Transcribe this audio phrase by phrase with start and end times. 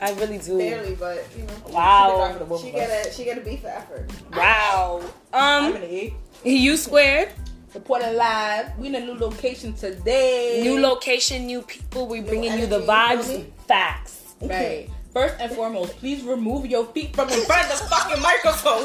[0.00, 0.58] I really do.
[0.58, 1.52] Barely, but you know.
[1.70, 2.36] Wow.
[2.60, 4.10] She get a she get a B for effort.
[4.34, 5.02] Wow.
[5.32, 6.14] I'm Um, an E.
[6.44, 7.30] you squared.
[7.74, 8.78] Reporting live.
[8.78, 10.60] We in a new location today.
[10.62, 12.06] New location, new people.
[12.06, 13.52] We bringing you the vibes, you feel me?
[13.68, 14.34] facts.
[14.40, 14.88] Right.
[15.12, 18.84] First and foremost, please remove your feet from in front of the fucking microphone.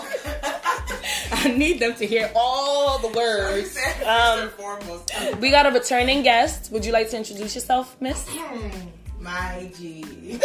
[1.33, 3.77] I need them to hear all the words.
[4.05, 6.71] Um, we got a returning guest.
[6.71, 8.25] Would you like to introduce yourself, Miss?
[9.21, 10.03] My G.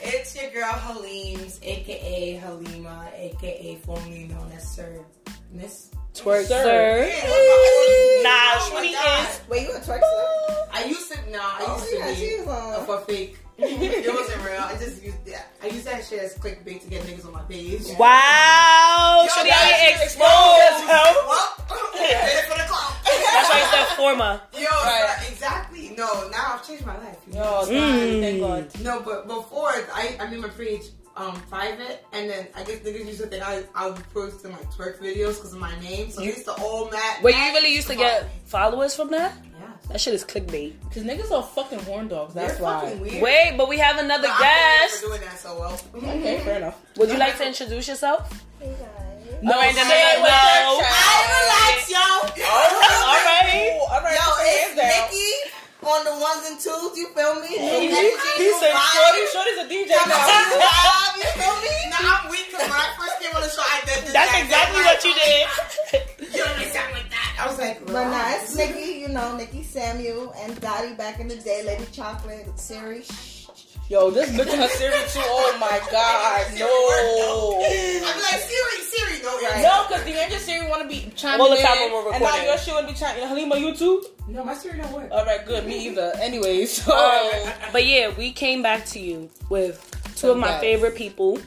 [0.00, 5.04] it's your girl Haleem's, aka Halima, aka formerly known as Sir
[5.50, 5.90] Miss.
[6.14, 6.62] Twerk, Sir.
[6.62, 8.22] sir.
[8.22, 9.40] Nah, Nah, Shorty is.
[9.48, 10.66] Wait, you a twerk sir?
[10.72, 11.30] I used to.
[11.30, 13.38] No, I Oh, used yeah, to she be a for fake.
[13.58, 14.60] it wasn't real.
[14.60, 15.16] I just used.
[15.26, 17.82] Yeah, I used that shit as clickbait to get niggas on my page.
[17.98, 19.24] Wow.
[19.26, 20.82] Yo, Shorty that's exposed.
[20.82, 20.86] exposed.
[21.32, 21.48] Well,
[22.48, 22.92] for the clout.
[23.04, 24.40] That's why it's that former.
[24.52, 25.26] Yo, Right.
[25.30, 25.94] exactly.
[25.96, 27.16] No, now I've changed my life.
[27.26, 27.42] you know?
[27.44, 28.20] Oh, God, Mm.
[28.20, 28.80] thank God.
[28.82, 33.06] No, but before I, I made my page um private, and then I guess niggas
[33.06, 36.10] used to think I I would post my twerk videos because of my name.
[36.10, 37.22] So they used to all mad.
[37.22, 39.32] Wait, you really used to get followers from that?
[39.60, 39.66] Yeah.
[39.88, 40.74] That shit is clickbait.
[40.88, 42.34] Because niggas are fucking horn dogs.
[42.34, 42.80] That's They're why.
[42.80, 43.22] fucking weird.
[43.22, 45.00] Wait, but we have another But I'm guest.
[45.02, 45.80] doing that so well.
[45.94, 46.80] Okay, fair enough.
[46.96, 48.30] Would you like to introduce yourself?
[48.60, 48.78] Hey guys.
[49.42, 50.72] No, Say no, no, it no, with no.
[50.72, 51.02] your chest.
[51.02, 51.98] I relax, yo.
[52.46, 53.78] All right.
[53.90, 55.10] All right, Yo, put your hands it's down.
[55.10, 55.30] Nikki
[55.82, 56.96] on the ones and twos.
[56.96, 57.58] You feel me?
[57.58, 58.72] He, New he, he said.
[58.72, 60.14] Shorty, Shorty's a DJ now.
[60.62, 61.74] vibe, You feel me?
[61.90, 64.12] Nah, I'm weak because when I first came on the show, I did this.
[64.12, 65.46] That's that, exactly that, what you did.
[66.32, 67.36] You don't even sound like that.
[67.40, 71.28] I was like, But nah, it's Nikki, you know, Nikki Samuel and Dottie back in
[71.28, 73.04] the day, Lady Chocolate, Siri.
[73.92, 73.94] Shh.
[73.94, 75.20] Yo, this bitch in her Siri too.
[75.22, 76.66] Oh my god, No.
[76.66, 78.14] I'd no.
[78.14, 79.62] be like, Siri, Siri, no, right?
[79.62, 82.12] No, because the Angel Siri want to be chiming All the in, time when we're
[82.12, 82.46] and now recording.
[82.48, 83.28] your shit want to be chiming.
[83.28, 84.02] Halima, you too?
[84.28, 85.10] No, my Siri don't work.
[85.12, 85.66] All right, good.
[85.66, 86.12] Me either.
[86.20, 87.30] Anyway, so Um,
[87.72, 89.78] but yeah, we came back to you with
[90.16, 91.38] two of my Some favorite people.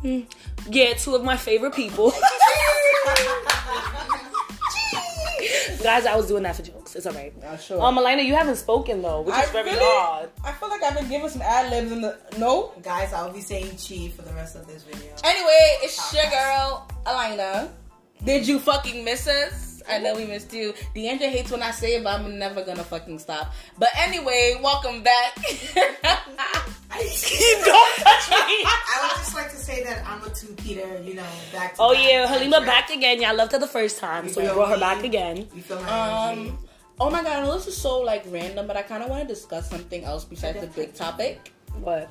[0.00, 0.20] Hmm.
[0.70, 2.12] Yeah, two of my favorite people.
[5.82, 6.62] Guys, I was doing that for
[6.94, 7.06] jokes.
[7.06, 7.42] It's alright.
[7.42, 7.82] Nah, sure.
[7.82, 10.30] Um, Elena, you haven't spoken though, which is I very really- odd.
[10.44, 12.72] I feel like I've been giving some ad libs in the no.
[12.82, 15.10] Guys, I'll be saying chi for the rest of this video.
[15.24, 17.70] Anyway, it's your girl Elena.
[18.24, 19.82] Did you fucking miss us?
[19.86, 20.72] I know we missed you.
[20.96, 23.52] Deandra hates when I say it, but I'm never gonna fucking stop.
[23.78, 25.34] But anyway, welcome back.
[26.94, 28.64] Don't touch me.
[28.64, 31.82] I would just like to say that I'm a two Peter, you know, back to
[31.82, 32.02] Oh back.
[32.08, 33.20] yeah, Halima back again.
[33.20, 35.48] Y'all loved her the first time, so we brought her back again.
[35.54, 36.52] You feel my energy?
[37.00, 39.22] Oh my god, I know this is so like random, but I kind of want
[39.26, 41.52] to discuss something else besides the big topic.
[41.80, 42.08] What?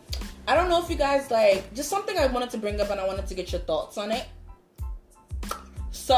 [0.47, 2.99] I don't know if you guys like just something I wanted to bring up, and
[2.99, 4.25] I wanted to get your thoughts on it.
[5.91, 6.15] So,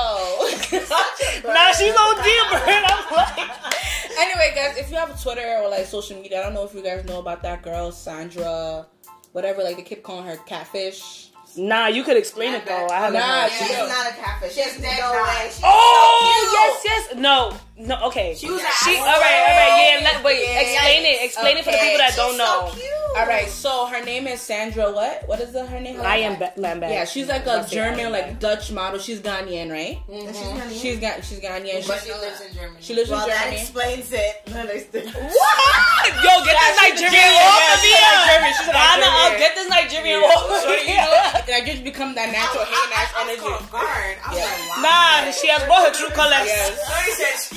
[1.46, 3.38] Now she's on deeper, and I'm like,
[4.20, 6.74] anyway, guys, if you have a Twitter or like social media, I don't know if
[6.74, 8.88] you guys know about that girl, Sandra,
[9.34, 9.62] whatever.
[9.64, 11.30] Like they keep calling her catfish.
[11.58, 12.88] nah, you could explain it though.
[12.88, 13.20] I haven't.
[13.20, 13.52] Nah, heard.
[13.52, 14.54] she- She's not a catfish.
[14.56, 15.28] She's She's dead no not.
[15.28, 15.46] way.
[15.52, 17.18] She's Oh so yes, yes.
[17.20, 17.96] No, no.
[18.08, 18.36] Okay.
[18.36, 18.96] She was She.
[18.98, 20.00] All right, all right.
[20.00, 20.04] Yeah.
[20.14, 20.42] Let, wait.
[20.44, 21.10] Yeah, explain yeah.
[21.10, 21.26] it.
[21.26, 22.68] Explain it for the people that She's don't know.
[22.70, 22.92] So cute.
[23.16, 24.92] All right, so her name is Sandra.
[24.92, 25.24] What?
[25.28, 26.02] What is the, her name?
[26.02, 26.90] I am Lambert.
[26.92, 29.00] Yeah, she's like a German, like Dutch model.
[29.00, 30.04] She's Ghanaian, right?
[30.12, 30.28] Mm-hmm.
[30.28, 30.82] And she's Ghanaian.
[30.82, 31.88] She's got, she's Ghanaian.
[31.88, 32.78] but She, she lives in Germany.
[32.84, 33.56] she lives Well, in Germany.
[33.56, 34.36] that explains it.
[34.52, 36.08] No, there's the- What?
[36.12, 38.04] Yo, get this she's Nigerian Nigerian, off of she's here.
[38.04, 39.32] Nigerian, she's Ghana Nigerian.
[39.32, 39.40] up.
[39.40, 40.28] Get this Nigerian Yeah.
[40.36, 41.56] off of So, here.
[41.56, 43.48] I just become that natural hating ass energy.
[43.48, 44.16] caught guard.
[44.20, 44.44] I was Yeah.
[44.44, 45.24] like, wow.
[45.24, 46.44] Nah, she has brought her true colors.
[46.44, 46.76] Yes.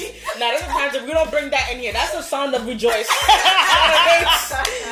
[0.09, 0.41] Shorty said she.
[0.41, 3.09] Now, there's times if we don't bring that in here, that's the sound of rejoice.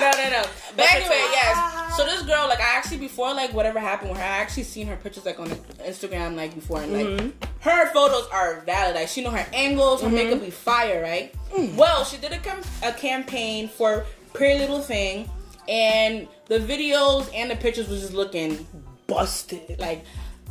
[0.00, 0.44] no, no, no.
[0.76, 1.96] But anyway, yes.
[1.96, 4.86] So this girl, like, I actually before like whatever happened with her, I actually seen
[4.86, 7.44] her pictures like on Instagram like before, and like mm-hmm.
[7.60, 8.96] her photos are valid.
[8.96, 10.44] Like she know her angles, her makeup mm-hmm.
[10.44, 11.34] be fire, right?
[11.52, 11.76] Mm.
[11.76, 14.04] Well, she did a, cam- a campaign for
[14.34, 15.30] Pretty Little Thing,
[15.68, 18.66] and the videos and the pictures was just looking
[19.06, 19.78] busted.
[19.78, 20.04] Like,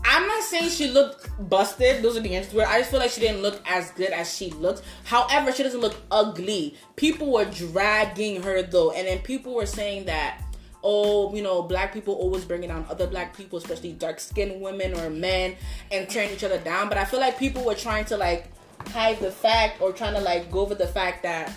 [0.06, 2.04] I'm not saying she looked busted.
[2.04, 2.54] Those are the answers.
[2.54, 4.84] Where I just feel like she didn't look as good as she looked.
[5.04, 6.76] However, she doesn't look ugly.
[6.96, 10.42] People were dragging her though, and then people were saying that.
[10.88, 14.94] Oh, you know, black people always bringing down other black people, especially dark skinned women
[14.94, 15.56] or men,
[15.92, 16.90] and tearing each other down.
[16.90, 18.52] But I feel like people were trying to like
[18.90, 21.52] hide the fact or trying to like go over the fact that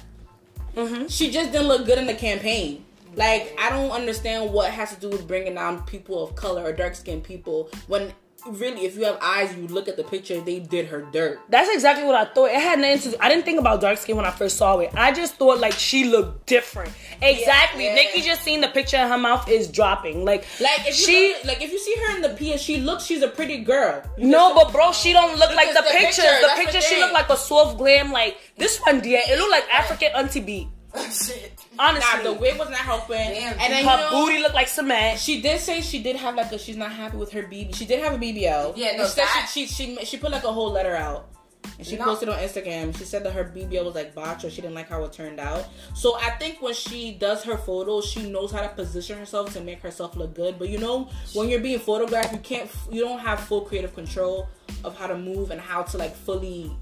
[0.75, 1.09] mm-hmm.
[1.09, 2.85] she just didn't look good in the campaign.
[3.17, 6.73] Like, I don't understand what has to do with bringing down people of color or
[6.73, 8.13] dark skinned people when
[8.53, 11.39] really, if you have eyes, you look at the picture, they did her dirt.
[11.49, 12.47] That's exactly what I thought.
[12.51, 13.17] It had nothing to do.
[13.21, 14.91] I didn't think about dark skin when I first saw it.
[14.95, 16.93] I just thought like she looked different.
[17.23, 17.85] Exactly.
[17.85, 17.95] Yeah.
[17.95, 20.25] Nikki just seen the picture and her mouth is dropping.
[20.25, 21.29] Like, Like if you she.
[21.35, 24.03] look- like if you see her in the PS, she looks she's a pretty girl.
[24.19, 26.17] no, but bro, she don't look like the, the pictures.
[26.25, 28.13] picture, the picture, the she looked like a soft glam.
[28.13, 30.69] Like this one, dear, it looked like African Auntie B.
[31.11, 31.53] Shit.
[31.79, 33.17] Honestly, Nah, the wig was not helping.
[33.17, 35.19] Damn, and then her you know, booty looked like cement.
[35.21, 37.75] She did say she did have like a she's not happy with her BB.
[37.75, 38.75] She did have a BBL.
[38.77, 41.29] Yeah, no, she, said that- she, she she she put like a whole letter out.
[41.77, 42.05] And she No.
[42.07, 42.97] posted on Instagram.
[42.97, 45.39] She said that her BBL was like botched or she didn't like how it turned
[45.39, 45.67] out.
[45.95, 49.61] So I think when she does her photos, she knows how to position herself to
[49.61, 50.59] make herself look good.
[50.59, 54.49] But you know, when you're being photographed, you can't you don't have full creative control
[54.83, 56.73] of how to move and how to like fully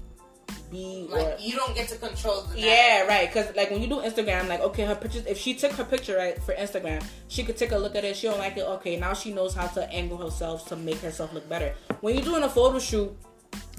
[0.71, 3.27] be or Like you don't get to control the yeah, right.
[3.31, 5.25] Because like when you do Instagram, like okay, her pictures.
[5.25, 8.15] If she took her picture right for Instagram, she could take a look at it.
[8.15, 8.65] She don't like it.
[8.79, 11.73] Okay, now she knows how to angle herself to make herself look better.
[12.01, 13.15] When you're doing a photo shoot,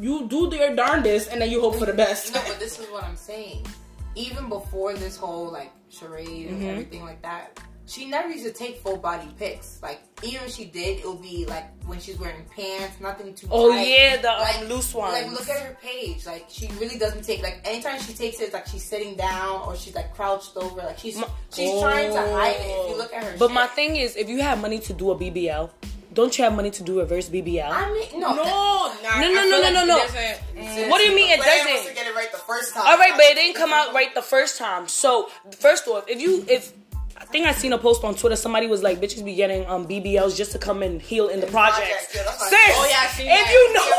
[0.00, 2.34] you do your darndest and then you hope for the best.
[2.34, 3.66] No, but this is what I'm saying.
[4.14, 6.70] Even before this whole like charade and Mhm.
[6.70, 9.78] everything like that, she never used to take full body pics.
[9.82, 13.48] Like even if she did, it would be like when she's wearing pants, nothing too.
[13.50, 13.88] Oh tight.
[13.88, 15.14] yeah, the um, Like- loose ones.
[15.14, 16.26] Like look at her page.
[16.26, 19.62] Like she really doesn't take like anytime she takes it, it's like she's sitting down
[19.66, 20.76] or she's like crouched over.
[20.82, 22.60] Like she's My- she's trying to hide it.
[22.60, 23.54] If you look at her, But shit.
[23.54, 25.70] my thing is, if you have money to do a BBL,
[26.12, 27.70] don't you have money to do reverse BBL?
[27.70, 30.88] I mean no No, nah, No, no, no, feel no, no, no.
[30.90, 31.88] What do you mean it Plan was doesn't?
[31.88, 32.84] to get it right the first time.
[32.86, 34.88] All right, but it didn't come out right the first time.
[34.88, 36.72] So first off, if you if
[37.20, 39.86] I think I seen a post on Twitter, somebody was like, "Bitches be getting um
[39.86, 43.26] BBLs just to come and heal in the projects." projects, yeah, Sis, Oh, yeah, if
[43.26, 43.50] that.
[43.52, 43.90] you know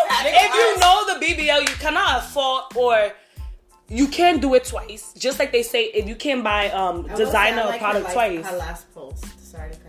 [0.45, 3.11] if you know the BBL, you cannot afford or
[3.89, 5.13] you can't do it twice.
[5.17, 7.79] Just like they say, if you can buy um I will say designer I like
[7.81, 8.45] product her, twice.
[8.45, 9.25] Her last post.
[9.51, 9.88] Sorry to cut you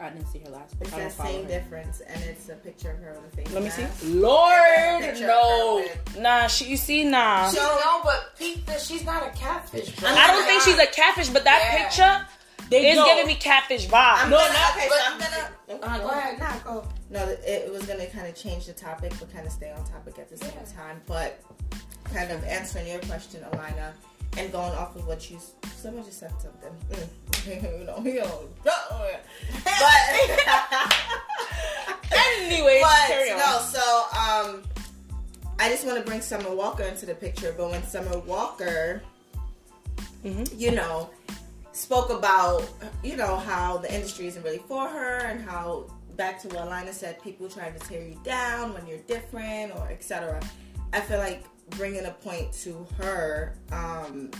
[0.00, 0.74] I didn't see her last.
[0.80, 1.48] It's I don't that same her.
[1.48, 3.86] difference, and it's a picture of her with a face Let me see.
[4.14, 5.84] Lord, no.
[6.18, 7.50] Nah, she you see nah.
[7.50, 9.94] She, no, but Pete, that she's not a catfish.
[9.96, 10.08] Bro.
[10.10, 11.84] I don't think she's a catfish, but that Yeah.
[11.84, 12.26] picture
[12.70, 13.04] They is no.
[13.04, 14.24] giving me catfish vibe.
[14.24, 15.50] I'm No, gonna, not- okay, but- so I'm gonna.
[15.84, 16.88] Uh, go ahead, now go.
[17.10, 19.84] No, it, it was gonna kind of change the topic, but kind of stay on
[19.84, 20.72] topic at the same Yeah.
[20.82, 21.00] time.
[21.06, 21.40] But
[22.12, 23.92] kind of answering your question, Alina,
[24.36, 25.38] and going off of what you
[25.76, 26.72] someone just said something.
[26.90, 27.78] Mm.
[27.80, 28.42] you know, you know.
[28.64, 29.24] But
[32.12, 34.62] Anyways, but no, so um,
[35.58, 37.54] I just want to bring Summer Walker into the picture.
[37.56, 39.02] But when Summer Walker,
[40.24, 40.52] Mhm.
[40.58, 41.10] you know,
[41.72, 42.68] spoke about
[43.02, 45.86] you know how the industry isn't really for her and how
[46.16, 49.88] back to what Lina said, people trying to tear you down when you're different or
[49.90, 50.40] etc.
[50.92, 53.54] I feel like bringing a point to her.
[53.72, 54.30] Um,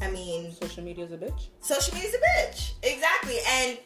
[0.00, 1.48] I mean, Social media is a bitch.
[1.60, 3.78] social media's a bitch, exactly, and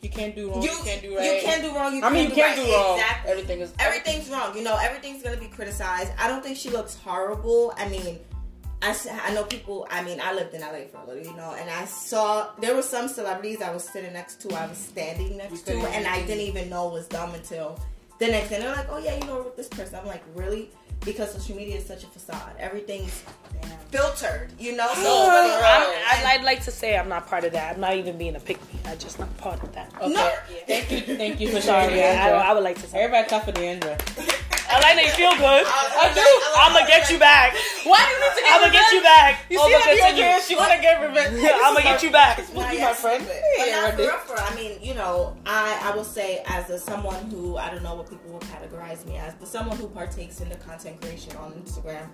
[0.00, 0.62] You can't do wrong.
[0.62, 1.24] you, You, can't do right.
[1.36, 1.94] You can't do wrong.
[1.94, 2.98] You I mean, you can't can't do wrong.
[2.98, 3.30] Exactly.
[3.32, 4.56] Everything is Everything's wrong.
[4.56, 6.12] You know, everything's gonna be criticized.
[6.18, 7.74] I don't think she looks horrible.
[7.76, 8.18] I mean,
[8.80, 9.86] I, I know people.
[9.90, 12.74] I mean, I lived in LA for a little, you know, and I saw there
[12.74, 14.54] were some celebrities I was sitting next to.
[14.54, 17.78] I was standing next to, and I didn't even know was them until
[18.18, 18.58] the next day.
[18.60, 20.70] They're like, "Oh yeah, you know with this person." I'm like, "Really?"
[21.04, 22.52] Because social media is such a facade.
[22.58, 23.22] Everything's
[23.90, 24.88] filtered, you know.
[24.94, 25.82] So really- I'm,
[26.26, 27.74] I'd, I'd like to say I'm not part of that.
[27.74, 28.78] I'm not even being a pick me.
[28.84, 29.92] I'm just not part of that.
[30.00, 30.12] Okay.
[30.12, 30.32] No.
[30.66, 31.16] Thank you.
[31.16, 32.98] Thank you for Sorry, sharing, I, I, would like to say.
[33.00, 34.46] Everybody clap for the Deandra.
[34.70, 35.66] I like that you feel good.
[35.66, 36.22] I do.
[36.56, 37.54] I'm gonna get you back.
[37.84, 39.44] Why do you need to I'm gonna get you back.
[39.50, 40.24] You Oh, see but that continue.
[40.24, 40.46] Deandra?
[40.48, 41.36] She want to get revenge.
[41.42, 42.38] I'm gonna get you back.
[42.54, 43.24] Nah, you yeah, my friend.
[43.26, 43.36] But
[43.66, 44.16] Yeah, not for Randy.
[44.26, 44.38] for.
[44.40, 47.94] I mean, you know, I I will say as a someone who I don't know
[47.96, 51.52] what people will categorize me as, but someone who partakes in the content creation on
[51.52, 52.08] Instagram,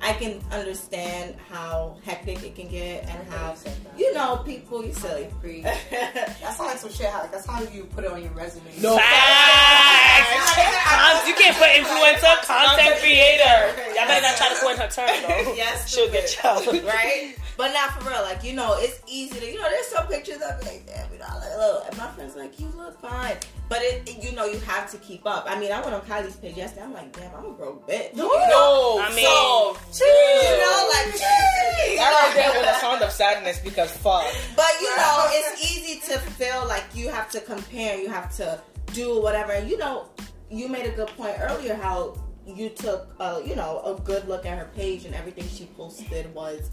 [0.00, 3.54] I can understand how hectic it can get and how
[3.96, 5.28] you know people you silly.
[5.40, 5.64] Preach.
[5.64, 7.10] yeah, That's like some shit.
[7.12, 8.70] Like that's how you put it on your resume.
[8.80, 8.96] No.
[8.98, 11.26] Facts.
[11.28, 11.68] You can't put
[12.04, 13.94] influencer, content creator.
[13.94, 15.54] Y'all better not try to coin her term though.
[15.56, 16.86] Yes, she'll get you.
[16.86, 17.34] right?
[17.56, 18.22] But not for real.
[18.22, 19.68] Like you know, it's easy to you know.
[19.70, 22.58] There's some pictures of me like, damn, you know, like, look, and my friends like,
[22.58, 23.36] you look fine.
[23.68, 25.46] But it, it- you know, you have to keep up.
[25.48, 26.82] I mean, I went on Kylie's page yesterday.
[26.84, 28.12] I'm like, damn, I'm a broke bitch.
[28.12, 28.28] You know?
[28.48, 28.98] No.
[29.02, 31.96] I mean- so, Gee, you know, like, gee.
[31.96, 34.24] that right there was a sound of sadness because fuck.
[34.56, 38.60] But you know, it's easy to feel like you have to compare, you have to
[38.92, 39.58] do whatever.
[39.64, 40.06] You know,
[40.52, 42.16] you made a good point earlier how
[42.46, 46.32] you took, uh, you know, a good look at her page and everything she posted
[46.34, 46.70] was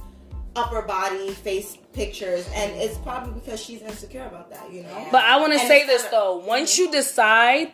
[0.55, 4.71] upper body, face pictures, and it's probably because she's insecure about that.
[4.71, 6.37] You know, But I want to say this though.
[6.37, 7.71] Once you decide,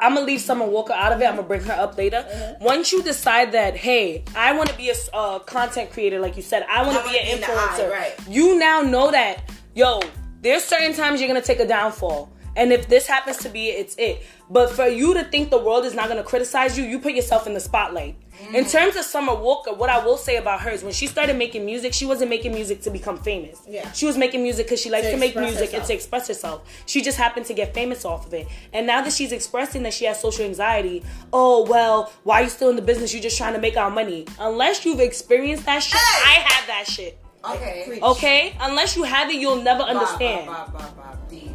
[0.00, 1.24] I'm gonna leave Summer Walker out of it.
[1.24, 2.56] I'm gonna bring her up later.
[2.60, 6.42] Once you decide that, hey, I want to be a uh, content creator, like you
[6.42, 7.90] said, I want to be an be in the eye, influencer.
[7.90, 8.14] right.
[8.28, 10.00] You now know that, yo,
[10.42, 12.30] there's certain times you're gonna take a downfall.
[12.56, 14.22] And if this happens to be it, it's it.
[14.50, 17.46] But for you to think the world is not gonna criticize you, you put yourself
[17.46, 18.16] in the spotlight.
[18.52, 18.70] In mm.
[18.70, 21.64] terms of Summer Walker, what I will say about her is when she started making
[21.64, 23.62] music, she wasn't making music to become famous.
[23.66, 23.90] Yeah.
[23.92, 26.28] She was making music because she likes To to, make express music and to express
[26.28, 26.82] herself.
[26.86, 28.48] She just happened to get famous off of it.
[28.72, 32.50] And now that she's expressing that she has social anxiety, oh well, why are you
[32.50, 33.12] still in the business?
[33.12, 34.26] You're just trying to make our money.
[34.38, 36.30] Unless you've experienced that shit, Hey!
[36.30, 37.18] I have that shit.
[37.48, 37.84] Okay.
[37.86, 38.02] Preach.
[38.02, 38.56] Okay?
[38.60, 40.46] Unless you have it, you'll never understand.
[40.46, 41.54] Bob, Bob, Bob, Bob, D.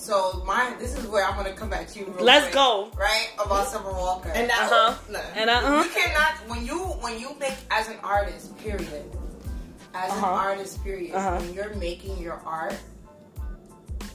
[0.00, 2.06] So my this is where I'm gonna come back to you.
[2.06, 2.90] Real Let's quick, go.
[2.96, 4.30] Right about Summer Walker.
[4.30, 4.94] And now, Uh-huh.
[5.10, 5.18] no.
[5.36, 8.56] And I, uh, you cannot when you when you make as an artist.
[8.56, 9.04] Period.
[9.92, 10.26] As Uh-huh.
[10.26, 10.82] an artist.
[10.82, 11.14] Period.
[11.14, 11.36] Uh-huh.
[11.38, 12.74] When you're making your art.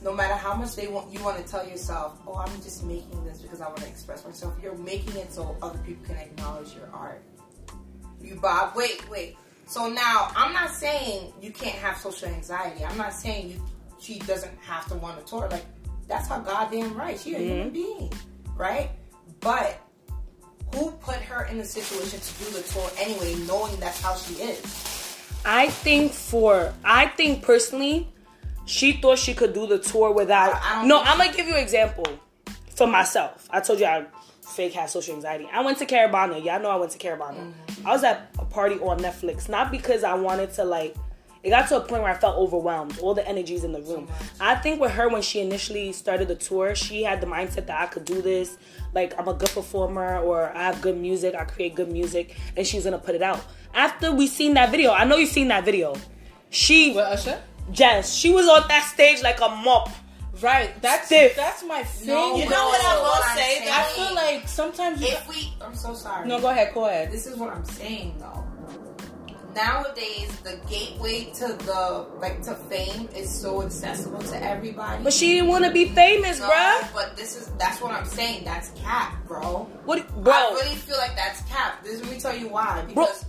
[0.02, 3.24] No matter how much they want, you want to tell yourself, "Oh, I'm just making
[3.26, 6.74] this because I want to express myself." You're making it so other people can acknowledge
[6.74, 7.22] your art.
[8.22, 9.38] You Bob, wait, wait.
[9.68, 12.84] So now I'm not saying you can't have social anxiety.
[12.84, 13.62] I'm not saying you
[14.00, 15.48] she doesn't have to want to tour.
[15.50, 15.66] Like
[16.08, 17.20] that's her goddamn right.
[17.20, 18.12] She's a human being,
[18.56, 18.92] right?
[19.40, 19.80] But
[20.74, 24.34] who put her in the situation to do the tour anyway, knowing that's how she
[24.36, 24.62] is?
[25.46, 28.08] I think for I think personally,
[28.66, 30.54] she thought she could do the tour without.
[30.56, 32.06] I- I no, I'm gonna give you an example
[32.76, 33.48] for myself.
[33.52, 34.06] I told you I
[34.42, 35.48] fake had social anxiety.
[35.52, 36.44] I went to Caravana.
[36.44, 37.38] Y'all know I went to Caravana.
[37.38, 37.88] Mm-hmm.
[37.88, 40.96] I was at a party on Netflix, not because I wanted to like.
[41.46, 42.98] It got to a point where I felt overwhelmed.
[43.00, 44.08] All the energies in the room.
[44.42, 47.80] I think with her when she initially started the tour, she had the mindset that
[47.80, 48.58] I could do this.
[48.96, 51.36] Like I'm a good performer, or I have good music.
[51.36, 53.46] I create good music, and she's gonna put it out.
[53.76, 55.96] After we seen that video, I know you've seen that video.
[56.50, 57.42] She With Usher?
[57.72, 59.90] Jess, she was on that stage like a mop.
[60.42, 60.80] Right.
[60.82, 61.36] That's Stiff.
[61.36, 62.08] that's my thing.
[62.08, 63.70] No, You know what I will I'm say, saying.
[63.72, 66.28] I feel like sometimes you if we, I'm so sorry.
[66.28, 67.12] No, go ahead, go ahead.
[67.12, 68.45] This is what I'm saying though.
[69.56, 75.02] Nowadays, the gateway to the like to fame is so accessible to everybody.
[75.02, 76.94] But she didn't want to be famous, no, bruh.
[76.94, 78.44] But this is that's what I'm saying.
[78.44, 79.70] That's cap, bro.
[79.86, 80.34] What, bro?
[80.34, 81.84] I really feel like that's cap.
[81.84, 82.84] This let me tell you why.
[82.86, 83.26] Because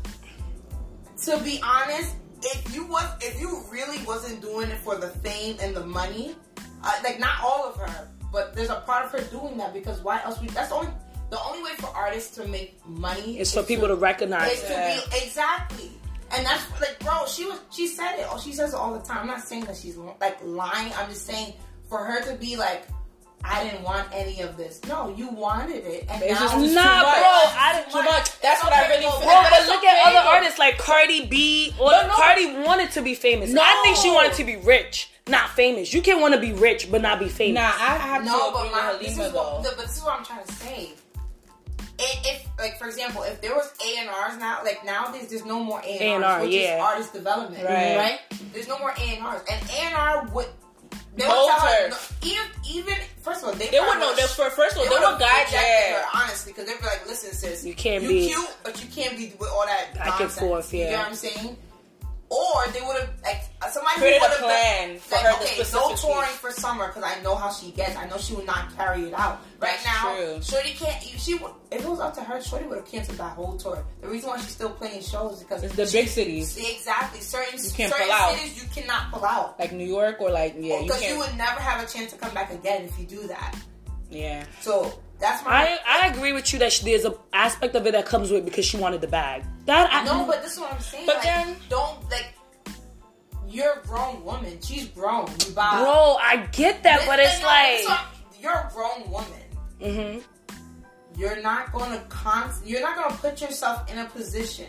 [1.26, 5.56] to be honest, if you was if you really wasn't doing it for the fame
[5.60, 6.34] and the money,
[6.82, 10.00] uh, like not all of her, but there's a part of her doing that because
[10.02, 10.48] why else we?
[10.48, 10.90] That's the only
[11.30, 14.52] the only way for artists to make money is for people to recognize.
[14.52, 15.90] is to be exactly.
[16.32, 18.26] And that's like, bro, she was she said it.
[18.30, 19.18] Oh, she says it all the time.
[19.18, 20.92] I'm not saying that she's like lying.
[20.98, 21.54] I'm just saying
[21.88, 22.84] for her to be like,
[23.44, 24.80] I didn't want any of this.
[24.88, 27.12] No, you wanted it, and It's now just- it's Nah, too bro.
[27.12, 27.92] I didn't.
[27.92, 28.40] Too much.
[28.40, 29.10] That's what I really feel.
[29.20, 30.28] Bro, but look okay, at other though.
[30.30, 31.72] artists like Cardi B.
[31.78, 32.12] Or No, no.
[32.14, 33.50] Cardi wanted to be famous.
[33.52, 33.62] No.
[33.62, 35.94] I think she wanted to be rich, not famous.
[35.94, 37.60] You can't want to be rich but not be famous.
[37.60, 39.42] Nah, I have No, to but agree my, with this Halima is though.
[39.54, 40.90] what, the, but this is what I'm trying to say.
[41.98, 45.44] If, if like for example, if there was A and R's now, like nowadays, there's
[45.46, 46.76] no more A and R's, which yeah.
[46.76, 47.96] is artist development, Right.
[47.96, 48.18] right?
[48.52, 50.46] There's no more A and R's, and A and R would.
[51.16, 51.88] They would Mold tell her, her.
[51.88, 54.10] no, even, even first of all, they, They would probably know.
[54.10, 56.78] would've They, for first of all, they they would would guide her, honestly, because they'd
[56.78, 59.64] be like, listen, sis, You can't you be- cute, but you can't be with all
[59.64, 60.38] that Back and nonsense.
[60.38, 61.56] forth, You know what I'm saying?
[62.28, 65.62] Or they would have like uh, somebody Created who would have plan for like, okay,
[65.72, 67.94] no touring for summer because I know how she gets.
[67.96, 69.40] I know she would not carry it out.
[69.60, 70.42] Right That's now, true.
[70.42, 71.00] Shorty can't.
[71.02, 73.84] She would, if it was up to her, Shorty would have canceled that whole tour.
[74.00, 76.56] The reason why she's still playing shows is because It's the big cities.
[76.58, 78.34] Exactly, certain You can't certain pull out.
[78.36, 81.30] cities you cannot pull out Like New York or like yeah, because oh, you, can't.
[81.30, 83.54] would never have a chance to come back again if you do that.
[84.10, 84.44] yeah.
[84.60, 85.50] So that's my.
[85.50, 88.44] I I agree with you that she, there's an aspect of it that comes with
[88.44, 89.44] because she wanted the bag.
[89.66, 91.06] That I, No, but this is what I'm saying.
[91.06, 92.32] But like, then- don't like.
[93.48, 94.58] You're a grown woman.
[94.60, 95.28] She's grown.
[95.46, 95.80] You buy.
[95.82, 97.98] bro, I get that, but it's No, like,
[98.40, 100.22] you're a grown woman.
[100.22, 102.50] hmm You're not gonna con.
[102.64, 104.66] You're not gonna put yourself in a position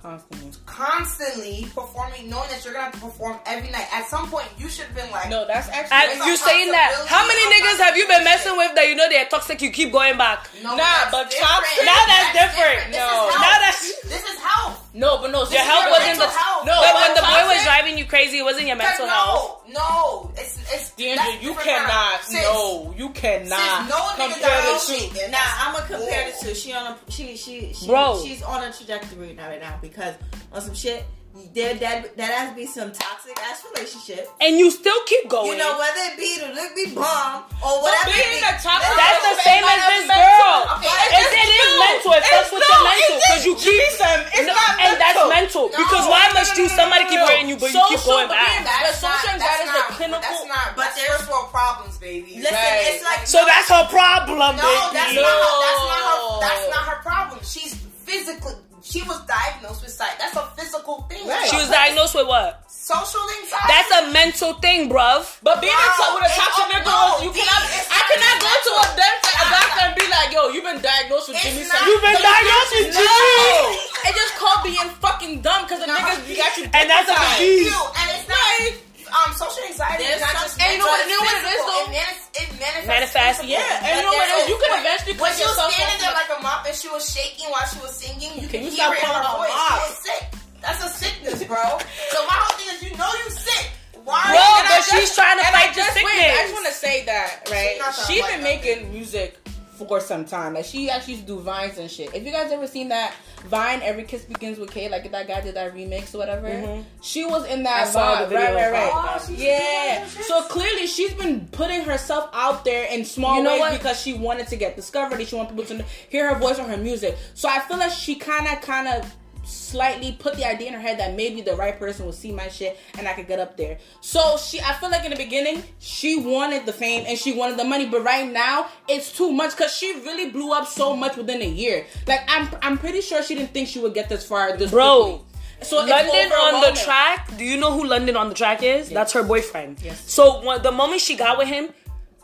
[0.00, 0.52] Constantly.
[0.68, 3.88] Constantly performing, knowing that you're gonna have to perform every night.
[3.92, 5.96] At some point, you should have been like, No, that's actually.
[5.96, 6.92] I, There's a you saying that?
[7.08, 9.60] How many niggas have you been messing with that you know they're toxic?
[9.62, 10.48] You keep going back.
[10.62, 11.48] no, Nah, but different.
[11.48, 12.80] toxic- Now that's different.
[12.92, 13.28] This No.
[13.28, 13.34] is.
[13.40, 14.88] Now that's this is health.
[14.94, 15.42] no, but no.
[15.48, 16.24] your health your wasn't the.
[16.28, 16.62] mental health.
[16.66, 19.12] No, but but when the boy was driving you crazy, it wasn't your mental no,
[19.12, 19.64] health.
[19.72, 20.88] no, it's it's.
[20.98, 22.22] D'Angelo, you cannot.
[22.24, 25.30] Sis, No, you cannot Sis, no compare got the no two.
[25.30, 26.54] Nah, I'm gonna compare the two.
[26.54, 28.20] She on a she she, she Bro.
[28.24, 30.14] she's on a trajectory now right now because
[30.58, 31.06] on some shit
[31.54, 34.26] there that that has to be some toxic ass relationship.
[34.42, 35.54] And you still keep going.
[35.54, 38.10] You know whether it be the look be bomb or whatever.
[38.10, 38.50] being be.
[38.50, 40.60] a toxic That's the same as have this girl.
[40.82, 42.10] Okay, It, it's it is no, mental.
[42.18, 43.78] It it's fucks with no, your mental it's because you keep.
[43.86, 45.30] Jason, it's No, not and that's mental.
[45.30, 46.66] mental No, because no, why no, must no, you?
[46.66, 47.26] no, Somebody no, keep no.
[47.30, 48.42] hurting you, but you keep going back.
[48.50, 50.66] being- But social not, anxiety is the not, pinnacle- That's not.
[50.74, 52.42] But there's- first world problems, baby.
[52.42, 52.58] Listen,
[52.90, 55.22] it's like So that's her problem, No, that's not.
[55.22, 56.18] That's not her.
[56.42, 57.38] That's not her problem.
[57.46, 58.58] She's physically.
[58.82, 60.16] She was diagnosed with sight.
[60.18, 61.26] That's a physical thing.
[61.28, 61.48] Right.
[61.50, 62.64] She was diagnosed with what?
[62.68, 63.68] social anxiety.
[63.68, 65.20] That's a mental thing, bruv.
[65.44, 67.60] But being in touch with a it's toxic all- nigga, no, you cannot.
[67.68, 71.28] I cannot go to a doctor, a doctor and be like, "Yo, you've been diagnosed
[71.28, 73.04] with It's Jimmy." not- You've been Because diagnosed with no.
[73.04, 74.08] Jimmy.
[74.08, 75.96] It just called being fucking dumb because the No.
[76.00, 76.64] niggas got you.
[76.72, 77.66] And that's a dick disease.
[77.68, 78.87] You, and it's not.
[79.08, 81.54] Um, social anxiety is not just and you know what- you know what it's it
[81.56, 81.82] is, though?
[81.82, 82.86] It, manis- it manifests.
[82.88, 84.48] Manifests, yeah, and you know what it there's?
[84.52, 87.48] You can eventually When she was standing there like a mop and she was shaking
[87.48, 89.56] while she was singing, you Can can you hear stop it in calling her voice.
[89.56, 89.68] mop?
[89.68, 90.22] She was sick.
[90.60, 91.62] That's a sickness, bro.
[92.12, 93.70] so my whole thing is, you know you sick.
[94.04, 94.24] Why?
[94.32, 97.44] You but she's trying to fight the just wait, I just want to say that,
[97.50, 97.76] right?
[97.76, 99.37] She's not trying to She's fight been making music
[99.86, 100.54] for some time.
[100.54, 102.14] Like she actually used to do vines and shit.
[102.14, 103.14] If you guys ever seen that
[103.46, 106.48] Vine, Every Kiss Begins with Kay, like that guy did that remix or whatever.
[106.48, 106.82] Mm-hmm.
[107.02, 108.90] She was in that I saw the Vine, right, right, right.
[108.92, 110.06] Oh, yeah.
[110.06, 113.72] So clearly she's been putting herself out there in small You know ways what?
[113.72, 115.18] because she wanted to get discovered.
[115.20, 117.16] and She wanted people to hear her voice on her music.
[117.34, 119.14] So I feel like she kind of, kind of
[119.48, 122.48] slightly put the idea in her head that maybe the right person will see my
[122.48, 123.78] shit and I could get up there.
[124.00, 127.58] So she I feel like in the beginning she wanted the fame and she wanted
[127.58, 131.16] the money, but right now it's too much cuz she really blew up so much
[131.16, 131.86] within a year.
[132.06, 135.02] Like I'm I'm pretty sure she didn't think she would get this far this Bro,
[135.02, 135.24] quickly.
[135.62, 137.36] So London on da Track.
[137.36, 138.88] Do you know who London on da Track is?
[138.90, 139.80] That's her boyfriend.
[139.82, 140.10] Yes.
[140.10, 141.70] So when, the moment she got with him,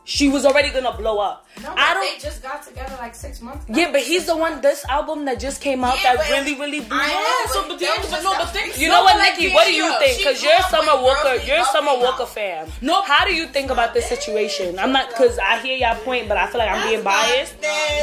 [0.04, 1.46] she was already gonna blow up.
[1.62, 2.20] No, but I they don't.
[2.20, 3.78] just got together like six months ago.
[3.78, 4.61] Yeah, but he's the one.
[4.61, 7.06] This album that just came out Yeah, that really, really blew up.
[7.08, 9.16] Yeah, so but but they the, was but just no, the got- You know what,
[9.23, 9.52] Nikki?
[9.54, 10.18] What do you think?
[10.18, 11.37] Because you're Summer Walker.
[11.46, 12.68] You're Summer Walker fan.
[12.82, 13.02] No.
[13.02, 14.78] How do you think about this situation?
[14.78, 17.54] I'm not because I hear y'all point, but I feel like I'm being biased.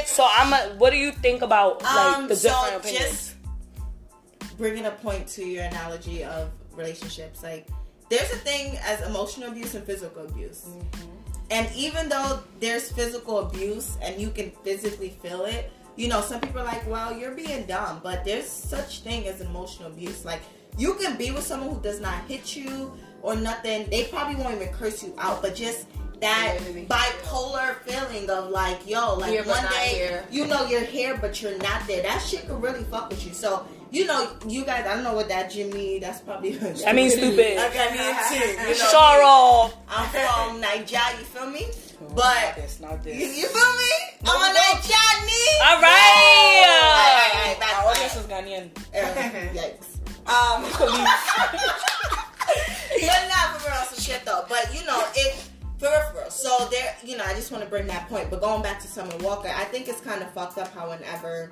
[0.08, 0.52] So I'm.
[0.54, 3.06] A, what do you think about like Um, the different opinions?
[3.06, 7.68] just bringing a point to your analogy of relationships, like
[8.10, 10.66] there's a thing as emotional abuse and physical abuse.
[11.52, 16.40] And even though there's physical abuse and you can physically feel it, you know, some
[16.40, 20.24] people are like, well, you're being dumb, but there's such thing as emotional abuse.
[20.24, 20.42] Like
[20.78, 23.90] you can be with someone who does not hit you or nothing.
[23.90, 25.88] They probably won't even curse you out, but just
[26.22, 30.26] that bipolar feeling of like, yo, like Here one day here.
[30.32, 32.02] you know you're here, but you're not there.
[32.04, 33.34] That shit could really fuck with you.
[33.34, 36.00] So you know, you guys, I don't know what that Jimmy.
[36.00, 37.58] That's probably That means stupid.
[37.60, 37.98] Okay, me
[38.30, 38.48] too.
[38.62, 39.74] You know, Sorrow.
[39.90, 41.18] I'm from Nigeria.
[41.20, 41.68] You feel me?
[42.02, 43.16] Not But this, not this.
[43.16, 43.92] you feel me?
[44.26, 44.76] No, I'm a we don't.
[44.82, 45.60] Nigerian.
[45.62, 46.66] All right.
[46.66, 48.72] Alright, alright, Our audience is Ghanaian.
[48.96, 49.18] alright.
[49.32, 49.90] Uh, Yikes.
[50.28, 50.64] Um,
[53.02, 54.46] but not for real, some shit though.
[54.50, 55.36] But you know, it
[55.78, 56.30] for real, for real.
[56.32, 58.30] So there, you know, I just want to bring that point.
[58.30, 61.52] But going back to Summer Walker, I think it's kind of fucked up how whenever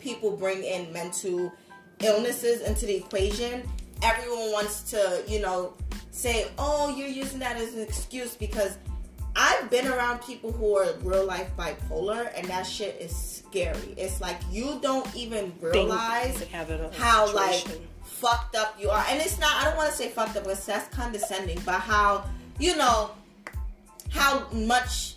[0.00, 1.52] people bring in mental
[2.00, 3.68] illnesses into the equation,
[4.02, 5.74] everyone wants to, you know,
[6.10, 8.78] say, "Oh, you're using that as an excuse," because
[9.36, 13.94] I've been around people who are real life bipolar, and that shit is scary.
[13.96, 17.64] It's like you don't even realize Think- have how like
[18.02, 19.04] fucked up you are.
[19.08, 22.24] And it's not I don't want to say fucked up because that's condescending, but how
[22.58, 23.10] you know
[24.10, 25.16] how much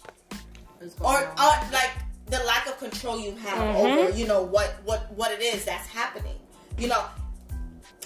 [1.01, 1.91] or, or like
[2.27, 3.75] the lack of control you have Mhm.
[3.75, 6.35] over you know what what what it is that's happening.
[6.77, 7.03] You know,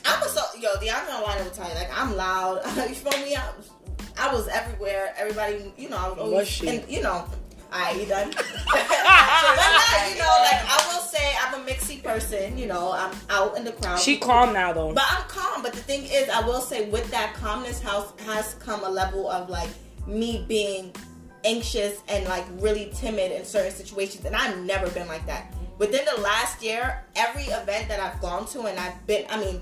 [0.05, 2.61] I'm a so yo the I'm gonna lie to tell you like I'm loud.
[2.89, 3.35] you feel me?
[3.35, 3.69] I was,
[4.17, 5.13] I was everywhere.
[5.17, 6.67] Everybody, you know, I was always she?
[6.67, 7.25] and you know.
[7.69, 8.29] I you done.
[8.31, 12.57] but not, you know, like I will say, I'm a mixy person.
[12.57, 13.99] You know, I'm out in the crowd.
[13.99, 14.93] She calm now though.
[14.93, 15.63] But I'm calm.
[15.63, 19.29] But the thing is, I will say, with that calmness, house has come a level
[19.29, 19.67] of like
[20.07, 20.93] me being
[21.43, 25.53] anxious and like really timid in certain situations, and I've never been like that.
[25.77, 29.61] Within the last year, every event that I've gone to, and I've been, I mean,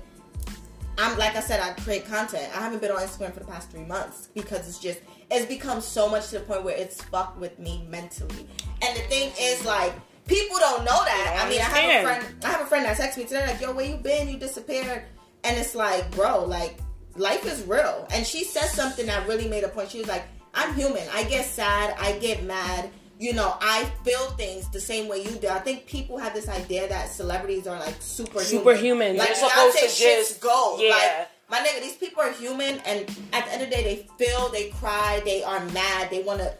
[0.98, 2.48] I'm like I said, I create content.
[2.56, 5.80] I haven't been on Instagram for the past three months because it's just it's become
[5.80, 8.48] so much to the point where it's fucked with me mentally.
[8.82, 9.92] And the thing is, like,
[10.26, 11.38] people don't know that.
[11.38, 12.44] I I mean, I have a friend.
[12.44, 14.28] I have a friend that texted me today, like, "Yo, where you been?
[14.28, 15.02] You disappeared."
[15.44, 16.78] And it's like, bro, like,
[17.14, 18.06] life is real.
[18.10, 19.90] And she said something that really made a point.
[19.90, 20.24] She was like,
[20.56, 21.06] "I'm human.
[21.14, 21.94] I get sad.
[22.00, 25.48] I get mad." You know, I feel things the same way you do.
[25.48, 28.44] I think people have this idea that celebrities are like superhuman.
[28.46, 29.16] Superhuman.
[29.16, 30.76] Like They're supposed Beyonce to shits just- go.
[30.80, 30.90] yeah.
[30.90, 34.06] Like, my nigga, these people are human, and at the end of the day, they
[34.22, 36.52] feel, they cry, they are mad, they want to,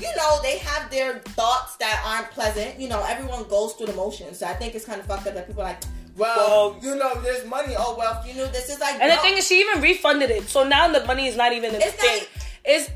[0.00, 2.78] you know, they have their thoughts that aren't pleasant.
[2.78, 4.40] You know, everyone goes through the motions.
[4.40, 5.82] So I think it's kind of fucked up that people are like,
[6.18, 7.74] well, Well- you know, there's money.
[7.78, 10.46] Oh well, you knew this is like, And the thing is, she even refunded it,
[10.48, 12.22] so now the money is not even in the It's not- thing.
[12.64, 12.90] It's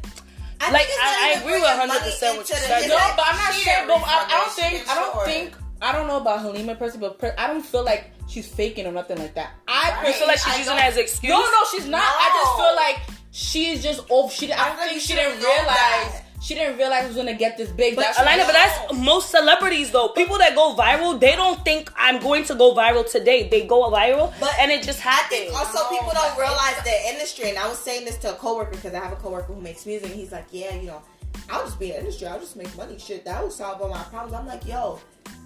[0.61, 2.89] I like, think it's not I- I agree with 100% money what you said.
[2.89, 3.87] No, but I'm not she sure.
[3.87, 4.89] But I, I don't think.
[4.91, 5.55] I don't think.
[5.83, 8.93] I don't know about Halima person, but per, I don't feel like she's faking or
[8.93, 9.51] nothing like that.
[9.69, 10.07] I Right.
[10.09, 11.31] you feel like she's I using it as an excuse.
[11.31, 12.03] No, no, she's not.
[12.03, 12.99] I just feel like
[13.31, 14.33] she's just over.
[14.33, 16.23] She, I, I feel think she didn't known realize.
[16.47, 17.97] She didn't realize it was gonna get this big.
[17.97, 20.11] But That's Alina, but that's most celebrities though.
[20.11, 23.49] People that go viral, they don't think I'm going to go viral today.
[23.49, 25.51] They go viral, But and it just happens.
[25.53, 28.71] also No, people don't realize the industry, and I was saying this to a coworker
[28.71, 31.03] because I have a coworker who makes music, and he's like, "Yeah, you know,
[31.51, 32.29] I'll just be in the industry.
[32.29, 32.97] I'll just make money.
[32.97, 35.01] Shit, that will solve all my problems." I'm like, "Yo,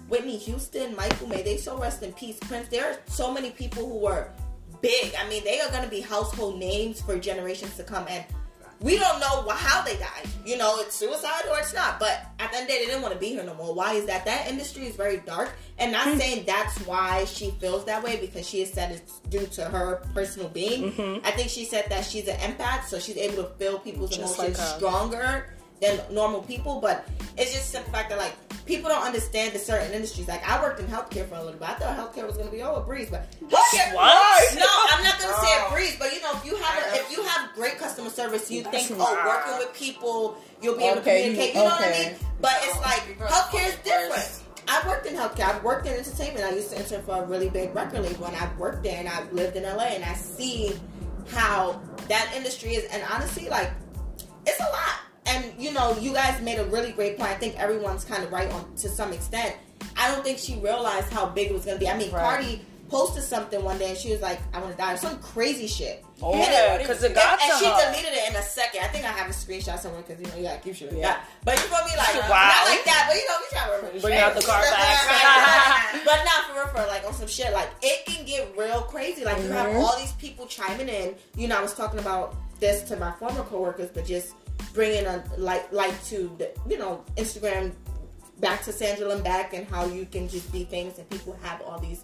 [0.07, 2.37] Whitney Houston, Michael May, they so rest in peace.
[2.41, 4.27] Prince, there are so many people who were
[4.81, 5.15] big.
[5.19, 8.23] I mean, they are going to be household names for generations to come, and."
[8.81, 10.27] We don't know how they died.
[10.43, 11.99] You know, it's suicide or it's not.
[11.99, 13.75] But at the end of the day, they didn't want to be here no more.
[13.75, 14.25] Why is that?
[14.25, 15.51] That industry is very dark.
[15.77, 16.17] And not hmm.
[16.17, 20.01] saying that's why she feels that way because she has said it's due to her
[20.13, 20.91] personal being.
[20.91, 21.25] Mm-hmm.
[21.25, 24.35] I think she said that she's an empath, so she's able to feel people's Just
[24.35, 25.45] emotions like stronger
[25.81, 26.79] than normal people.
[26.79, 28.33] But it's just the fact that like
[28.65, 30.27] people don't understand the certain industries.
[30.27, 31.69] Like I worked in healthcare for a little bit.
[31.69, 34.55] I thought healthcare was gonna be oh a breeze, but healthcare- What?
[34.55, 35.71] No, I'm not gonna say a Oh.
[35.73, 38.63] breeze, but you know if you have a, if you have great customer service, you
[38.63, 41.49] think oh working with people you'll be able to communicate.
[41.55, 42.11] You know what I mean?
[42.39, 44.43] But it's like healthcare is different.
[44.67, 45.53] I worked in healthcare.
[45.55, 46.45] I've worked in entertainment.
[46.45, 49.09] I used to intern for a really big record label, and I've worked there, and
[49.09, 50.79] I've lived in LA, and I see
[51.31, 52.85] how that industry is.
[52.91, 53.71] And honestly, like,
[54.45, 54.99] it's a lot.
[55.25, 57.29] And you know, you guys made a really great point.
[57.29, 59.55] I think everyone's kind of right on to some extent.
[59.97, 61.89] I don't think she realized how big it was going to be.
[61.89, 62.21] I mean, Right.
[62.23, 65.17] Cardi posted something one day, and she was like, "I want to die," or some
[65.19, 66.03] crazy shit.
[66.21, 68.81] Oh, yeah, because it and, got and to she deleted it in a second.
[68.83, 70.99] I think I have a screenshot somewhere because you know you gotta keep shit like
[70.99, 71.07] Yeah.
[71.13, 71.25] that.
[71.45, 72.51] But you feel me, like Wow.
[72.51, 73.05] not like that.
[73.07, 74.23] But you know, we try to remember Bring shit.
[74.23, 75.07] out the car Right, facts.
[75.07, 76.01] right, right.
[76.05, 77.53] but not for real, for like on some shit.
[77.53, 79.23] Like it can get real crazy.
[79.23, 79.77] Like you have Mm-hmm.
[79.79, 81.15] all these people chiming in.
[81.37, 84.33] You know, I was talking about this to my former coworkers, but just
[84.73, 87.71] bringing a light light to the you know Instagram
[88.39, 91.61] back to Sandra and back and how you can just be famous and people have
[91.61, 92.03] all these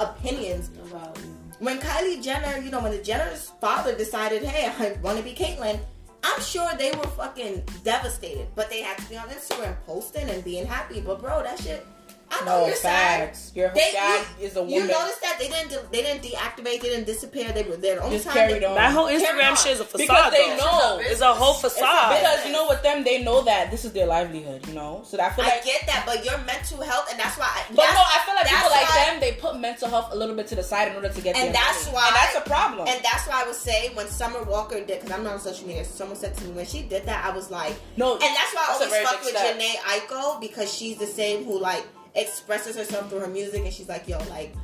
[0.00, 1.36] opinions About you.
[1.58, 5.34] when Kylie Jenner, you know, when the Jenner's father decided, hey, I want to be
[5.34, 5.78] Caitlyn,
[6.22, 8.48] I'm sure they were fucking devastated.
[8.54, 11.00] But they had to be on Instagram posting and being happy.
[11.00, 11.86] But bro, that shit,
[12.30, 13.28] I know No you're sad.
[13.28, 13.52] facts.
[13.54, 14.74] Your They, dad you, is a woman.
[14.74, 14.96] you woman.
[14.98, 17.52] noticed that they didn't de- they didn't deactivate, they didn't disappear.
[17.52, 17.96] They were there.
[17.96, 18.74] The only Just time carried they, on.
[18.74, 19.56] that whole Instagram on.
[19.56, 20.06] shit is a facade.
[20.08, 20.56] Because they though.
[20.56, 20.98] know.
[21.00, 22.18] it's a whole facade.
[22.18, 24.66] Because you know, with them, they know that this is their livelihood.
[24.66, 27.46] You know, so I feel I get that, but your mental health, and that's why.
[27.46, 29.88] I, But that's- no, I feel like that's people like why- them, they put mental
[29.88, 31.36] health a little bit to the side in order to get.
[31.36, 31.94] And their that's money.
[31.96, 32.88] why- and that's a problem.
[32.88, 35.66] And that's why I would say when Summer Walker did, because I'm not on social
[35.68, 38.54] media, someone said to me when she did that, I was like, no, And that's
[38.54, 39.58] why I That's a always fuck with step.
[39.58, 41.84] Jhené Aiko because she's the same who like
[42.14, 44.54] expresses herself through her music and she's like, yo, like,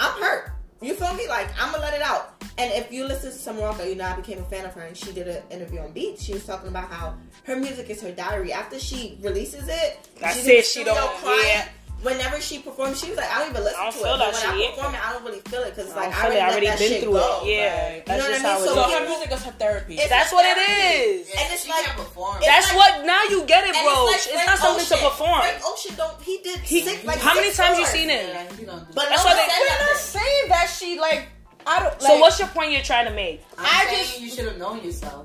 [0.00, 0.50] I'm hurt.
[0.80, 1.26] You feel me?
[1.28, 2.34] Like, I'm gonna let it out.
[2.58, 4.82] And if you listen to Summer Walker, you know, I became a fan of her
[4.82, 6.22] and she did an interview on Beats.
[6.22, 8.52] She was talking about how her music is her diary.
[8.52, 11.40] After she releases it, That's she's it, she don't- crying.
[11.46, 11.68] yeah.
[12.04, 14.18] Whenever she performs, she was like, I don't even listen I don't to feel it.
[14.18, 14.74] that But when I shit.
[14.76, 16.36] perform it, I don't really feel it because it's I like don't I feel it.
[16.36, 17.40] already, I already let that been shit through go.
[17.40, 17.48] it.
[17.48, 18.06] Yeah, Right.
[18.06, 18.64] that's You know just what I how mean?
[18.64, 19.94] it So So her music is her therapy.
[19.98, 21.40] It's That's what it Yeah.
[21.40, 22.36] And it's she like- can't perform.
[22.44, 24.04] That's like- what now you get it, And bro.
[24.04, 25.40] like It's, Frank not something to perform.
[25.40, 26.16] Frank Ocean don't.
[26.22, 28.28] He did He- six, like how many times you seen it?
[28.28, 30.88] Yeah, he don't do But That's no why they- said We're not saying that she
[31.00, 31.28] like.
[31.66, 31.96] I don't.
[32.02, 33.40] So what's your point you're trying to make?
[33.56, 35.24] I'm I just- you should have known yourself.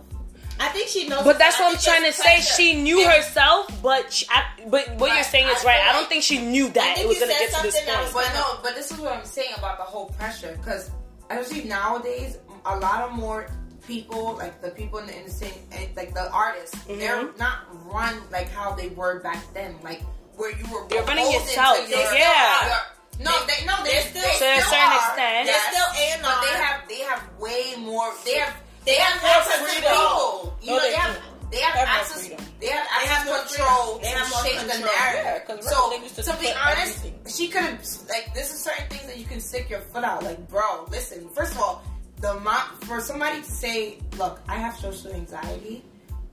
[0.61, 1.23] I think she knows.
[1.23, 2.41] But that's what I'm trying to there's say.
[2.41, 5.79] She knew And- herself, but she, I, but what you're saying is I right.
[5.79, 7.85] feel I don't like- think she knew that it was gonna get to this something
[7.85, 8.13] that point.
[8.15, 10.57] was- But no, but this is what I'm saying about the whole pressure.
[10.61, 10.91] Because
[11.29, 13.47] especially nowadays, a lot of more
[13.87, 15.51] people, like the people in the industry,
[15.95, 16.99] like the artists, Mm-hmm.
[16.99, 19.79] they're not run like how they were back then.
[19.83, 20.01] Like
[20.35, 20.85] where you were.
[20.91, 21.87] You're running yourself.
[21.89, 22.67] your- Yeah.
[22.67, 24.95] your- no, they no, they, They're still- still To a certain are.
[24.95, 25.45] extent.
[25.47, 25.71] They're Yes.
[25.71, 26.19] still A&R.
[26.21, 28.13] But they have they have way more.
[28.25, 28.53] They have
[28.85, 29.91] They have more access to freedom.
[29.91, 30.57] people.
[30.61, 31.21] You No, know, they they have do.
[31.51, 32.19] they have They have more access.
[32.19, 32.45] freedom.
[32.59, 33.99] They have They have control.
[33.99, 34.93] They have more shape the control.
[34.95, 35.25] narrative.
[35.25, 37.19] Yeah, 'cause so record to be honest, everything.
[37.35, 40.23] she could have like this is certain things that you can stick your foot out.
[40.23, 41.29] Like, bro, listen.
[41.35, 41.83] First of all,
[42.21, 45.83] the mo- for somebody to say, "Look, I have social anxiety,"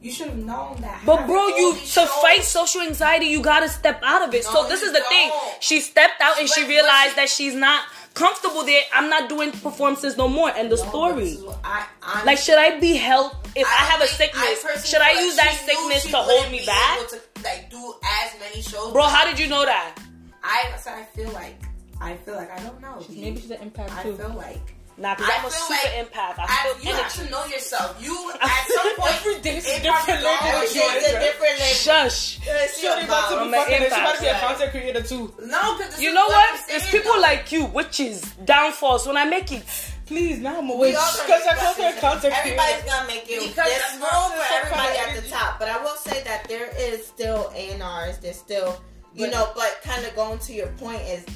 [0.00, 1.00] you should have known that.
[1.06, 4.44] But bro, you these to shows- fight social anxiety, you gotta step out of it.
[4.44, 5.28] so this is the thing.
[5.28, 5.62] don't.
[5.62, 7.84] She stepped out and she But- but realized she- that she's not
[8.16, 8.82] comfortable there.
[8.92, 10.50] I'm not doing performances no more.
[10.50, 11.24] And the No, story.
[11.24, 14.62] this is what I, Like, should I be helped if I, don't have a sickness?
[14.62, 16.98] personally should I use that sickness to hold me back?
[16.98, 18.92] able to, like do as many shows.
[18.92, 19.96] Bro, how did you know that?
[20.42, 21.60] I so I feel like
[22.00, 23.02] I feel like I don't know.
[23.08, 23.20] B.
[23.20, 24.16] Maybe she's an empath I too.
[24.16, 26.34] feel like Nah, because I I'm a feel super like empath.
[26.40, 28.02] I I, feel you have to know yourself.
[28.02, 30.62] You at some point Everything's it different probably level.
[30.74, 30.82] you.
[30.96, 31.76] It's a different level.
[31.84, 32.40] Shush.
[32.80, 33.76] Shorty about to I'm be an fucking.
[33.76, 35.34] She about to be a empath, content creator too.
[35.44, 36.60] No, because You know what?
[36.70, 39.06] It's people like you, witches, downfalls.
[39.06, 39.64] When I make it,
[40.06, 40.94] Please, now I'm a We witch.
[40.94, 42.00] Because I be close to a blessed.
[42.00, 42.86] content Everybody's creator.
[42.86, 43.40] gonna make it.
[43.40, 46.70] Because There's that's room for everybody at the top, but I will say that there
[46.78, 48.16] is still A and R's.
[48.18, 48.80] There's still,
[49.14, 51.26] you But- know, but kind of going to your point is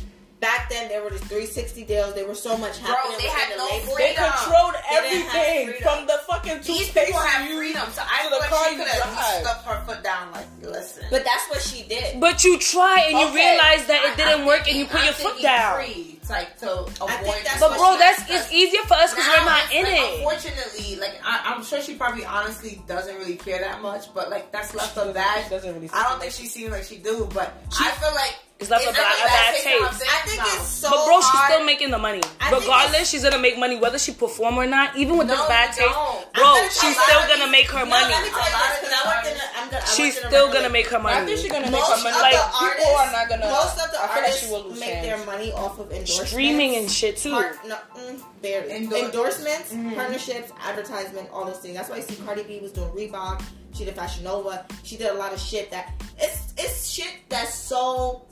[0.41, 2.15] back then there were just 360 deals.
[2.15, 3.19] There were so much happening.
[3.19, 3.95] they had within no the label.
[3.97, 4.33] They freedom.
[4.33, 5.83] controlled They didn't everything freedom.
[5.83, 8.65] from the fucking These toothpaste people have freedom, so I to feel the like car
[8.65, 9.41] she you could have drive.
[9.43, 10.33] stuck her foot down.
[10.33, 11.05] Like, listen.
[11.11, 12.21] But that's what she did.
[12.21, 15.15] But you try and you realize that it didn't I'm work and you put your
[15.15, 15.77] I'm foot down.
[15.85, 16.20] Free.
[16.31, 17.43] It's like to avoid.
[17.45, 20.15] that's But bro, that's it's easier for us because we're not in like, it.
[20.19, 24.53] Unfortunately, like I, I'm sure she probably honestly doesn't really care that much, but like
[24.53, 25.43] that's left of doesn't- that.
[25.45, 28.37] she doesn't really I don't think she seems like she do, but I feel like
[28.61, 30.03] It's left a bad- a bad taste.
[30.07, 31.51] I think it's so But bro, she's hard.
[31.53, 32.21] still making the money.
[32.53, 34.97] Regardless, she's gonna make money whether she perform or not.
[34.97, 35.95] Even with No, this bad you taste,
[36.35, 38.13] bro, she's still a lot of gonna make her No, money.
[38.13, 40.25] let me tell you this, I worked in a, I'm gonna, I She's worked in
[40.25, 41.17] a still gonna make her money.
[41.17, 42.21] I think she's gonna make her money.
[42.21, 43.49] Like artists, people are not gonna.
[43.49, 45.07] most of the I feel like artists she will lose make fans.
[45.09, 47.31] their money off of endorsements, Streaming and shit too.
[47.33, 48.73] Part, no, mm, barely.
[48.73, 49.95] Endor- endorsements, Mm-hmm.
[49.95, 51.75] partnerships, advertisement, all those things.
[51.77, 53.43] That's why you see Cardi B was doing Reebok.
[53.75, 54.67] She did Fashion Nova.
[54.83, 58.27] She did a lot of shit that it's it's shit that's so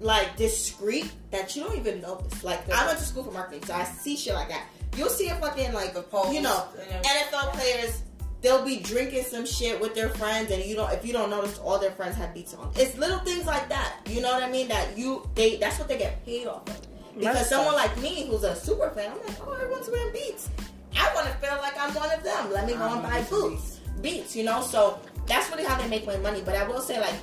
[0.00, 2.42] like discreet that you don't even notice.
[2.42, 4.64] Like I went to school for marketing, so I see shit like that.
[4.96, 8.02] You'll see a fucking like a post you know and NFL players.
[8.42, 10.90] They'll be drinking some shit with their friends, and you don't.
[10.94, 12.72] If you don't notice, all their friends have beats on.
[12.74, 13.96] It's little things like that.
[14.06, 14.66] You know what I mean?
[14.68, 15.56] That you they.
[15.58, 16.80] That's what they get paid off of.
[17.18, 20.48] Because someone like me, who's a super fan, I'm like, oh, everyone's wearing beats.
[20.96, 22.52] I want to feel like I'm one of them.
[22.52, 24.34] Let me go and buy boots, beats.
[24.34, 26.42] You know, so that's really how they make my money.
[26.44, 27.14] But I will say, like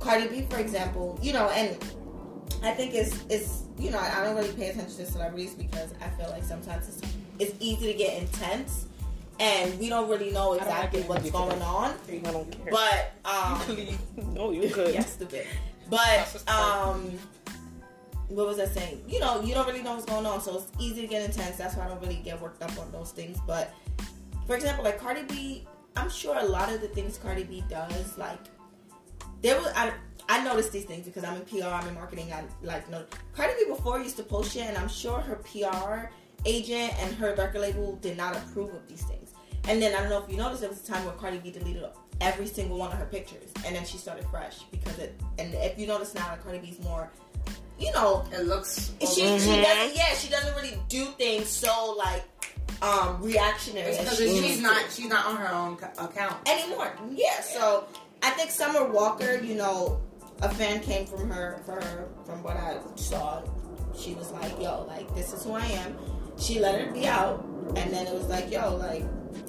[0.00, 1.76] Cardi B, for example, you know, and
[2.62, 6.08] I think it's it's you know I don't really pay attention to celebrities because I
[6.10, 8.86] feel like sometimes it's it's easy to get intense,
[9.38, 11.94] and we don't really know exactly it what's going on.
[12.08, 12.70] I don't care.
[12.70, 14.94] But um, no, you could.
[14.94, 15.46] yes, stupid.
[15.88, 17.18] But um,
[18.30, 19.02] what was I saying?
[19.08, 21.56] You know, you don't really know what's going on, so it's easy to get intense.
[21.56, 23.38] That's why I don't really get worked up on those things.
[23.46, 23.72] But
[24.46, 25.66] for example, like Cardi B,
[25.96, 28.38] I'm sure a lot of the things Cardi B does, like
[29.42, 29.92] there was I.
[30.28, 32.32] I noticed these things because I'm in PR, I'm in marketing.
[32.32, 36.08] I like know Cardi B before used to post shit, and I'm sure her PR
[36.46, 39.34] agent and her record label did not approve of these things.
[39.64, 41.50] And then I don't know if you noticed, there was a time where Cardi B
[41.50, 41.84] deleted
[42.20, 45.20] every single one of her pictures, and then she started fresh because it.
[45.38, 47.10] And if you notice now, like Cardi B's more,
[47.78, 48.92] you know, It looks.
[49.00, 49.22] she she
[49.62, 52.24] doesn't yeah she doesn't really do things so like
[52.82, 54.90] um reactionary because she she's used to not.
[54.90, 56.36] She's not on her own account.
[56.48, 56.92] anymore.
[57.10, 57.84] Yeah, so
[58.22, 60.00] I think Summer Walker, you know,
[60.42, 63.42] a fan came from her for her from what I saw.
[63.98, 65.96] She was like, "Yo, like this is who I am."
[66.38, 67.44] She let it be out,
[67.76, 69.04] and then it was like, "Yo, like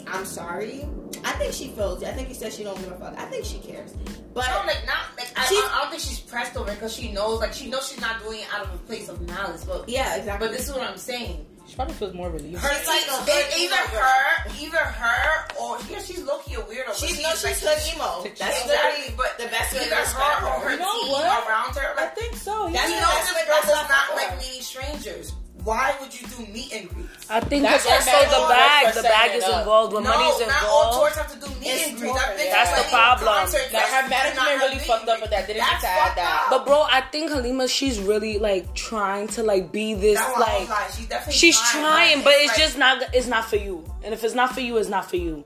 [0.08, 0.86] I'm sorry."
[1.24, 2.04] I think she feels.
[2.04, 3.18] I think you said she don't give a fuck.
[3.18, 3.94] I think she cares,
[4.34, 7.12] but No, like not like I, She's- I don't think she's pressed over because she
[7.12, 9.64] knows like she knows she's not doing it out of a place of malice.
[9.64, 10.48] But yeah, exactly.
[10.48, 11.46] but this is what I'm saying.
[11.68, 12.58] She probably feels more relieved.
[12.58, 14.02] Her She's like a like hood either emo girl.
[14.02, 16.88] her, either her or yeah, she's low key a weirdo.
[16.88, 18.24] but she's no, she's like, hood emo.
[18.36, 20.60] That's exactly, but the best way either to her or her.
[20.68, 21.48] her You know team what?
[21.48, 21.94] around her.
[22.02, 22.68] I think so.
[22.74, 23.00] That's you yeah.
[23.00, 24.38] the know, best this way- that's not not like her.
[24.42, 25.34] meeting strangers.
[25.64, 27.30] Why would you do meet and greets?
[27.30, 29.94] I think That's because also the bag, the bag is involved.
[29.94, 32.18] When no, money's not all tours have to do meet It's and greets.
[32.18, 32.50] I've been touring.
[32.50, 33.28] to That's the problem.
[33.36, 35.46] concerts That her management did not have really fucked up with that.
[35.48, 36.42] They didn't That's have to add that.
[36.46, 36.50] up.
[36.50, 40.46] but bro, I think Halima, she's really like trying to like be this That's why
[40.46, 40.80] I was like.
[40.80, 43.04] like, she's definitely She's trying, but it's like- just not.
[43.14, 43.86] It's not for you.
[44.04, 45.44] And if it's not for you, it's not for you.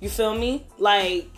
[0.00, 0.64] You feel me?
[0.78, 1.28] Like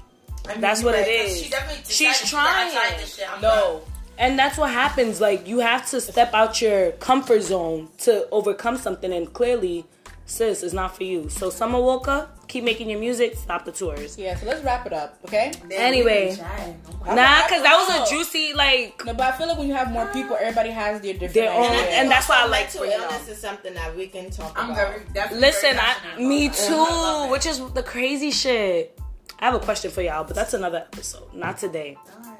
[0.46, 1.42] I mean, that's what it right, 'cause is.
[1.44, 3.00] She definitely She's decided, "I tried trying.
[3.00, 3.80] this shit, I'm done."
[4.18, 4.24] No.
[4.24, 5.20] And that's what happens.
[5.20, 9.12] Like you have to step out your comfort zone to overcome something.
[9.12, 9.84] And clearly,
[10.26, 11.28] sis, is not for you.
[11.28, 13.36] So Summer Walker, keep making your music.
[13.36, 14.16] Stop the tours.
[14.18, 15.52] Yeah, so let's wrap it up, okay?
[15.68, 16.26] Then Anyway.
[16.26, 16.80] we be chatting.
[17.04, 19.02] Oh Nah, cause that was a juicy like.
[19.04, 21.50] No, but I feel like when you have more people, everybody has their different Their
[21.52, 21.86] own- ideas.
[21.90, 24.70] and that's why I like mental bringing illness is something that we can talk I'm
[24.70, 24.76] about.
[24.88, 25.78] very definitely Listen, very
[26.16, 26.70] I, me about that.
[26.70, 27.26] I love too.
[27.28, 27.30] it.
[27.32, 28.98] Which is the crazy shit.
[29.40, 31.96] I have a question for y'all, but that's another episode, not today.
[32.16, 32.31] Alright.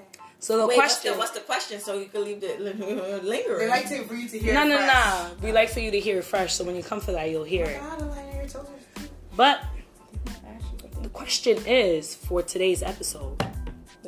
[0.42, 1.16] So the Wait, question.
[1.16, 2.60] what's the, what's the question so you can leave it
[3.24, 3.58] lingering?
[3.60, 4.54] They like to for you to hear.
[4.54, 4.88] no, it no, fresh.
[4.88, 5.30] no.
[5.40, 7.44] We like for you to hear it fresh, so when you come for that, you'll
[7.44, 7.78] hear oh it.
[7.80, 8.66] God, I'm like, you're so-
[9.36, 9.62] But
[11.00, 13.61] the question is for today's episode, The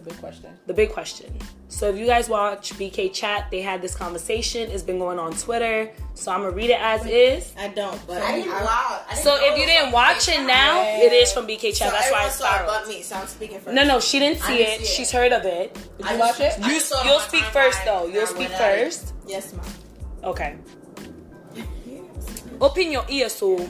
[0.04, 0.50] big question.
[0.66, 1.36] the big question.
[1.68, 4.70] So if you guys watch BK Chat, they had this conversation.
[4.70, 7.52] It's been going on Twitter, so I'm gonna read it as is.
[7.58, 9.00] I don't, but I didn't I, wow.
[9.14, 10.98] So if you didn't watch it now, Yeah.
[11.06, 11.88] it is from BK Chat.
[11.88, 13.74] so That's why everyone it's saw but me, so I'm speaking first.
[13.74, 14.78] No, no, she didn't see didn't it.
[14.80, 14.96] see it.
[14.96, 15.74] She's heard of it.
[15.98, 16.62] Did I you just- watch it?
[16.64, 17.52] I You, just saw it you'll speak timeline.
[17.52, 18.06] first, though.
[18.06, 19.12] You'll Now, speak when I- first.
[19.26, 19.64] Yes, ma'am.
[20.24, 20.56] Okay.
[22.60, 23.68] Open your ears, so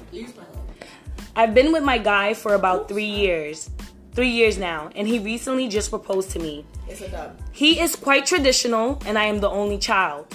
[1.36, 3.70] I've been with my guy for about three years.
[4.14, 6.64] Three years now, and he recently just proposed to me.
[6.88, 7.36] It's a dub.
[7.50, 10.32] He is quite traditional, and I am the only child.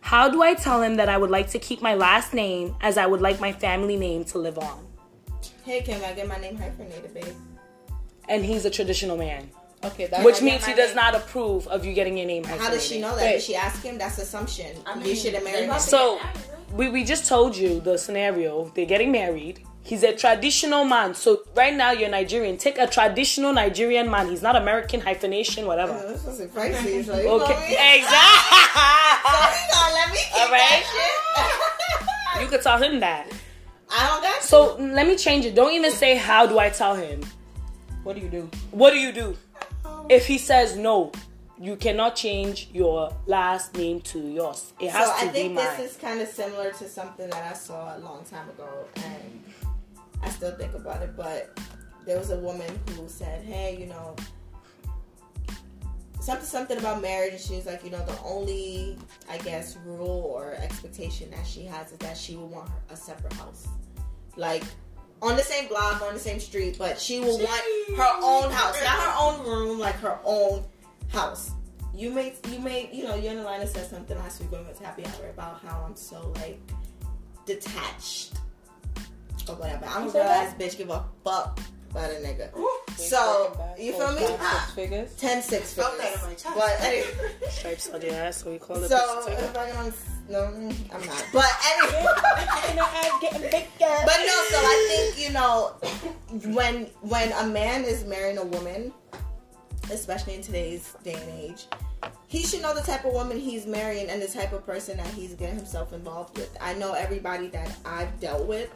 [0.00, 2.98] How do I tell him that I would like to keep my last name as
[2.98, 4.84] I would like my family name to live on?
[5.64, 7.36] Hey, can I get my name hyphenated, babe?
[8.28, 9.48] And he's a traditional man.
[9.84, 10.96] Okay, that's which means he does name.
[10.96, 13.22] not approve of you getting your name How does she know that?
[13.22, 13.32] Wait.
[13.32, 13.98] Did she ask him?
[13.98, 14.76] That's assumption.
[14.86, 15.78] I you should have they married him.
[15.78, 16.20] So
[16.72, 18.70] we, we just told you the scenario.
[18.74, 19.64] They're getting married.
[19.84, 21.14] He's a traditional man.
[21.14, 22.56] So right now you're Nigerian.
[22.56, 24.28] Take a traditional Nigerian man.
[24.28, 25.92] He's not American hyphenation, whatever.
[25.92, 28.58] This is pricey, so you Okay, exactly.
[29.22, 30.84] So he gonna let me All right.
[30.92, 32.42] shit.
[32.42, 33.26] you could tell him that.
[33.90, 35.54] I don't got So mm, let me change it.
[35.54, 37.22] Don't even say how do I tell him.
[38.04, 38.50] What do you do?
[38.70, 39.36] What do you do?
[39.84, 41.12] Um, if he says no,
[41.60, 44.72] you cannot change your last name to yours.
[44.80, 45.24] It has so to be mine.
[45.24, 45.64] So I be think mine.
[45.76, 49.44] this is kind of similar to something that I saw a long time ago, and
[50.22, 51.16] I still think about it.
[51.16, 51.58] But
[52.06, 54.16] there was a woman who said, "Hey, you know,
[56.20, 60.30] something something about marriage," and she was like, "You know, the only, I guess, rule
[60.34, 63.66] or expectation that she has is that she will want a separate house,
[64.36, 64.64] like."
[65.20, 67.62] On the same block, on the same street, but she will want
[67.96, 70.64] her own house, not her own room, like her own
[71.12, 71.52] house
[71.94, 75.04] you made you made you know Alana said something last week when we to happy
[75.04, 76.60] hour about how I'm so like
[77.44, 78.34] detached
[79.48, 79.84] or whatever.
[79.86, 80.48] I'm a said real that?
[80.48, 81.58] ass bitch, give a fuck
[81.90, 82.50] about a nigga.
[82.96, 84.20] So you feel me?
[84.26, 85.10] Six figures.
[85.14, 86.20] Ah, ten six Felt figures.
[86.20, 86.58] that in my.
[86.58, 87.10] But anyway,
[87.50, 88.88] Stripes on your ass, so we call it.
[88.88, 89.92] so if I can,
[90.30, 91.26] no, I'm not.
[91.32, 92.06] But anyway.
[94.04, 95.72] But no, so I think you know
[96.54, 98.92] when when a man is marrying a woman,
[99.90, 101.66] especially in today's day and age,
[102.32, 105.06] he should know the type of woman he's marrying and the type of person that
[105.08, 106.56] he's getting himself involved with.
[106.62, 108.70] I know everybody that I've dealt with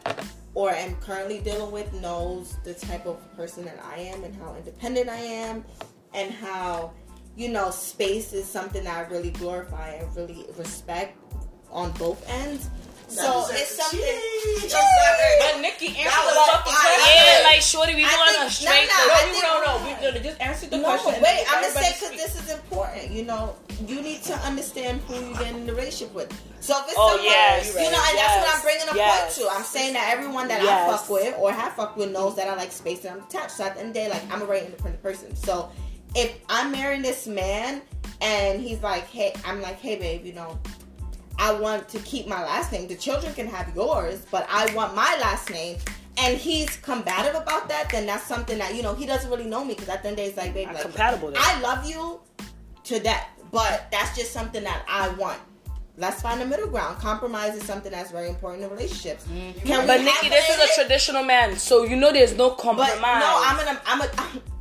[0.53, 4.53] or am currently dealing with knows the type of person that I am and how
[4.53, 5.65] independent I am
[6.13, 6.93] and how
[7.35, 11.17] you know space is something that I really glorify and really respect
[11.71, 12.69] on both ends.
[13.07, 13.99] So it's something.
[14.01, 17.15] But Nikki answered the fucking question.
[17.15, 18.87] Yeah, like shorty, we I going think- a straight.
[18.87, 19.85] no, no, No, I you think- no, no.
[19.85, 21.13] We, no, they just answer the No, question.
[21.15, 23.09] and wait, I'm gonna say because this is important.
[23.11, 23.55] You know,
[23.87, 26.31] you need to understand who you get in the relationship with.
[26.59, 29.37] So if it's Oh, someone, yes, you know, and that's what I'm bringing a yes.
[29.37, 29.55] point to.
[29.57, 32.55] I'm saying that everyone that I fuck with or have fucked with knows that I
[32.55, 33.51] like space and I'm detached.
[33.51, 35.35] So at the end of the day, like I'm a very independent person.
[35.35, 35.71] So
[36.13, 37.81] if I'm marrying this man
[38.21, 40.59] and he's like, hey, I'm like, hey, babe, you know.
[41.39, 42.87] I want to keep my last name.
[42.87, 45.77] The children can have yours, but I want my last name.
[46.19, 49.63] And he's combative about that, then that's something that, you know, he doesn't really know
[49.63, 51.39] me because at the end of the day, it's like, baby, like, compatible then.
[51.39, 52.19] I love you
[52.85, 55.39] to death, but that's just something that I want.
[55.99, 56.99] Let's find a middle ground.
[56.99, 59.25] Compromise is something that's very important in relationships.
[59.25, 59.87] Mm-hmm.
[59.87, 62.99] But Nikki, this is a traditional man, so you know there's no compromise.
[63.01, 64.09] But no, I'm an I'm a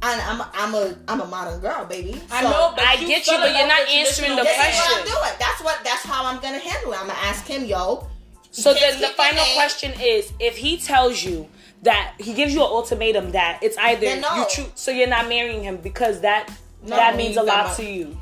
[0.00, 2.18] I'm I'm a, I'm a I'm a modern girl, baby.
[2.30, 4.52] I know, but I you get you, but you're not with answering the traditional This
[4.52, 4.98] is what question.
[4.98, 5.38] I'm doing.
[5.38, 7.00] That's what that's how I'm gonna handle it.
[7.00, 8.08] I'm gonna ask him, yo.
[8.50, 9.56] So then the final name.
[9.56, 11.50] question is: If he tells you
[11.82, 14.36] that he gives you an ultimatum that it's either no.
[14.36, 16.48] you choose, so you're not marrying him because that
[16.82, 17.76] No, that means a lot much.
[17.76, 18.16] to you.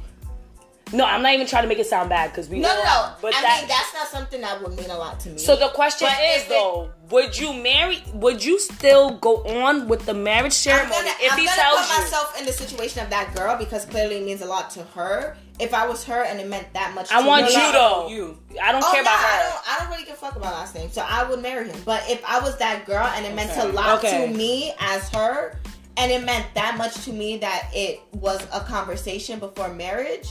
[0.93, 2.85] No, I'm not even trying to make it sound bad because we No, all- no,
[2.85, 3.09] no.
[3.23, 5.39] But I that, mean, that's not something that would mean a lot to me.
[5.39, 8.03] so the question But is if it- though, would you marry?
[8.13, 11.57] Would you still go on with the marriage I'm ceremony gonna, if I'm he gonna
[11.57, 12.03] tells put you?
[12.05, 15.37] myself in the situation of that girl because clearly it means a lot to her.
[15.59, 18.09] If I was her and it meant that much, I to want you no, though.
[18.09, 18.39] you.
[18.63, 19.51] I don't Oh, care no, about I her.
[19.51, 21.81] don't, I don't really give a fuck about last name, so I would marry him.
[21.85, 24.27] But if I was that girl and it meant a lot Okay.
[24.27, 25.59] to me as her,
[25.97, 30.29] and it meant that much to me that it was a conversation before marriage,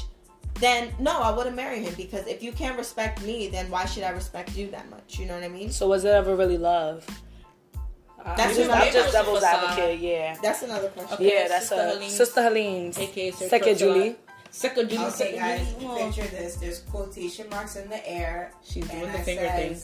[0.63, 4.03] then no, I wouldn't marry him because if you can't respect me, then why should
[4.03, 5.19] I respect you that much?
[5.19, 5.71] You know what I mean?
[5.71, 7.05] So was it ever really love?
[8.25, 9.99] I'm That's just, what I'm just devil's advocate.
[9.99, 10.37] Yeah.
[10.41, 11.15] That's another question.
[11.15, 11.35] Okay.
[11.41, 12.09] Yeah, that's Sister a Helene.
[12.09, 12.93] sister Helene.
[12.95, 13.93] AKA Sir Second Crocodile.
[13.93, 14.15] Julie.
[14.51, 15.03] Second Julie.
[15.05, 16.03] Okay, second guys, Julie.
[16.03, 16.55] picture this.
[16.55, 18.51] There's quotation marks in the air.
[18.63, 19.81] She's doing and the I finger thing.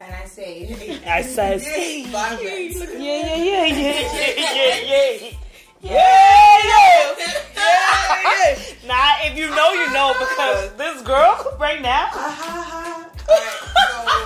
[0.00, 2.42] And I say, I says, Yay, violence.
[2.92, 4.00] yeah, yeah, yeah,
[4.36, 5.30] yeah, yeah,
[5.84, 8.64] yeah, yeah, yeah, yeah.
[8.86, 12.08] Nah, if you know, you know, because this girl right now.
[12.12, 13.60] Ah, alright,
[14.00, 14.16] so,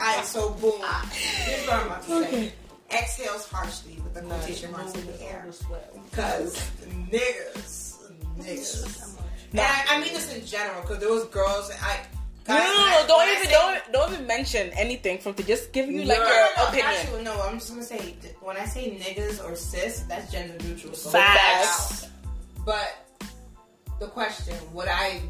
[0.00, 0.82] alright, so boom.
[1.12, 2.52] Here's what I'm about to say.
[2.90, 5.44] Exhales harshly with the quotation marks in the air.
[6.10, 6.56] Because
[7.10, 9.18] niggas, niggas.
[9.52, 12.00] And I, I mean this in general, because there was girls, I.
[12.48, 15.42] No, guys, no, when no, don't even say- don't don't even mention anything from to
[15.42, 16.86] just give you like no, your no, no, opinion.
[16.86, 20.94] Actually, no, I'm just gonna say when I say niggas or cis, that's gender neutral.
[20.94, 22.08] So Facts.
[22.64, 22.88] But
[24.00, 25.20] the question: Would I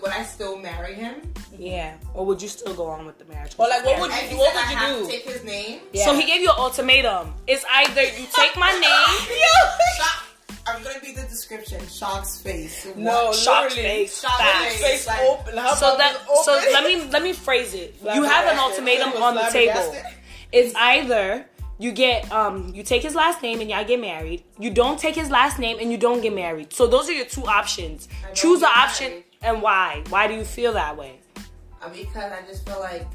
[0.00, 1.16] would I still marry him?
[1.58, 1.96] Yeah.
[2.14, 3.52] Or would you still go on with the marriage?
[3.58, 5.10] Or like, what would you he what would I have you to do?
[5.10, 5.80] take his name.
[5.94, 7.34] So he gave you an ultimatum.
[7.46, 9.38] It's either you take my name,
[9.98, 10.24] Shock-
[10.66, 11.80] I'm gonna be the description.
[11.88, 12.86] Shock's face.
[12.96, 13.34] No, What?
[13.34, 13.82] shock literally.
[13.82, 14.74] face, Shock facts.
[14.74, 14.82] face.
[14.82, 15.56] Face Like- open.
[15.56, 17.96] How So that this so let me let me phrase it.
[18.14, 19.94] You have an ultimatum on the table.
[20.52, 21.46] It's either
[21.78, 24.44] You get um you take his last name and y'all get married.
[24.58, 26.72] You don't take his last name and you don't get married.
[26.72, 28.08] So those are your two options.
[28.34, 29.24] Choose the option married.
[29.42, 30.04] and why.
[30.08, 31.18] Why do you feel that way?
[31.82, 33.06] Uh, because I just feel like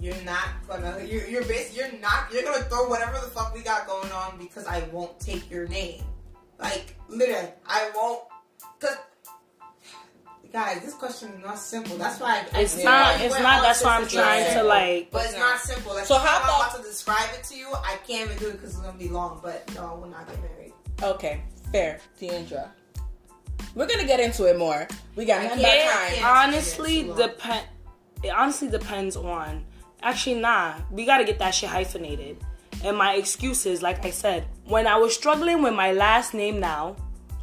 [0.00, 3.60] you're not gonna you're you're bas- you're not you're gonna throw whatever the fuck we
[3.62, 6.02] got going on because I won't take your name.
[6.58, 8.22] Like literally, I won't.
[8.80, 8.96] Cause
[10.52, 11.96] guys, this question is not simple.
[11.96, 13.14] That's why I, it's I, not.
[13.14, 13.62] Like, it's not.
[13.62, 15.10] That's why I'm trying it's to like.
[15.10, 15.94] But it's not simple.
[15.94, 17.68] Like, So so how how about- I'm about to describe it to you?
[17.72, 19.40] I can't even do it because it's gonna be long.
[19.42, 20.72] But no, we're not getting married.
[21.02, 21.42] Okay,
[21.72, 22.68] fair, Deandra.
[23.74, 24.88] We're gonna get into it more.
[25.16, 26.48] We got I nothing can't- but time.
[26.48, 27.66] honestly It's depend
[28.22, 29.65] it honestly depends on
[30.06, 30.74] actually nah.
[30.90, 32.38] We gotta get that shit hyphenated.
[32.84, 36.94] And my excuses like i said when i was struggling with my last name now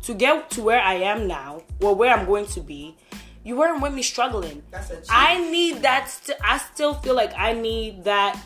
[0.03, 2.95] to get to where i am now or where i'm going to be
[3.43, 4.63] you weren't with me struggling.
[5.09, 8.39] I need that st- i still feel like i need that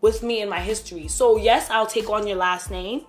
[0.00, 1.08] with me in my history.
[1.08, 3.02] So yes i'll take on your last name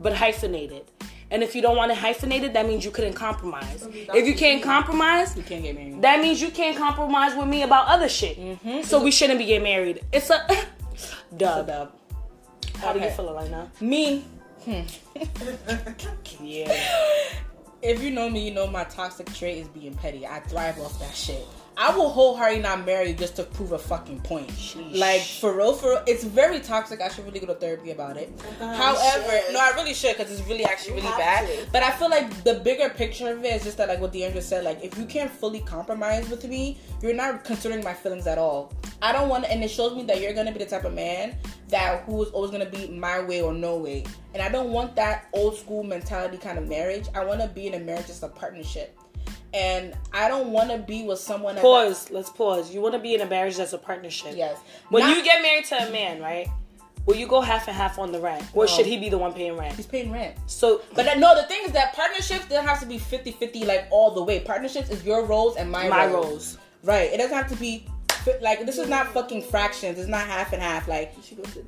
[0.00, 0.84] but hyphenated
[1.30, 4.62] and if you don't want it hyphenated that means you couldn't compromise if you can't
[4.62, 6.02] compromise You can't get married.
[6.02, 8.38] that means you can't compromise with me about other shit.
[8.38, 8.82] Mm-hmm.
[8.82, 10.00] So we shouldn't be getting married.
[10.12, 10.46] It's a
[11.36, 11.66] dub.
[11.66, 11.92] Dub.
[12.78, 13.70] How do you feel right now?
[13.80, 14.24] Me,
[14.64, 14.82] hmm.
[16.42, 16.72] Yeah.
[17.82, 20.26] if you know me, you know my toxic trait is being petty.
[20.26, 21.44] I thrive off that shit.
[21.80, 24.48] I will wholeheartedly not marry just to prove a fucking point.
[24.48, 24.98] Sheesh.
[24.98, 27.00] Like for real, for real, it's very toxic.
[27.00, 28.32] I should really go to therapy about it.
[28.60, 29.52] Oh, However, should.
[29.54, 31.46] no, I really should because it's really actually really bad.
[31.46, 31.70] to.
[31.70, 34.42] But I feel like the bigger picture of it is just that, like what Deandra
[34.42, 38.38] said, like if you can't fully compromise with me, you're not considering my feelings at
[38.38, 38.72] all.
[39.00, 41.36] I don't want, and it shows me that you're gonna be the type of man
[41.68, 44.04] that who is always gonna be my way or no way.
[44.34, 47.06] And I don't want that old school mentality kind of marriage.
[47.14, 48.97] I want to be in a marriage that's a partnership.
[49.54, 51.54] And I don't want to be with someone.
[51.54, 52.10] that- Pause.
[52.10, 52.72] Let's pause.
[52.72, 54.34] You want to be in a marriage that's a partnership.
[54.36, 54.58] Yes.
[54.90, 56.48] When Not- you get married to a man, right?
[57.06, 58.70] Will you go half and half on the rent, or No.
[58.70, 59.74] should he be the one paying rent?
[59.76, 60.36] he's paying rent.
[60.46, 63.86] So, But that, no, the thing is that partnerships don't have to be 50-50 like
[63.90, 64.40] all the way.
[64.40, 66.26] Partnerships is your roles and my, my roles.
[66.26, 66.58] roles.
[66.84, 67.10] Right.
[67.10, 67.86] It doesn't have to be
[68.42, 69.98] like this is not fucking fractions.
[69.98, 70.86] It's not half and half.
[70.86, 71.14] Like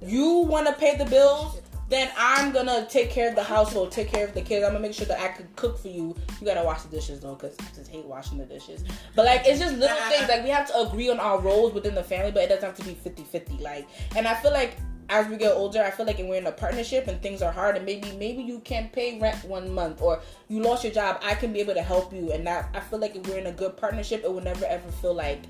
[0.03, 1.59] you want to pay the bills,
[1.91, 4.65] then I'm gonna take care of the household, take care of the kids.
[4.65, 6.17] I'm gonna make sure that I could cook for you.
[6.41, 8.85] You gotta wash the dishes though, cause I just hate washing the dishes.
[9.17, 10.29] But like it's just little things.
[10.29, 12.77] Like we have to agree on our roles within the family, but it doesn't have
[12.77, 13.61] to be 50-50.
[13.61, 14.77] Like, and I feel like
[15.09, 17.77] as we get older, I feel like we're in a partnership and things are hard,
[17.77, 21.35] and maybe maybe you can't pay rent one month or you lost your job, I
[21.35, 22.31] can be able to help you.
[22.31, 24.91] And that I feel like if we're in a good partnership, it will never ever
[24.93, 25.43] feel like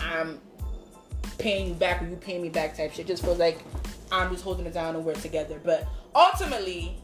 [0.00, 0.40] I'm
[1.38, 3.06] paying you back or you paying me back type shit.
[3.06, 3.60] Just feels like
[4.10, 5.60] I'm just holding it down and we're together.
[5.62, 6.96] But ultimately,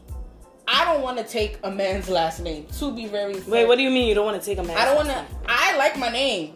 [0.67, 2.65] I don't want to take a man's last name.
[2.79, 3.51] To be very fair.
[3.53, 4.77] Wait, what do you mean you don't want to take a man?
[4.77, 5.25] I don't want to.
[5.47, 6.55] I like my name.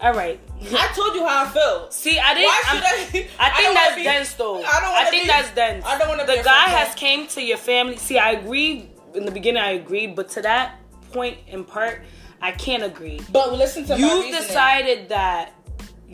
[0.00, 0.38] All right.
[0.60, 1.90] I told you how I feel.
[1.90, 2.46] See, I didn't.
[2.48, 3.28] Why I'm- should I?
[3.38, 4.56] I think don't that's be- dense though.
[4.58, 5.84] I don't I think be- that's dense.
[5.86, 7.96] I don't wanna The be guy has came to your family.
[7.96, 9.62] See, I agree in the beginning.
[9.62, 10.80] I agreed, but to that
[11.12, 12.02] point in part,
[12.42, 13.20] I can't agree.
[13.32, 15.54] But listen to You've decided that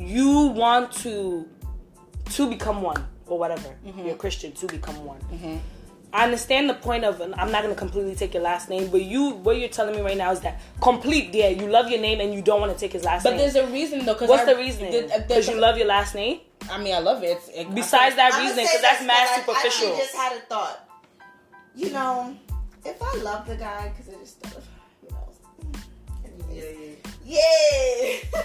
[0.06, 1.48] you want to
[2.30, 3.68] to become one or whatever.
[3.86, 4.00] Mm-hmm.
[4.06, 5.20] You're a Christian to become one.
[6.12, 9.02] I understand the point of, and I'm not gonna completely take your last name, but
[9.02, 12.20] you, what you're telling me right now is that complete, yeah, you love your name
[12.20, 13.38] and you don't want to take his last But name.
[13.38, 14.16] But there's a reason though.
[14.16, 14.90] Cause What's I- the reasoning?
[14.92, 16.40] the- the- Because you love your last name.
[16.70, 17.38] I mean, I love it.
[17.54, 19.94] It Besides that I'ma reasoning, say because that's this, mad I- superficial.
[19.94, 20.88] I, just had a thought.
[21.76, 22.36] You know,
[22.84, 24.44] if I love the guy, because I just,
[25.04, 25.28] you know,
[26.52, 26.89] Yeah, anyways.
[27.30, 28.18] Yeah.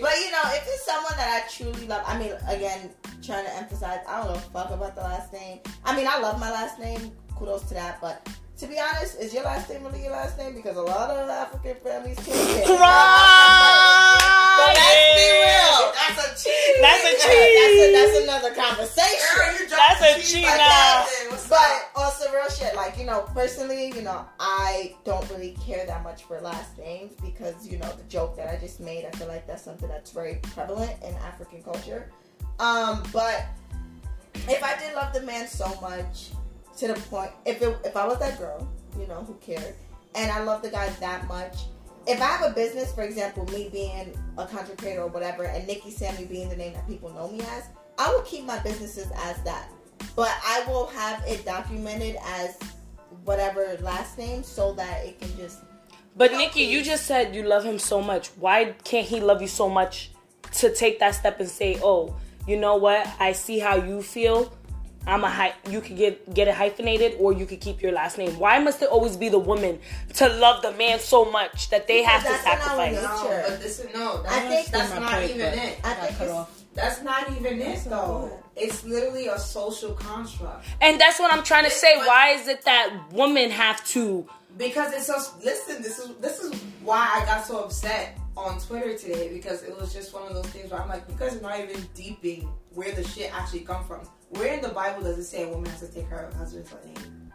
[0.00, 2.90] but you know, if it's someone that I truly love, I mean, again,
[3.22, 5.60] trying to emphasize, I don't know fuck about the last name.
[5.84, 7.12] I mean, I love my last name.
[7.36, 8.28] Kudos to that, but.
[8.58, 10.56] To be honest, is your last name really your last name?
[10.56, 12.16] Because a lot of African families.
[12.26, 14.44] But
[14.78, 15.78] let's be real.
[15.98, 16.74] That's a cheat.
[16.80, 17.82] That's a that's, cheat.
[17.82, 19.28] a, that's another conversation.
[19.36, 21.04] Girl, you That's dropped a cheat like now.
[21.04, 25.84] that, But also real shit, like, you know, personally, you know, I don't really care
[25.86, 29.10] that much for last names because, you know, the joke that I just made, I
[29.16, 32.10] feel like that's something that's very prevalent in African culture.
[32.60, 33.46] Um, but
[34.48, 36.30] if I did love the man so much
[36.78, 38.68] to the point if it if I was that girl,
[38.98, 39.74] you know, who cared,
[40.14, 41.56] and I love the guy that much,
[42.08, 45.66] if I have a business, for example, me being a content creator or whatever, and
[45.66, 47.64] Nikki Sammy being the name that people know me as,
[47.98, 49.68] I will keep my businesses as that.
[50.16, 52.58] But I will have it documented as
[53.24, 55.60] whatever last name so that it can just
[56.16, 58.28] But Nikki, you just said you love him so much.
[58.38, 60.10] Why can't he love you so much
[60.54, 63.06] to take that step and say, "Oh, you know what?
[63.20, 64.52] I see how you feel.
[65.06, 68.18] I'm a hy- you could get get it hyphenated or you could keep your last
[68.18, 68.38] name.
[68.38, 69.78] Why must it always be the woman
[70.14, 73.22] to love the man so much that they have to Because that's in our sacrifice?
[73.22, 73.42] nature.
[73.42, 74.22] No, but this is no.
[74.22, 75.78] That's, I think that's my not point, even it.
[75.82, 76.62] I got think cut off.
[76.74, 78.30] That's not even it though.
[78.54, 78.64] good.
[78.64, 80.66] It's literally a social construct.
[80.80, 81.96] And that's what I'm trying to say.
[81.96, 84.28] But- Why is it that women have to
[84.58, 88.96] Because it's so listen, this is this is why I got so upset on Twitter
[88.96, 91.40] today because it was just one of those things where I'm like, you guys are
[91.40, 94.00] not even deeping where the shit actually come from.
[94.30, 97.32] Where in the Bible does it say a woman has to take her husband's name?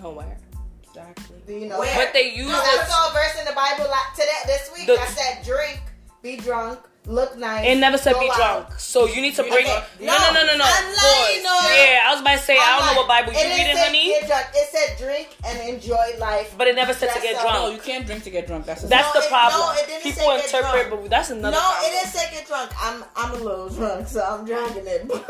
[0.00, 0.38] nowhere?
[0.82, 1.36] Exactly.
[1.46, 1.78] Do you know?
[1.80, 2.04] Where?
[2.06, 4.86] But they use No, I saw a verse in the Bible like today this week
[4.86, 5.80] The- that said, "Drink,
[6.22, 8.78] be drunk, look nice." It never said go be out." drunk.
[8.78, 9.66] So you need to bring.
[9.66, 10.64] Okay, No, no, no, no, no.
[10.64, 11.54] I'm lying, no.
[11.74, 13.84] Yeah, I was about to say I don't know what Bible you It reading, say
[13.84, 14.06] honey.
[14.20, 14.46] Get drunk.
[14.54, 16.54] It said drink and enjoy life.
[16.56, 17.42] But it never said to get all.
[17.42, 17.58] drunk.
[17.58, 18.66] No, you can't drink to get drunk.
[18.66, 19.60] That's That's No, the it- problem.
[19.60, 21.02] no, it didn't People say get interpret, drunk.
[21.02, 21.56] but that's another.
[21.56, 21.84] no, problem.
[21.84, 22.70] it didn't say get drunk.
[22.80, 25.08] I'm I'm a little drunk, so I'm dragging it.
[25.08, 25.18] Guys,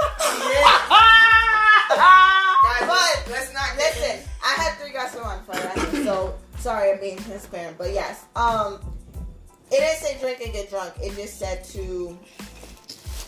[2.89, 6.93] But let's not get Listen, I had three glasses of wine for that, so sorry
[6.93, 7.79] I'm being transparent.
[7.79, 8.79] But yes, um,
[9.71, 10.95] it didn't say drink and get drunk.
[11.03, 12.17] It just said to,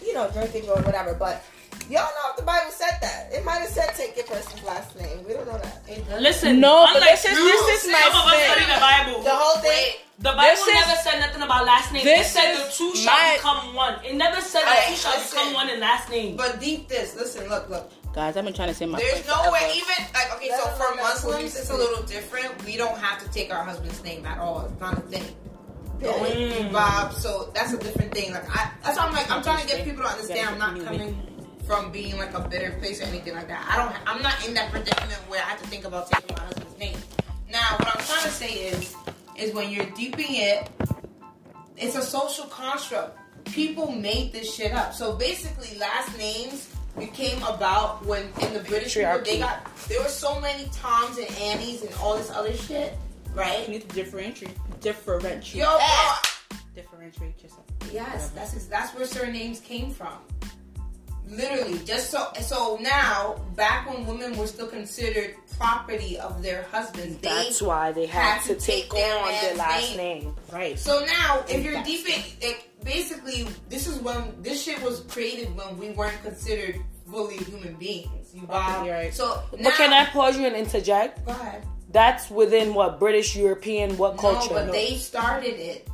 [0.05, 1.15] you know, drink and enjoy whatever.
[1.15, 1.43] But
[1.89, 3.31] y'all know if the Bible said that.
[3.33, 5.25] It might have said take your person's last name.
[5.27, 6.21] We don't know that.
[6.21, 8.51] Listen, No, but unlike this is- you, this is my some of us thing.
[8.51, 9.23] study the Bible.
[9.23, 9.93] The whole thing.
[10.21, 12.07] The Bible This is- never said nothing about last name.
[12.07, 14.05] It said the two shall my- become one.
[14.05, 15.31] It never said the Alright, two shall listen.
[15.39, 16.37] become one in last name.
[16.37, 17.91] But deep this, listen, look, look.
[18.13, 18.99] Guys, I've been trying to say my.
[18.99, 19.73] There's point no way, forever.
[19.77, 22.65] even like okay, so for not Muslims, we it's a little different.
[22.65, 24.67] We don't have to take our husband's name at all.
[24.71, 25.25] It's not a thing.
[26.01, 26.73] The Mm.
[26.73, 28.33] Bob, so that's a different thing.
[28.33, 30.49] Like I, that's why I'm like, I'm trying to get people to understand.
[30.49, 31.15] I'm not coming
[31.67, 33.65] from being like a bitter place or anything like that.
[33.71, 36.43] I don't, I'm not in that predicament where I have to think about taking my
[36.43, 36.97] husband's name.
[37.51, 38.95] Now, what I'm trying to say is,
[39.37, 40.69] is when you're deeping it,
[41.77, 43.19] it's a social construct.
[43.45, 44.95] People made this shit up.
[44.95, 50.09] So basically, last names became about when in the British people they got there were
[50.09, 52.97] so many Toms and Annies and all this other shit,
[53.35, 53.53] right?
[53.53, 53.69] You right?
[53.69, 54.57] need to differentiate.
[54.81, 55.63] Differentiate.
[55.65, 56.15] Yo, eh.
[56.49, 57.65] bro, Differentiate yourself.
[57.93, 60.15] Yes, that's that's where surnames came from.
[61.29, 67.19] Literally, just so so now, back when women were still considered property of their husbands,
[67.19, 70.25] they That's why they had had to to take take on their last name.
[70.25, 70.37] name.
[70.53, 70.77] Right.
[70.79, 75.55] So now, if you're deep in, it, basically, this is when this shit was created
[75.57, 78.35] when we weren't considered fully human beings.
[78.35, 78.83] You Wow.
[78.85, 78.91] wow.
[78.91, 79.15] Right.
[79.15, 81.25] So now, But can I pause you and interject?
[81.27, 81.65] go ahead?
[81.93, 84.55] That's within what British, European, what culture?
[84.55, 85.89] No, but they started it.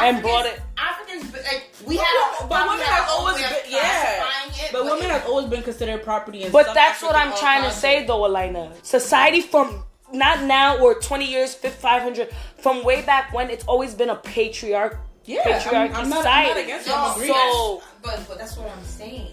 [0.00, 4.24] And brought it- Africans, like we But had, women- but women have always been- yeah.
[4.48, 6.48] it, But women it- have always been considered property.
[6.48, 8.72] But that's what I'm African trying to say, though, Elena.
[8.82, 14.10] Society from not now or 20 years, 500, from way back when, it's always been
[14.10, 14.98] a patriarch.
[15.24, 16.60] Yeah, patriarchy I'm, I'm, not, I'm not society.
[16.62, 16.90] against it.
[16.90, 19.28] No, so- but but that's what I'm saying.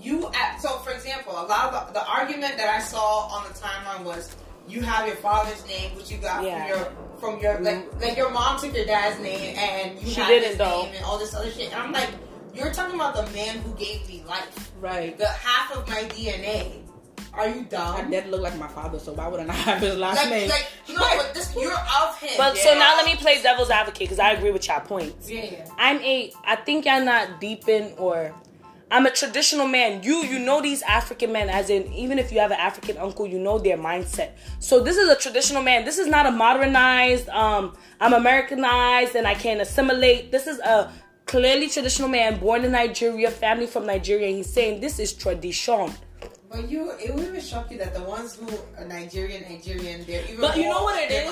[0.00, 3.54] You so for example, a lot of the, the argument that I saw on the
[3.54, 4.34] timeline was
[4.68, 6.66] you have your father's name, which you got Yeah.
[6.66, 8.00] from your from your like mm-hmm.
[8.00, 10.82] like your mom took your dad's name and you She have didn't, his though.
[10.84, 11.72] name and all this other shit.
[11.72, 12.10] And I'm like,
[12.54, 15.16] you're talking about the man who gave me life, right.
[15.18, 16.80] the half of my DNA.
[17.32, 18.10] Are you dumb?
[18.12, 20.48] dad looked like my father, so why wouldn't I have his last Like, name?
[20.48, 22.30] like no, but this you're of him.
[22.36, 25.28] But so now let me play devil's advocate because I agree with y'all points.
[25.28, 25.68] Yeah, yeah.
[25.76, 26.32] I'm a.
[26.44, 28.32] I think y'all not deep in or.
[28.90, 30.02] I'm a traditional man.
[30.02, 33.26] You you know these African men, as in even if you have an African uncle,
[33.26, 34.32] you know their mindset.
[34.60, 35.84] So this is a traditional man.
[35.84, 37.28] This is not a modernized.
[37.30, 40.30] Um, I'm Americanized and I can assimilate.
[40.30, 40.92] This is a
[41.26, 44.28] clearly traditional man born in Nigeria, family from Nigeria.
[44.28, 45.92] He's saying this is tradition.
[46.54, 48.46] But you, it would even shock you that the ones who
[48.78, 51.26] are Nigerian, Nigerian, they're even But you know what it is?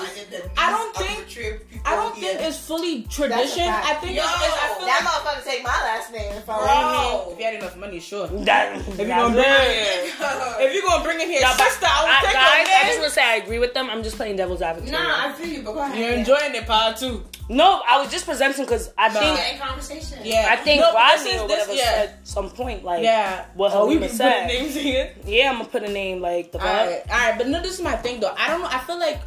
[0.57, 2.33] I don't think- other trip people I don't here.
[2.35, 3.63] think it's fully tradition.
[3.63, 3.87] fact.
[3.87, 6.49] I think Yo, it's, it's I feel That like motherfucker take my last name if
[6.49, 7.25] I Bro.
[7.27, 8.27] were if you had enough money, sure.
[8.27, 9.47] That, If you're gonna bring it.
[9.47, 12.43] it here, if you're gonna bring it here, Yeah, sister, I will I- take guys,
[12.43, 12.99] I your just name.
[12.99, 13.89] want to say I agree with them.
[13.89, 14.91] I'm just playing devil's advocate.
[14.91, 15.97] Nah, I feel you, but go ahead.
[15.97, 17.23] You're enjoying it, power too.
[17.49, 19.13] No, I was just presenting because I Nah.
[19.19, 20.19] think Yeah, in conversation.
[20.23, 21.83] Yeah, I think No, but this Rodney is- or this- whatever yeah.
[21.83, 23.45] said some point like Yeah.
[23.55, 24.43] what oh, we Halima be said.
[24.47, 25.09] putting names in.
[25.25, 26.87] Yeah, I'm gonna put a name like the All fuck.
[26.87, 28.33] right, all right, but no, this is my thing though.
[28.37, 28.69] I don't know.
[28.69, 29.19] I feel like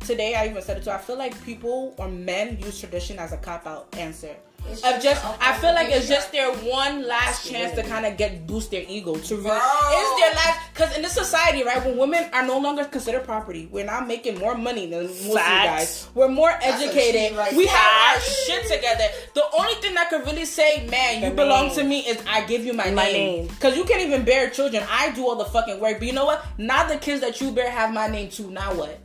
[0.00, 0.90] today I even said it too.
[0.90, 4.36] I feel like people or men use tradition as a cop out answer.
[4.70, 8.04] It's Of just, a I feel like it's just their one last chance to kind
[8.04, 9.48] of get boost their ego to really.
[9.48, 9.60] Bro.
[9.60, 13.68] It's their life because in this society, right, when women are no longer considered property,
[13.70, 16.08] we're now making more money than most of you guys.
[16.14, 17.36] We're more a educated.
[17.36, 17.74] right we there.
[17.76, 19.04] have our shit together.
[19.34, 21.76] The only thing that could really say, man, you The belong name.
[21.76, 23.12] to me is I give you my, My name.
[23.12, 23.46] name.
[23.48, 24.84] Because you can't even bear children.
[24.90, 25.98] I do all the fucking work.
[25.98, 26.44] But you know what?
[26.58, 28.50] Now the kids that you bear have my name too.
[28.50, 28.98] Now what?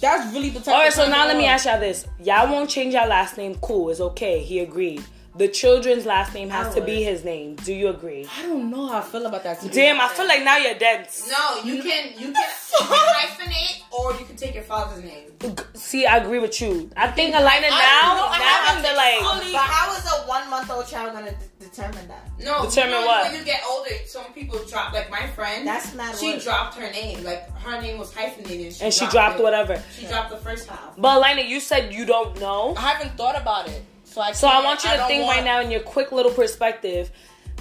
[0.00, 2.50] That's really the type All right, of so now let me ask y'all this: Y'all
[2.50, 3.54] won't change your last name.
[3.56, 4.42] Cool, it's okay.
[4.42, 5.02] He agreed.
[5.36, 7.54] the children's last name has to be his name.
[7.56, 8.26] Do you agree?
[8.38, 9.60] I don't know how I feel about that.
[9.72, 11.30] Damn, I feel like now you're dense.
[11.30, 15.30] No, you can you can, you hyphenate or you can take your father's name.
[15.74, 16.90] See, I agree with you.
[16.96, 19.20] I think Elena now, I now I'm the like.
[19.42, 21.36] fully- But how is a one month old child gonna de-
[21.70, 22.30] determine that?
[22.38, 23.30] No, Determine you know, what?
[23.30, 24.92] When you get older, some people drop.
[24.92, 26.42] Like my friend, That's mad She work.
[26.42, 27.22] dropped her name.
[27.24, 29.42] Like her name was hyphenated, And she dropped it.
[29.42, 29.82] whatever.
[29.98, 30.96] She dropped the first half.
[30.96, 32.74] But Elena, you said you don't know.
[32.76, 34.32] I haven't thought about it, so I.
[34.32, 37.10] So I want you to think want- right now in your quick little perspective.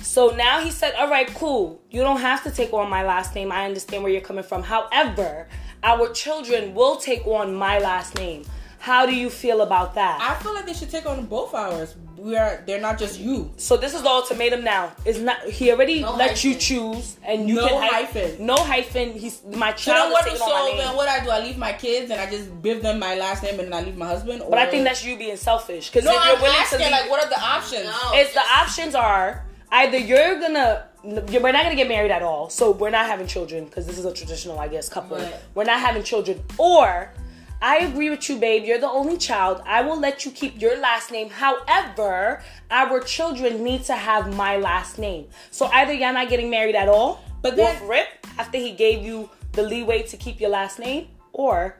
[0.02, 1.82] So now he said, "All right, cool.
[1.92, 3.52] You don't have to take on my last name.
[3.52, 4.64] I understand where you're coming from.
[4.64, 5.50] However,
[5.84, 8.46] our children will take on my last name.
[8.80, 11.96] How do you feel about that?" I feel like they should take on both ours.
[12.18, 12.64] We are.
[12.66, 13.50] They're not just you.
[13.56, 14.92] so this is the ultimatum now.
[15.06, 18.46] Is not he already No let you choose and you No can hy- hyphen.
[18.46, 19.14] No hyphen.
[19.14, 20.28] He's my So then child what?
[20.28, 21.30] is So my then what I do?
[21.30, 23.86] I leave my kids and I just give them my last name and then I
[23.86, 24.44] leave my husband.
[24.50, 25.90] But I think that's you being selfish.
[25.90, 26.12] Because no.
[26.12, 27.86] if you're I'm willing asking to leave, like, what are the options?
[27.86, 28.12] No.
[28.14, 32.72] it's the options are either you're gonna we're not gonna get married at all so
[32.72, 35.34] we're not having children because this is a traditional i guess couple Right.
[35.56, 37.14] we're not having children or
[37.62, 40.78] i agree with you babe you're the only child i will let you keep your
[40.80, 42.42] last name however
[42.72, 46.88] our children need to have my last name so either you're not getting married at
[46.88, 48.08] all But then- then rip
[48.38, 51.78] after he gave you the leeway to keep your last name or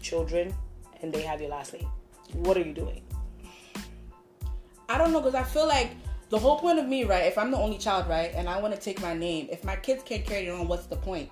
[0.00, 0.54] children
[1.02, 1.88] and they have your last name
[2.34, 3.02] what are you doing
[4.90, 5.90] I don't know because I feel like
[6.30, 7.24] the whole point of me, right?
[7.24, 9.76] If I'm the only child, right, and I want to take my name, if my
[9.76, 11.30] kids can't carry it on, what's the point?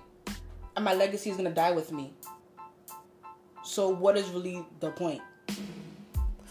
[0.75, 2.13] And my legacy is gonna die with me.
[3.67, 5.21] So what is really the point?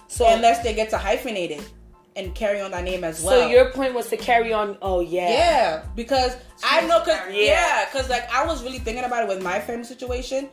[0.08, 1.68] so Unless they get to hyphenate it
[2.14, 3.42] and carry on that name as well.
[3.42, 7.52] so your point was to carry on oh yeah Yeah, because I know, cause Yeah.
[7.52, 10.48] yeah, cause like I was really thinking about it with my family situation.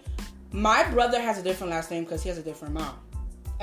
[0.52, 2.96] My brother has a different last name because he has a different mom,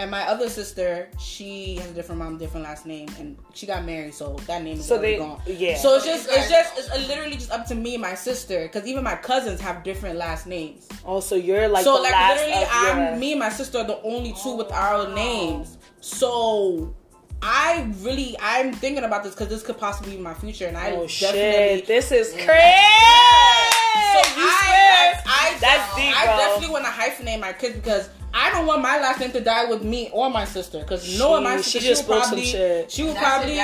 [0.00, 3.84] and my other sister she has a different mom, different last name, and she got
[3.84, 5.40] married, so that name is So already they- gone.
[5.46, 5.76] yeah.
[5.76, 8.86] So it's just, it's just, it's literally just up to me and my sister, because
[8.86, 10.88] even my cousins have different last names.
[11.04, 13.78] Oh, also, you're like so the like last literally, I'm your- me and my sister
[13.78, 15.78] are the only two with our names.
[16.00, 16.94] So.
[17.42, 20.90] I really, I'm thinking about this because this could possibly be my future, and I
[20.90, 21.86] Oh definitely shit!
[21.86, 22.44] This is crazy.
[22.44, 25.22] so You I, swear?
[25.24, 28.82] I, I, That's deep, I definitely want to hyphenate my kids because I don't want
[28.82, 30.78] my last name to die with me or my sister.
[30.80, 32.90] Because no one, my She- sister, she she, just will spoke some probably, shit.
[32.90, 33.56] she would That's probably,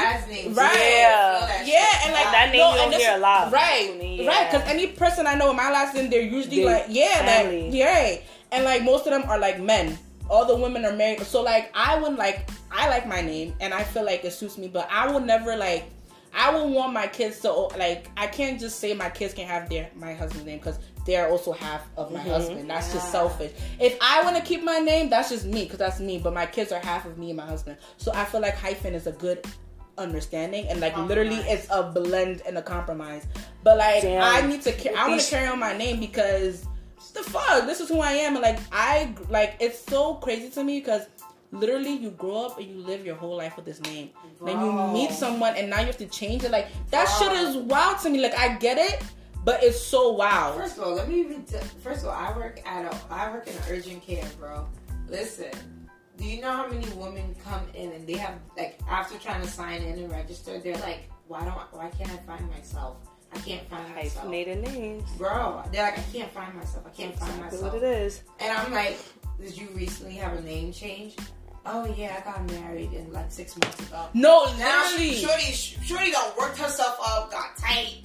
[0.54, 0.76] right?
[0.76, 1.62] Yeah.
[1.64, 3.52] Yeah, and like That name no, you don't and this- hear a lot.
[3.52, 3.94] right?
[4.02, 4.26] Yeah.
[4.28, 7.24] Right, because any person I know with my last name, they're usually They- like, yeah,
[7.24, 7.62] family.
[7.70, 8.16] like, yeah,
[8.52, 9.98] and like most of them are like men.
[10.28, 13.72] All the women are married, so like I wouldn't like, I like my name, and
[13.72, 15.84] I feel like it suits me, but I will never like.
[16.38, 18.10] I would want my kids to like.
[18.16, 21.28] I can't just say my kids can have their my husband's name because they are
[21.28, 22.28] also half of my mm-hmm.
[22.28, 22.68] husband.
[22.68, 23.52] That's just selfish.
[23.80, 26.18] If I want to keep my name, that's just me because that's me.
[26.18, 27.78] But my kids are half of me and my husband.
[27.96, 29.46] So I feel like hyphen is a good
[29.98, 33.26] understanding and like literally it's a blend and a compromise.
[33.62, 34.22] But like Damn.
[34.22, 34.72] I need to.
[34.72, 36.66] ca- I want to carry on my name because
[37.14, 37.66] the fuck.
[37.66, 38.34] This is who I am.
[38.34, 41.06] And like I like it's so crazy to me because
[41.52, 44.10] literally you grow up and you live your whole life with this name.
[44.44, 46.50] Then you meet someone and now you have to change it.
[46.50, 47.28] Like that Bro.
[47.28, 48.20] shit is wild to me.
[48.20, 49.02] Like I get it,
[49.46, 50.56] but it's so wild.
[50.60, 51.44] First of all, let me even.
[51.44, 52.96] T- first of all, I work at a.
[53.10, 54.66] I work in urgent care, bro.
[55.08, 55.52] Listen,
[56.18, 59.48] do you know how many women come in and they have like after trying to
[59.48, 61.54] sign in and register, they're like, why don't?
[61.72, 62.96] Why can't I find myself?
[63.32, 65.04] I can't find myself, hyphenated names.
[65.18, 65.62] bro.
[65.72, 66.84] They're like, I can't find myself.
[66.86, 67.72] I can't find Exactly myself.
[67.74, 68.22] what it is.
[68.40, 68.98] And I'm like,
[69.40, 71.16] did you recently have a name change?
[71.66, 74.06] Oh yeah, I got married in like six months ago.
[74.14, 75.14] No, Now literally.
[75.16, 78.02] Shorty, Shorty done worked herself up, got tight,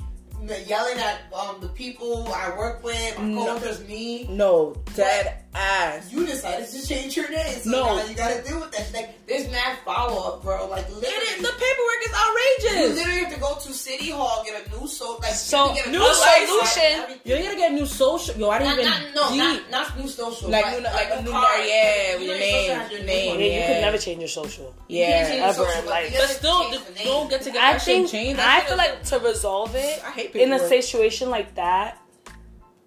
[0.66, 3.46] yelling at um, the people I work with, my No.
[3.46, 4.28] coworkers, me.
[4.30, 6.12] No, dead ass.
[6.12, 7.98] You decided to change your name, so No.
[7.98, 8.94] now you gotta deal with that.
[8.94, 10.68] Like, there's mad follow up, bro.
[10.68, 12.90] Like, It is, literally, the paperwork is outrageous.
[12.90, 15.76] you literally have to go to City Hall, get a new so like So, you
[15.76, 17.00] get a new license, solution.
[17.02, 17.22] everything.
[17.26, 18.36] Yo, you gotta get a new social.
[18.36, 19.14] Yo, I didn't Not, even.
[19.14, 20.50] not, no, not, not new social.
[20.50, 21.60] Like but new- like a new- card.
[21.66, 23.68] yeah, with You your know you're supposed to name, your name, on Yeah, you Yeah.
[23.74, 24.74] could never change your social.
[24.88, 27.62] You can't Yeah, your ever, social, like- but still, change th- don't get to get
[27.64, 28.40] I think shit changed.
[28.42, 30.02] I feel like to resolve it
[30.36, 31.98] in a situation like that,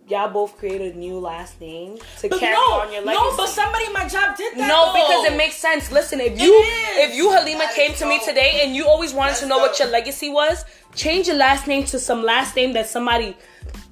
[0.08, 3.24] y'all both create a new last name to But carry no, on your legacy.
[3.24, 4.68] no, but somebody in my job did that.
[4.68, 4.92] No, though.
[4.92, 5.90] because it makes sense.
[5.90, 6.52] Listen, if you
[6.96, 9.88] if you Halima came to me today and you always wanted to know what your
[9.88, 13.36] legacy was, change your last name to some last name that somebody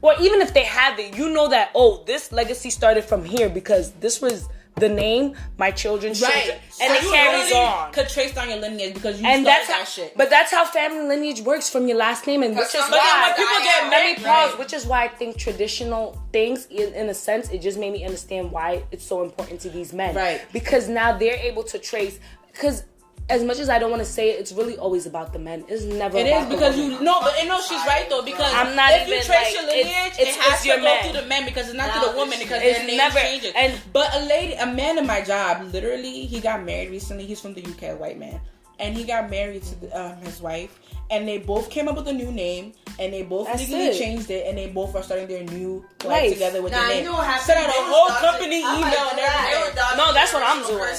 [0.02, 3.48] or even if they have it, you know that oh, this legacy started from here
[3.48, 4.48] because this was
[4.84, 5.24] the name
[5.64, 7.92] my children's Right, children, So and it carries on.
[7.92, 10.16] Could trace down your lineage because you And that's that how, shit.
[10.20, 13.60] but that's how family lineage works from your last name, and which is why people
[13.68, 14.50] get let me pause.
[14.50, 14.58] Right.
[14.58, 18.04] Which is why I think traditional things, in, in a sense, it just made me
[18.04, 20.40] understand why it's so important to these men, Right.
[20.52, 22.18] Because now they're able to trace.
[22.52, 22.84] Because
[23.32, 25.64] as much as I don't want to say it, it's really always about the men.
[25.68, 26.18] It's never.
[26.18, 29.08] It is because you no, but you know she's right though because I'm not if
[29.08, 31.02] you trace like, your it's- lineage, it's- it has it's to go man.
[31.02, 33.18] through the men because it's not Now to the woman because It's their name never-
[33.20, 33.52] changes.
[33.56, 37.24] and- but a lady, a man in my job, literally, he got married recently.
[37.26, 38.40] He's from the UK, a white man,
[38.78, 40.78] and he got married to the, um, his wife,
[41.10, 43.98] and they both came up with a new name, and they both That's legally it.
[43.98, 46.32] changed it, and they both are starting their new life Life.
[46.32, 47.04] together with Nah, their you name.
[47.04, 47.40] know what?
[47.42, 49.96] Sent out a whole company I'm email and everything.
[49.96, 50.94] No, that's what I'm doing.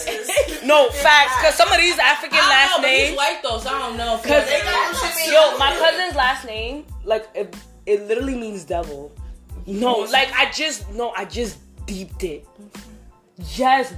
[0.67, 3.17] No facts, because some of these African I don't last know, but he's names.
[3.17, 4.15] white though, so I don't know.
[4.15, 7.53] if Cause They got some shit yo, my cousin's last name, like it,
[7.85, 9.11] it literally means devil.
[9.65, 12.47] No, like I just no, I just deeped it.
[13.49, 13.93] Just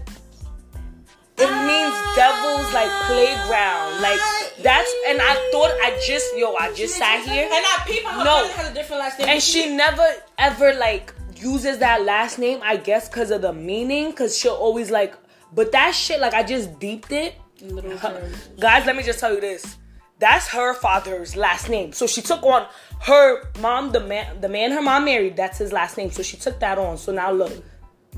[1.38, 4.02] it means devil's like playground.
[4.02, 4.20] Like
[4.62, 7.44] that's and I thought I just yo, I just sat here.
[7.46, 8.48] And I people No.
[8.50, 10.06] has a different last name, and she never
[10.38, 14.90] ever like uses that last name i guess because of the meaning because she'll always
[14.90, 15.14] like
[15.54, 17.36] but that shit like i just deeped it.
[17.62, 18.50] Little Her- terms.
[18.60, 19.78] guys let me just tell you this.
[20.18, 21.92] That's her father's last name.
[21.92, 22.68] So she took on
[23.02, 26.10] her mom the man the man her mom married that's his last name.
[26.12, 26.98] So she took that on.
[26.98, 27.52] So now look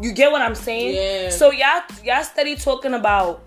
[0.02, 1.30] you get what i'm saying Yeah.
[1.30, 3.44] so y'all y'all steady talking about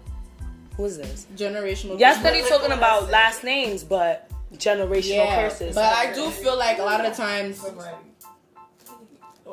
[0.77, 1.99] who is this generational.
[1.99, 6.83] y'all steady talking about last names but generational curses But I do feel like a
[6.83, 7.65] lot of the times.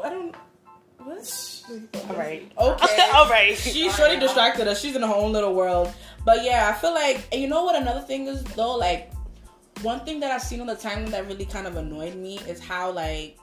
[0.04, 0.36] I don't.
[0.98, 1.64] What?
[2.10, 3.10] all right Okay.
[3.14, 4.82] all right She's really distracted us.
[4.82, 5.94] She's in her own little world.
[6.26, 9.12] But yeah, I feel like and you know what another thing is though, like
[9.82, 12.60] one thing that I've seen on the timeline that really kind of annoyed me is
[12.60, 13.38] how like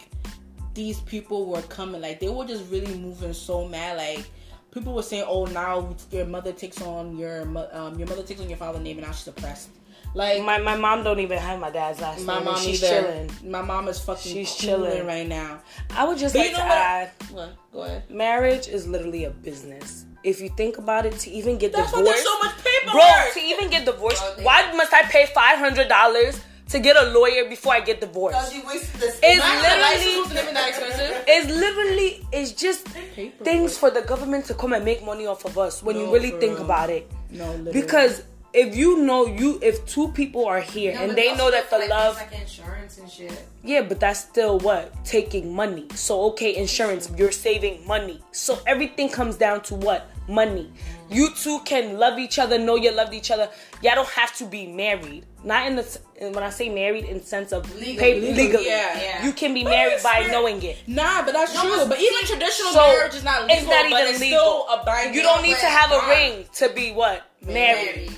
[0.74, 4.26] these people were coming, like they were just really moving so mad, like.
[4.72, 8.48] People were saying, "Oh, now your mother takes on your um, your mother takes on
[8.48, 9.68] your father's name, and now she's oppressed."
[10.14, 12.42] Like My my mom don't even have my dad's last my name.
[12.48, 13.02] and mom she's either.
[13.02, 13.30] chilling.
[13.52, 14.90] My mom is fucking She's she's chilling.
[14.90, 15.60] chilling right now.
[15.90, 16.76] I would just But like you to know what?
[16.78, 17.56] add, What?
[17.72, 18.10] Go ahead.
[18.10, 20.06] marriage is literally a business.
[20.24, 22.94] If you think about it, to even get That's why divorced, there's so much paperwork.
[22.94, 26.40] bro, to even get divorced, why must I pay five hundred dollars
[26.70, 28.38] to get a lawyer before I get divorced?
[28.38, 29.20] Because you wasted this.
[29.22, 31.24] It's Not the license wasn't literally, even that expensive.
[31.28, 32.84] it's literally, it's just
[33.14, 33.44] Paperwork.
[33.44, 35.82] things for the government to come and make money off of us.
[35.82, 36.64] When you really think real.
[36.64, 37.72] about it, No, literally.
[37.72, 41.78] because if you know you, if two people are here and they know that the
[41.78, 43.46] like, love like insurance and shit.
[43.64, 44.92] Yeah, but that's still what?
[45.04, 45.86] Taking money.
[45.94, 48.20] So, okay, insurance, you're saving money.
[48.30, 50.08] So, everything comes down to what?
[50.28, 50.70] Money.
[51.10, 53.48] You two can love each other, know you loved each other.
[53.84, 55.26] Y'all don't have to be married.
[55.44, 55.82] Not in the,
[56.20, 57.96] when I say married, in sense of Legally.
[57.98, 58.66] pay- Legally, legally.
[58.66, 59.26] yeah, yeah.
[59.26, 60.78] You can be But married by not- knowing it.
[60.86, 61.86] Nah, but that's No, true.
[61.86, 63.56] but even traditional So, marriage is not legal.
[63.58, 64.38] it's not even it's legal.
[64.38, 65.14] still a binding.
[65.14, 67.28] You don't need to have a ring to be what?
[67.42, 68.10] Married.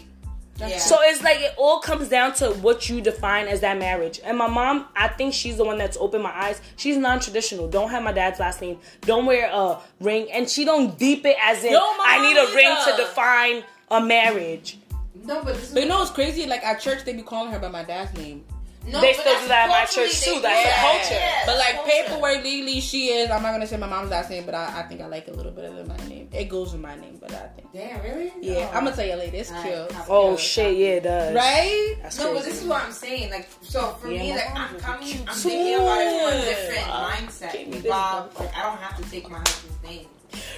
[0.58, 0.78] Yeah.
[0.78, 4.20] So it's like it all comes down to what you define as that marriage.
[4.24, 6.62] And my mom, I think she's the one that's opened my eyes.
[6.76, 7.68] She's non-traditional.
[7.68, 8.78] Don't have my dad's last name.
[9.02, 12.54] Don't wear a ring, and she don't deep it as in Yo, I need a
[12.54, 14.78] ring to define a marriage.
[15.26, 16.46] No, but this is But you know what's crazy?
[16.46, 18.44] Like at church, they be calling her by my dad's name.
[18.86, 20.34] no, they but still that's do that at my church, too.
[20.36, 21.20] do That's the culture.
[21.20, 21.90] Yeah, But like culture.
[21.90, 23.30] paperwork legally, she is.
[23.30, 25.32] I'm not gonna say my mom's last name, but I, I think I like a
[25.32, 26.28] little bit of my name.
[26.32, 27.72] It goes with my name, but I think.
[27.72, 28.30] Damn, really?
[28.40, 28.70] Yeah, No.
[28.70, 29.36] I'm gonna tell you later.
[29.38, 29.88] It's Alright, cute.
[29.88, 30.06] copy.
[30.08, 31.34] Oh Yeah, shit, yeah, it does.
[31.34, 31.96] Right?
[32.02, 33.30] That's No, but this is what I'm saying.
[33.32, 36.88] Like, so for Yeah, me, like, I'm coming, I'm thinking about it from a different
[36.88, 37.52] Uh, mindset.
[37.52, 40.06] give me this Wow, like, I don't have to take my husband's name.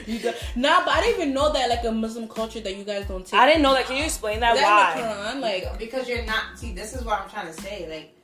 [0.06, 2.84] You got, nah, but I didn't even know that like a Muslim culture that you
[2.84, 3.38] guys don't take.
[3.38, 3.86] I didn't know that.
[3.86, 4.54] Can you explain that?
[4.56, 5.32] that in the Why?
[5.32, 6.56] Quran, like because you're not.
[6.58, 7.86] See, this is what I'm trying to say.
[7.88, 8.14] Like,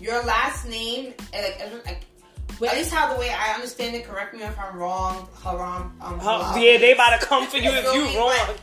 [0.00, 2.04] your last name, and like, like
[2.60, 2.70] Wait.
[2.70, 4.04] at least how the way I understand it.
[4.04, 5.28] Correct me if I'm wrong.
[5.42, 5.92] Haram.
[6.00, 6.62] Um, Huh, halal.
[6.64, 8.16] yeah, they about to come for you if you me?
[8.16, 8.28] wrong.
[8.28, 8.58] Like,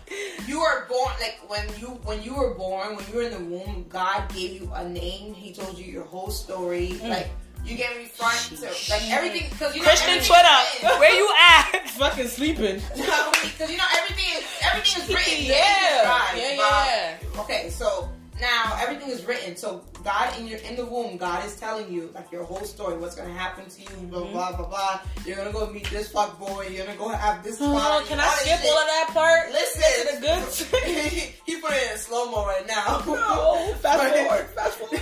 [0.48, 3.40] you were born like when you when you were born when you were in the
[3.56, 3.86] womb.
[3.90, 5.34] God gave you a name.
[5.34, 6.90] He told you your whole story.
[7.02, 7.10] Mm.
[7.10, 7.30] Like
[7.66, 8.62] you gave me front to
[8.92, 11.00] like everything because you know Christian Twitter, written.
[11.00, 11.90] where you at?
[11.98, 12.82] fucking sleeping.
[12.98, 15.46] No, because you know everything is everything is written.
[15.46, 16.08] Yeah.
[16.10, 16.88] Right, Yeah, Bob.
[16.88, 17.42] yeah.
[17.42, 18.10] Okay, so
[18.42, 19.56] now everything is written.
[19.56, 22.98] So God in your in the womb, God is telling you like your whole story,
[22.98, 24.34] what's gonna happen to you, blah Mm-hmm.
[24.34, 25.00] blah blah blah.
[25.26, 26.68] You're gonna go meet this fuck boy.
[26.70, 27.58] You're gonna go have this.
[27.62, 29.52] Oh, party, can I skip all of that part?
[29.52, 31.34] Listen, Get to the good.
[31.48, 33.02] he put it in slow mo right now.
[33.08, 35.02] No, fast forward, fast forward.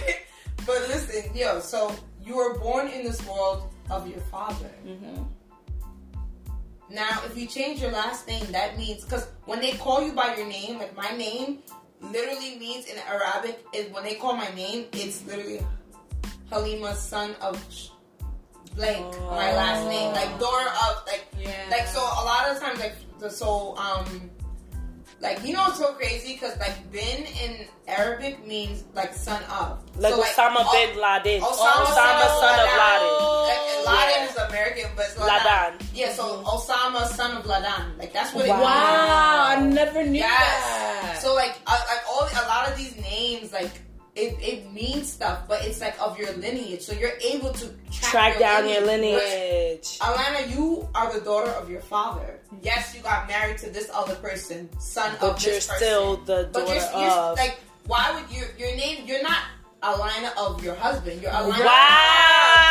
[0.66, 1.91] but listen, yo, so
[2.26, 4.71] you were born in this world of your father.
[4.86, 5.28] Mhm.
[6.89, 10.36] Now, if you change your last name, that means because when they call you by
[10.36, 11.59] your name, like my name,
[12.01, 15.65] literally means in Arabic is when they call my name, it's literally
[16.49, 17.57] Halima, son of
[18.76, 19.05] blank.
[19.21, 21.65] My last name, like daughter of, like, Yeah.
[21.69, 21.99] like so.
[21.99, 24.30] A lot of times, like the so um.
[25.24, 29.80] Like you know, it's so crazy because like bin in Arabic means like son of,
[29.97, 31.41] Like so, Osama oh, bin Laden.
[31.41, 33.13] Osama, Osama, son of Laden.
[33.47, 34.30] Like, Laden Yeah.
[34.30, 35.45] is American, but it's Laden.
[35.47, 35.88] Laden.
[35.95, 37.97] Yeah, so Osama, son of Laden.
[37.97, 38.57] Like that's what it Wow.
[38.57, 38.67] means.
[38.67, 40.32] Wow, I never knew Yes.
[40.36, 41.19] that.
[41.21, 43.71] So like, uh, like all a lot of these names like
[44.16, 48.11] it, it means stuff, but it's like of your lineage, so you're able to track,
[48.11, 49.97] Track your down your lineage.
[49.99, 52.39] Alana, you are the daughter of your father.
[52.61, 55.86] Yes, you got married to this other person, son But of you're this person.
[55.88, 57.38] still the But daughter you're, you're of.
[57.38, 59.05] like, why would your your name?
[59.07, 59.39] You're not
[59.82, 61.22] Alana of your husband.
[61.22, 61.66] You're Alana.
[61.66, 62.68] Wow.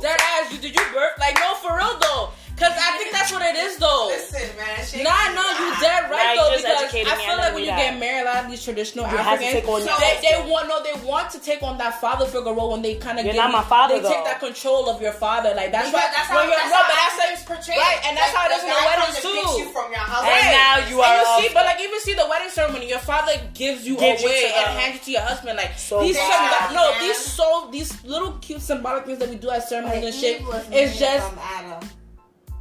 [0.00, 0.52] Dead ass.
[0.52, 1.18] You did you birth?
[1.18, 2.30] Like no, for real though.
[2.54, 4.06] Cause I think that's what it is though.
[4.14, 4.78] Listen, man.
[4.86, 5.34] shake Nah, it.
[5.34, 7.82] no, you dead right Like, though because I feel like when you that.
[7.90, 10.14] get married, a lot of these traditional You have to Africans, take on your they,
[10.22, 13.18] they want no, they want to take on that father figure role when they kind
[13.18, 14.14] of You're get not my father, They though.
[14.14, 16.14] take that control of your father, like that's Because why.
[16.14, 17.78] that's how, you're- that's no, how but that's that's portrayed.
[17.82, 19.50] right, and that's how it is in the guy weddings, and too.
[19.58, 22.26] you from your And now you and are you see, but like even see the
[22.30, 25.58] wedding ceremony, your father gives you Gives away to and hands you to your husband.
[25.58, 29.50] Like So these, symb- no, these so these little cute symbolic things that we do
[29.50, 30.40] at ceremonies and shit.
[30.40, 31.26] Eve was It's just
[31.58, 31.82] Adam.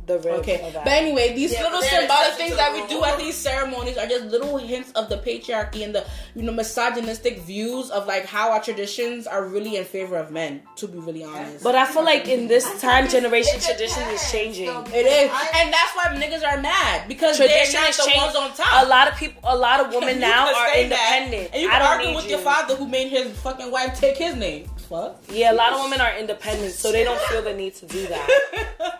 [0.06, 0.84] The rib Okay, of that.
[0.84, 4.26] but anyway, these Yeah, little symbolic things that we do at these ceremonies are just
[4.26, 8.62] little hints of the patriarchy and the you know misogynistic views of like how our
[8.62, 10.62] traditions are really in favor of men.
[10.78, 14.66] To be really honest, But I feel like in this time, generation tradition is changing.
[14.68, 18.04] though, it is, and that's why niggas are mad because Tradition they're not is the
[18.04, 18.22] changing.
[18.22, 18.86] ones on top.
[18.86, 21.54] A lot of people, a lot of women now are say that, independent.
[21.54, 22.32] and you I can don't argue need with you.
[22.32, 24.68] your father who made his fucking wife take his name.
[24.94, 25.24] Fuck.
[25.32, 28.06] Yeah, a lot of women are independent, so they don't feel the need to do
[28.08, 29.00] that.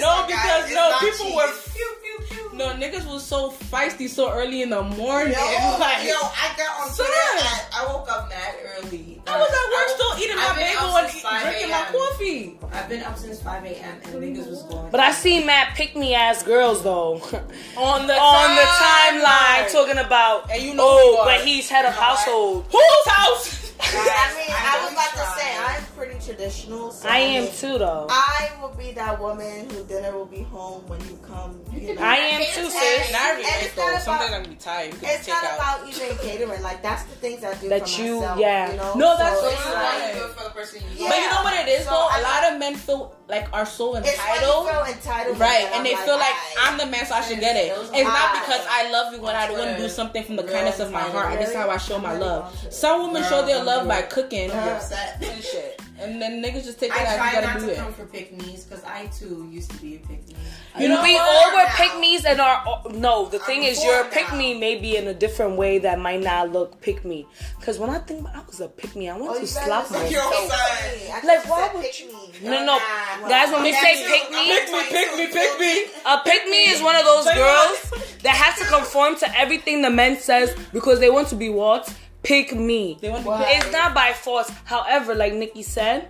[0.00, 1.36] No, because is no, people cheese.
[1.36, 1.52] were.
[1.74, 2.56] Pew, pew, pew.
[2.56, 5.34] No, niggas was so feisty so early in the morning.
[5.34, 5.38] Yo,
[5.78, 7.06] like, yo, I got on Son.
[7.06, 7.46] Twitter.
[7.46, 9.22] At, I woke up mad early.
[9.26, 12.58] I was at work still eating I've my been bagel and drinking my coffee.
[12.72, 14.00] I've been up since 5 a.m.
[14.04, 14.90] and niggas was going.
[14.90, 17.14] But I see Matt pick me ass girls though
[17.76, 19.22] On the on the timeline.
[19.22, 21.26] timeline talking about And you know who oh, you oh, are.
[21.26, 22.64] but he's head of household.
[22.72, 23.61] Whose house?
[23.84, 25.24] I mean, I, I was about try.
[25.24, 26.90] to say I'm pretty traditional.
[26.92, 28.06] So I am mean, too though.
[28.10, 31.58] I will be that woman who dinner will be home when you come.
[31.72, 32.02] You know.
[32.02, 33.12] I am too, sis.
[33.12, 33.82] Not really And nice it's though.
[33.90, 34.92] not Sometimes about- I'm gonna be tired.
[34.94, 35.54] You It's take not out.
[35.82, 36.62] about even catering.
[36.62, 38.38] Like that's the things I do That for you- myself.
[38.38, 38.70] yeah.
[38.70, 38.94] You know?
[38.94, 39.72] No, that's so so it's true.
[39.72, 41.08] like, Why you do it for the person you Yeah.
[41.10, 42.08] But you know what it is So though?
[42.10, 44.66] I- A lot of men feel like are so entitled.
[44.66, 47.14] you feel entitled, Right, that and I'm they feel like I- I'm the man, so
[47.14, 47.74] I should get it.
[47.74, 50.44] Those It's not because I love you when I want to do something from the
[50.44, 51.38] Real kindness of my heart.
[51.38, 52.54] This is how I show my love.
[52.70, 55.16] Some women show their love by cooking upset.
[55.22, 57.66] and shit, and then niggas just take I it as try you not gotta do
[57.66, 57.76] to it.
[57.78, 60.34] come for pick me's because I too used to be a pick me.
[60.78, 61.74] You know we all were Now.
[61.76, 63.26] pick me's and our no.
[63.26, 64.36] The thing I'm is, your for pick now.
[64.38, 67.26] me may be in a different way that might not look pick me.
[67.58, 69.08] Because when I think about, I was a pick me.
[69.08, 70.08] I want Oh, to you slap say my.
[70.08, 71.22] Yo, pick son.
[71.22, 71.28] me.
[71.28, 72.12] Like, why would pick you- me.
[72.42, 73.52] No, no, Nah, guys.
[73.52, 74.08] When we I'm say too.
[74.10, 75.84] pick I'm me, Pick me, pick me, pick me.
[76.06, 77.92] A pick me is one of those girls
[78.22, 81.92] that has to conform to everything the men says because they want to be what?
[82.22, 82.98] Pick me.
[83.00, 83.46] They want to What?
[83.46, 84.50] be It's not by force.
[84.64, 86.08] However, like Nikki said,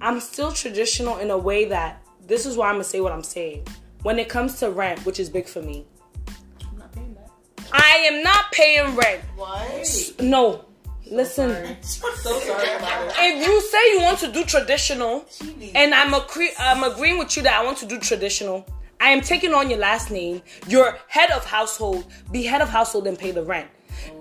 [0.00, 3.22] I'm still traditional in a way that this is why I'm gonna say what I'm
[3.22, 3.66] saying.
[4.02, 5.84] When it comes to rent, which is big for me,
[6.70, 7.30] I'm not paying that.
[7.72, 9.22] I am not paying rent.
[9.36, 10.12] What?
[10.20, 10.64] No.
[11.10, 13.14] Listen, So sorry about it.
[13.18, 15.24] if you say you want to do traditional,
[15.74, 18.66] and I'm agree- I'm agreeing with you that I want to do traditional,
[19.00, 20.42] I am taking on your last name.
[20.66, 23.68] Your head of household, be head of household and pay the rent.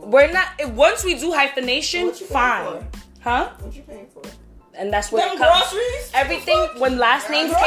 [0.01, 0.47] We're not.
[0.73, 2.87] Once we do hyphenation, What you paying fine,
[3.21, 3.49] huh?
[3.59, 4.21] What you paying for?
[4.79, 5.71] And that's where Them it comes.
[5.71, 6.11] groceries?
[6.13, 7.61] Everything when last names came.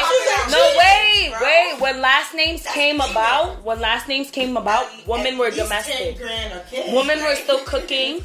[0.51, 1.81] No cheap, wait, wait.
[1.81, 5.83] When last names came about, when last names came about, women were At least 10
[5.87, 6.19] domestic.
[6.19, 6.95] grand a kid.
[6.95, 8.23] Women were still cooking.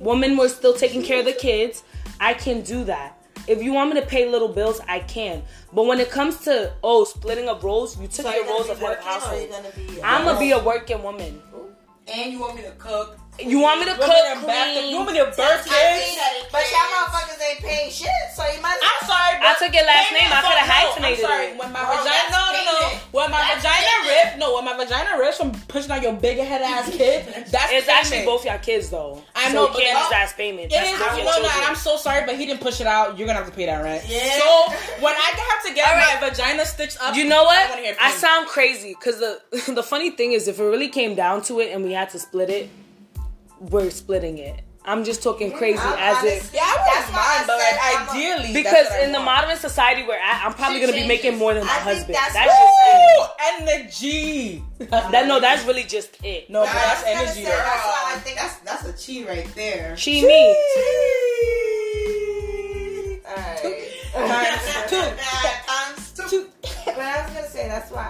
[0.00, 1.84] Women were still taking care of the kids.
[2.18, 3.18] I can do that.
[3.46, 5.42] If you want me to pay little bills, I can.
[5.74, 8.72] But when it comes to oh splitting up roles, you took So your roles gonna
[8.72, 10.02] of be head of working or you household.
[10.02, 11.42] I'm gonna be a working woman.
[12.06, 13.23] And you want me to cook.
[13.40, 14.90] You want me to You want me cook, to bath- clean?
[14.90, 16.18] You want me to birth kids?
[16.54, 18.78] But y'all motherfuckers ain't paying shit, so you might.
[18.78, 19.42] I'm sorry.
[19.42, 20.30] I took your last name.
[20.30, 21.46] I coulda no, hyphenated I'm sorry.
[21.50, 21.58] it.
[21.58, 22.88] When my Bro, vagina, no, no, no.
[23.10, 24.54] When my That's vagina ripped, no.
[24.54, 28.22] When my vagina rips from pushing out your big head ass kid, that's It's actually
[28.22, 28.26] payment.
[28.38, 29.18] both your kids though.
[29.34, 30.66] I know, you but can't that- use that as payment.
[30.70, 30.98] It That's is.
[31.00, 31.48] not No, no.
[31.66, 33.18] I'm so sorry, but he didn't push it out.
[33.18, 34.04] You're gonna have to pay that rent.
[34.06, 34.38] Yeah.
[34.38, 34.46] So
[35.02, 36.22] when I have to get All right.
[36.22, 37.68] my vagina stitched up, You know what?
[37.70, 41.42] wanna I sound crazy because the the funny thing is, if it really came down
[41.50, 42.70] to it and we had to split it,
[43.60, 44.60] we're splitting it.
[44.86, 48.10] I'm just talking crazy I'm as if Yeah, I That's wouldn't I but said like
[48.10, 51.08] ideally, because that's I in the modern society we're at, I'm probably She gonna be
[51.08, 52.14] making more than my I think husband.
[52.16, 54.62] that's That's what- just Ooh, energy.
[55.10, 56.50] That no, that's really just it.
[56.50, 57.32] No, but that's energy.
[57.32, 57.50] say, though.
[57.50, 58.92] that's why I think that's that's a
[59.24, 59.96] chi right there.
[59.96, 60.54] She me.
[63.26, 63.62] Alright.
[63.62, 63.73] Times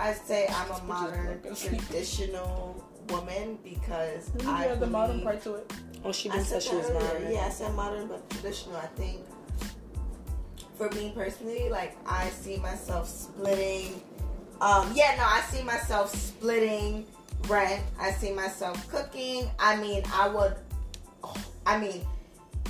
[0.05, 5.72] I say I'm a modern traditional woman because I Yeah, the modern part to it.
[6.05, 7.32] Oh, she didn't said say she was modern.
[7.32, 8.76] Yeah, I said modern but traditional.
[8.76, 9.22] I think
[10.76, 14.02] for me personally, like I see myself splitting.
[14.61, 17.07] Um, yeah, no, I see myself splitting
[17.48, 17.82] rent.
[17.98, 19.50] I see myself cooking.
[19.59, 20.55] I mean, I would.
[21.64, 22.05] I mean,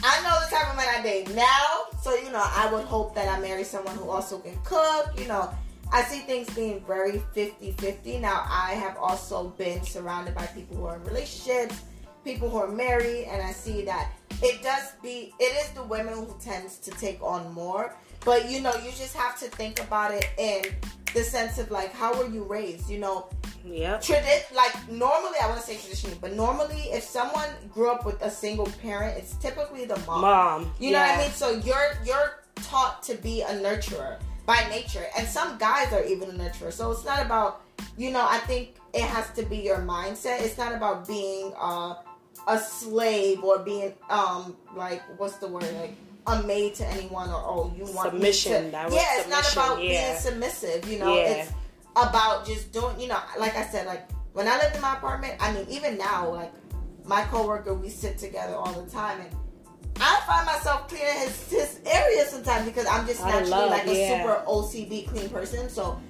[0.05, 3.12] I know the type of man I date now, so you know, I would hope
[3.16, 5.18] that I marry someone who also can cook.
[5.18, 5.53] You know,
[5.95, 8.21] I see things being very 50-50.
[8.21, 11.83] Now, I have also been surrounded by people who are in relationships,
[12.25, 14.11] people who are married, and I see that
[14.43, 15.33] it does be.
[15.39, 17.95] It is the women who tends to take on more.
[18.25, 20.65] But you know, you just have to think about it in
[21.15, 22.91] the sense of like, how were you raised?
[22.91, 23.29] You know,
[23.65, 23.99] Yeah.
[23.99, 28.21] tradi- like normally I want to say traditionally, but normally if someone grew up with
[28.21, 30.23] a single parent, it's typically the mom.
[30.23, 30.73] Mom.
[30.81, 31.11] You know yeah.
[31.13, 31.31] what I mean?
[31.31, 36.31] So you're you're taught to be a nurturer by nature, and some guys are even
[36.31, 36.73] a nurturer.
[36.73, 37.63] So it's not about
[37.97, 38.27] you know.
[38.29, 40.43] I think it has to be your mindset.
[40.43, 41.95] It's not about being uh,
[42.47, 45.95] a slave or being um like what's the word like
[46.27, 49.51] a maid to anyone or oh you want Submission, to- that word yeah, it's not
[49.53, 50.11] about yeah.
[50.11, 50.89] being submissive.
[50.89, 51.23] You know, Yeah.
[51.23, 51.53] it's
[51.97, 53.01] about just doing.
[53.01, 55.35] You know, like I said, like when I lived in my apartment.
[55.41, 56.53] I mean, even now, like
[57.07, 59.31] my coworker, we sit together all the time and.
[60.01, 63.95] I find myself cleaning his, his area sometimes because I'm just naturally love, like a
[63.95, 64.23] yeah.
[64.23, 65.69] super OCD clean person.
[65.69, 66.01] So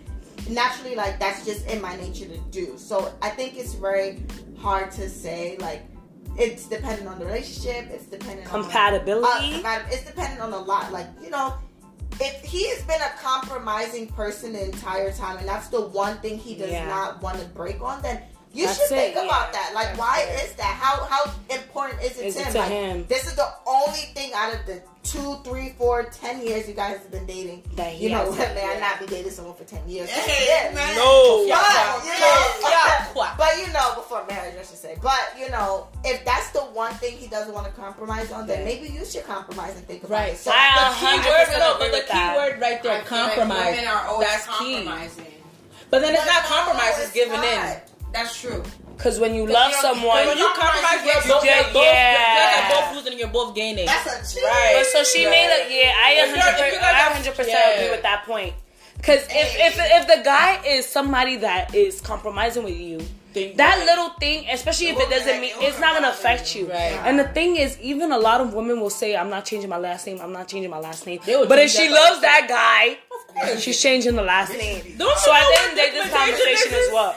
[0.49, 2.75] naturally, like that's just in my nature to do.
[2.79, 4.23] So I think it's very
[4.59, 5.57] hard to say.
[5.59, 5.83] Like
[6.37, 7.91] it's dependent on the relationship.
[7.91, 9.63] It's dependent on Compatibility.
[9.65, 10.91] uh, it's dependent on a lot.
[10.93, 11.55] Like you know,
[12.21, 16.39] if he has been a compromising person the entire time, and that's the one thing
[16.39, 16.87] he does Yeah.
[16.89, 18.23] not want to break on, then
[18.55, 19.25] you That's should it, think yeah.
[19.25, 19.73] about that.
[19.75, 20.45] Like, That's why fair.
[20.47, 20.75] is that?
[20.81, 23.05] How how important is it Is to it to like, him?
[23.09, 26.97] This is the only thing out of the two, three, four, ten years you guys
[26.99, 27.63] have been dating.
[27.75, 30.09] That he you know, has- may I not be dating someone for ten years?
[30.09, 30.73] Hey, Yeah.
[30.75, 30.95] man.
[30.97, 31.45] No.
[31.45, 32.05] But, Yeah.
[32.05, 33.35] you know, Yeah.
[33.37, 34.97] but you know, before marriage, I should say.
[35.03, 38.61] But you know, if that's the one thing he doesn't want to compromise on, then
[38.61, 38.65] Yeah.
[38.65, 40.33] maybe you should compromise and think about Right.
[40.35, 40.39] it.
[40.39, 42.37] So, I The key 100% word, no, but the key that.
[42.37, 43.77] word right there, I feel like compromise.
[43.77, 44.85] women are always That's key.
[45.91, 47.81] But then it's But not no, compromise; it's it's giving in.
[48.15, 48.25] Not.
[48.25, 48.63] That's true.
[48.97, 52.13] Because when you love someone, when you compromise, you're you both, get- you're both, yeah.
[52.13, 53.87] you guys are both losing and you're both gaining.
[53.87, 54.45] That's a cheat.
[54.45, 54.75] Right.
[54.79, 55.31] But so she Right.
[55.33, 55.95] made a yeah.
[56.01, 57.71] I If you're- 100 if you guys I are- 100 percent yeah.
[57.75, 58.55] agree with that point.
[58.97, 63.01] Because if, if if the guy is somebody that is compromising with you,
[63.35, 63.85] Think- that right.
[63.87, 66.71] little thing, especially if it doesn't mean it's not gonna affect you.
[66.71, 66.97] Right.
[67.05, 69.77] And the thing is, even a lot of women will say, "I'm not changing my
[69.77, 70.21] last name.
[70.23, 73.61] I'm not changing my last name." But if she loves that guy, Of course.
[73.61, 74.95] she's changing the last name.
[74.97, 76.87] Don't So I at know the what end of the day, this conversation is?
[76.87, 77.17] is what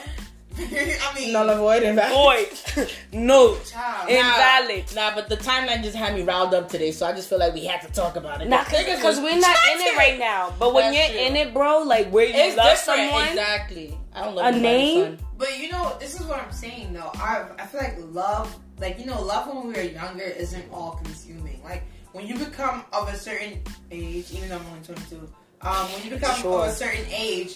[1.02, 2.48] I mean, Null and void, invalid.
[2.48, 4.08] void, no, Child.
[4.10, 4.94] invalid.
[4.94, 7.54] Nah, but the timeline just had me riled up today, so I just feel like
[7.54, 8.48] we had to talk about it.
[8.48, 10.52] Not Niggas because we're not in it right now.
[10.58, 11.26] But when That's you're true.
[11.28, 13.00] in it, bro, like where you It's love different.
[13.10, 13.98] someone, Exactly.
[14.14, 15.18] I don't love A name?
[15.36, 17.10] But you know, this is what I'm saying though.
[17.14, 21.00] I I feel like love, like you know, love when we were younger isn't all
[21.04, 21.60] consuming.
[21.62, 25.28] Like when you become of a certain age, even though I'm only 22,
[25.60, 26.62] um, when you become Sure.
[26.62, 27.54] of a certain age,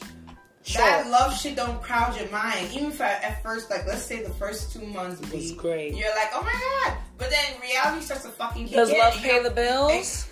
[0.64, 0.80] Sure.
[0.82, 2.68] that love shit don't crowd your mind.
[2.72, 5.94] Even if at, at first, like let's say the first two months was be great.
[5.94, 6.52] you're like, oh my
[6.88, 10.28] god, but then reality starts to fucking Does in love pay the bills?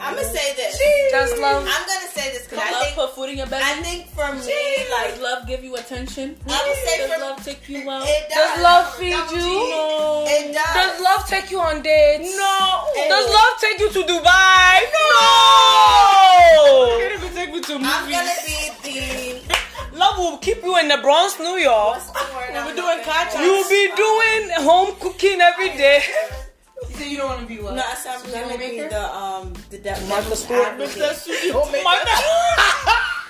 [0.00, 0.80] I'm gonna say this.
[1.12, 1.62] Does love?
[1.62, 3.62] I'm gonna say this because Does I love think put food in your belly?
[3.64, 6.36] I think for me, Does like love give you attention?
[6.48, 8.02] I would say Does love take you out?
[8.04, 8.34] it does.
[8.34, 9.70] Does love feed you?
[9.70, 10.24] No.
[10.26, 10.74] It does.
[10.74, 12.36] Does love take you on dates?
[12.36, 12.84] No.
[13.08, 14.80] Does love take you to Dubai?
[14.92, 16.98] No.
[16.98, 19.61] Can't take me to I'm gonna be the
[19.94, 21.96] Love will keep you in the Bronx, New York.
[21.96, 22.54] what's the word?
[22.54, 23.40] I'm We're doing looking contracts.
[23.40, 26.02] You'll be doing home cooking every day.
[26.88, 27.74] You say you don't want to be what?
[27.74, 30.66] No, I said I'm gonna be the um the de- Martha devil's Stewart.
[30.66, 30.98] advocate.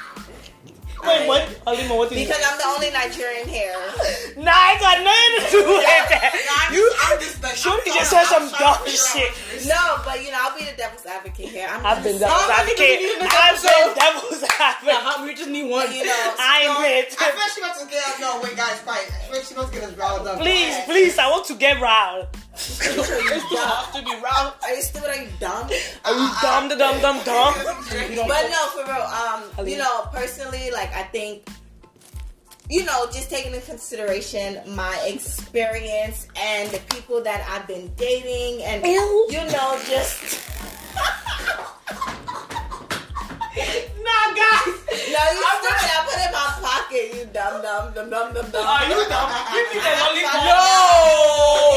[1.03, 1.43] Wait, what?
[1.67, 3.75] Halima, what did you because I'm the only Nigerian here.
[4.39, 6.31] Nah, I got nothing to do with that.
[6.63, 9.35] I'm You, just, I'm just like, Shorty just said some I'm dumb to figure out
[9.35, 9.67] shit.
[9.67, 11.67] No, but you know I'll be the devil's advocate here.
[11.69, 12.79] I'm I've been devil's advocate.
[12.79, 15.27] thinking we I've been devil's advocate.
[15.27, 15.91] we just need one.
[15.93, 17.19] You know, I ain't been.
[17.19, 18.21] I bet she wants to get us.
[18.23, 19.07] No, wait, guys, fight.
[19.11, 20.39] I bet she wants to get us riled up.
[20.39, 22.27] Please, please, I want to get riled.
[22.53, 24.53] You have to be round.
[24.63, 25.09] Are you stupid?
[25.09, 25.71] Are you dumb?
[26.05, 27.55] Are you dumb, the dumb, dumb, dumb?
[28.29, 29.09] But no, for real.
[29.09, 31.49] Um, you know, personally, like I think,
[32.69, 38.63] you know, just taking into consideration my experience and the people that I've been dating,
[38.65, 39.27] and Ew.
[39.31, 40.41] you know, just
[43.53, 44.77] Nah, guys.
[45.13, 45.89] no, you stupid.
[45.89, 46.82] I put it in my pocket.
[46.93, 48.67] You dumb, dumb, dumb, dumb, dumb, dumb.
[48.69, 49.31] Are you dumb?
[49.53, 50.45] Give me the lollipop.
[50.45, 50.61] No.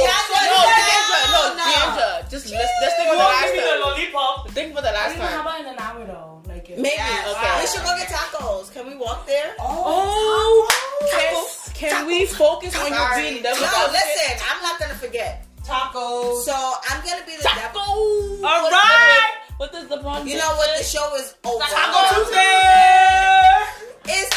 [0.04, 0.68] Yeah, I No, know.
[0.76, 1.64] Deandra, no, No.
[1.64, 2.30] Deandra.
[2.30, 4.50] Just let's, let's think You about the won't last give me the lollipop.
[4.52, 5.32] Think about the last time.
[5.32, 6.44] How about in an hour though?
[6.52, 7.00] Like if- Maybe.
[7.00, 7.54] Okay.
[7.62, 8.74] We should go get tacos.
[8.74, 9.56] Can we walk there?
[9.60, 10.68] Oh, oh
[11.12, 11.32] Can,
[11.74, 13.22] can we focus on you Sorry.
[13.22, 13.92] being No, devil's advocate?
[13.96, 14.32] listen.
[14.52, 15.48] I'm not gonna forget.
[15.64, 16.44] Tacos.
[16.44, 16.52] So
[16.92, 17.80] I'm gonna be the devil.
[17.80, 18.44] Taco.
[18.44, 19.32] All What- right.
[19.58, 20.78] What does LeBron You know what?
[20.78, 21.64] The show is over.
[21.64, 23.64] Taco Tuesday.
[24.08, 24.30] It's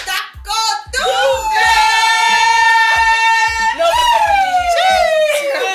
[0.49, 2.09] God Tuesday!
[3.79, 3.87] No,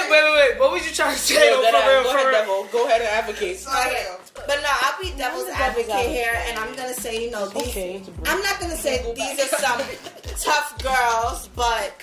[0.09, 0.59] wait, wait, wait.
[0.59, 1.49] What was you trying to say?
[1.51, 2.67] No, for real, for real.
[2.71, 3.63] Go ahead and advocate.
[3.65, 4.07] Okay.
[4.35, 8.03] But no, I'll be devil's advocate here, and I'm gonna say, you know, these, okay,
[8.25, 9.79] I'm not gonna say go these are some
[10.39, 11.93] tough girls, but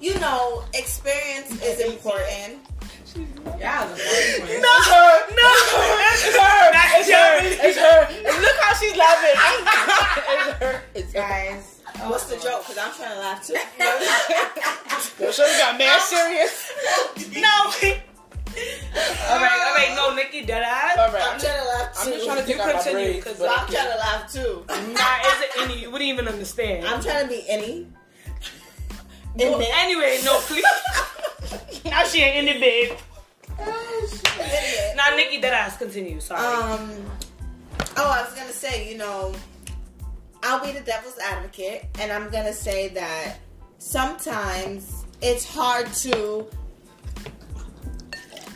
[0.00, 2.58] you know, experience is important.
[3.14, 4.48] First one.
[4.60, 4.74] No,
[5.30, 5.48] no,
[6.14, 6.70] It's her.
[6.98, 7.66] It's her.
[7.68, 8.00] It's her.
[8.10, 9.36] And look how she's laughing.
[10.28, 10.82] it's her.
[10.94, 11.12] It's.
[11.12, 11.80] Guys.
[12.06, 12.66] What's the joke?
[12.66, 13.54] Because I'm trying to laugh too.
[15.22, 16.72] Yo, Shorty got mad serious.
[17.36, 17.48] no.
[19.30, 19.92] all right, all right.
[19.94, 20.98] No, Nikki, dead ass.
[20.98, 21.22] All right.
[21.24, 22.00] I'm trying to laugh too.
[22.00, 24.64] I'm just trying to You continue, because I'm trying to laugh too.
[24.68, 25.80] Nah, is it any?
[25.82, 26.86] You wouldn't even understand.
[26.86, 27.86] I'm trying to be any.
[29.36, 30.64] Well, anyway, no, please.
[31.84, 32.98] now she ain't in the bed.
[34.96, 35.76] now, Nah, Nikki, that ass.
[35.76, 36.20] Continue.
[36.20, 36.40] Sorry.
[36.40, 36.90] Um.
[37.96, 39.32] Oh, I was gonna say, you know,
[40.42, 43.36] I'll be the devil's advocate, and I'm gonna say that
[43.78, 46.46] sometimes it's hard to.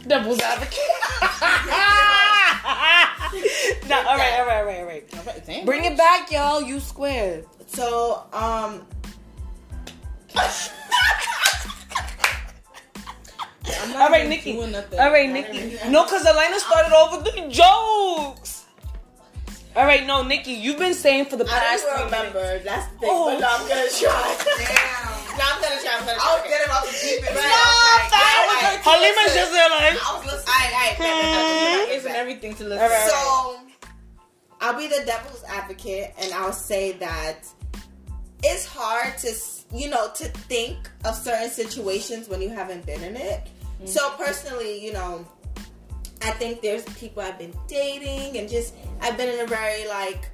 [0.07, 0.79] Devil's advocate.
[3.89, 5.45] nah, all right, all right, all right, all right.
[5.45, 5.67] Damn.
[5.67, 6.63] Bring it back, y'all.
[6.63, 7.47] You squared.
[7.67, 8.87] So, um.
[13.81, 14.57] I'm not All right, Nikki.
[14.59, 15.79] All right, Nikki.
[15.91, 18.65] No, because Elena started off with the jokes.
[19.77, 22.35] All right, no, Nikki, you've been saying for the I past don't three minutes.
[22.35, 22.65] remember.
[22.65, 23.11] That's the thing.
[23.13, 23.31] Oh.
[23.31, 24.37] But no, I'm gonna try.
[24.59, 25.39] Damn.
[25.39, 25.95] no, I'm gonna try.
[25.95, 26.49] I'm gonna I was try.
[26.51, 27.31] getting about to deep it.
[27.31, 28.09] No, right?
[28.11, 28.19] fine.
[28.19, 30.99] I was like, Halima's just there like, I was listening.
[30.99, 32.17] Bet, It's and bet.
[32.17, 32.83] everything to listen.
[32.83, 33.11] All right.
[33.11, 33.61] So,
[34.61, 37.47] I'll be the devil's advocate, and I'll say that
[38.43, 39.33] it's hard to,
[39.75, 43.49] you know, to think of certain situations when you haven't been in it.
[43.83, 43.89] Mm.
[43.89, 45.27] So, personally, you know,
[46.23, 50.29] I think there's people I've been dating, and just I've been in a very like,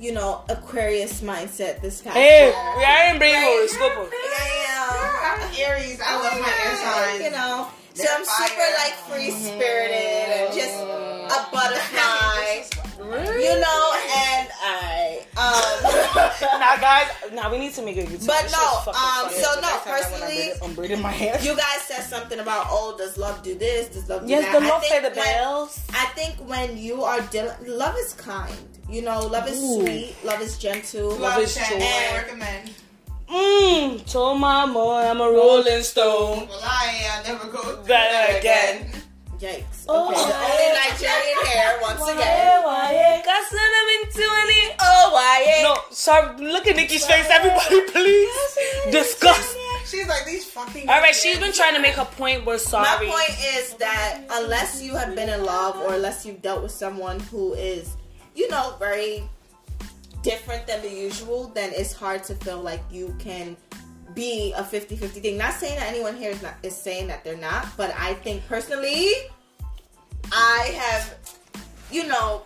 [0.00, 2.54] you know, Aquarius mindset this past hey, year.
[2.54, 3.68] I ain't bringing Right.
[3.68, 4.12] horoscope.
[4.12, 6.00] Yeah, I'm Aries.
[6.00, 7.22] I love my air signs.
[7.24, 7.68] you know.
[7.92, 11.52] So They're I'm super like free spirited and just a mm.
[11.52, 12.64] butterfly,
[13.44, 13.82] you know.
[14.16, 14.99] And I,
[15.40, 15.82] um,
[16.60, 18.26] nah, guys, now we need to make a YouTube.
[18.26, 21.38] But no, um, so no, Next time I wanna personally, I'm braiding my hair.
[21.42, 23.88] you guys said something about oh, does love do this?
[23.88, 24.60] Does love do yes, that?
[24.60, 25.80] the I love think pay the when- bells.
[25.90, 28.54] I think when you are dealing, love is kind.
[28.88, 29.82] You know, love is Ooh.
[29.82, 30.14] sweet.
[30.24, 31.10] Love is gentle.
[31.16, 31.86] Love is Ten, joy.
[31.86, 32.70] I recommend.
[33.30, 36.48] Mmm, told my boy I'm a rolling stone.
[36.48, 38.86] Well, I I'll never go through That that again.
[38.88, 39.02] again.
[39.40, 39.86] Yikes.
[39.88, 40.08] Oh.
[40.12, 42.62] Okay, the only Nigerian hair once Why, again.
[42.62, 44.74] why, cause I'm into any.
[44.78, 45.60] Oh, why?
[45.62, 48.58] No, sorry, look at Nikki's face, everybody, please.
[48.92, 49.56] Disgust.
[49.86, 50.88] She's like these fucking.
[50.90, 52.44] All right, she's been trying to make a point.
[52.44, 52.84] We're sorry.
[53.08, 56.70] My point is that unless you have been in love or unless you've dealt with
[56.72, 57.96] someone who is,
[58.34, 59.24] you know, very
[60.22, 63.56] different than the usual, then it's hard to feel like you can
[64.14, 65.38] be a 50-50 thing.
[65.38, 68.46] Not saying that anyone here is not is saying that they're not, but I think
[68.46, 69.10] personally
[70.32, 71.14] I have
[71.90, 72.42] you know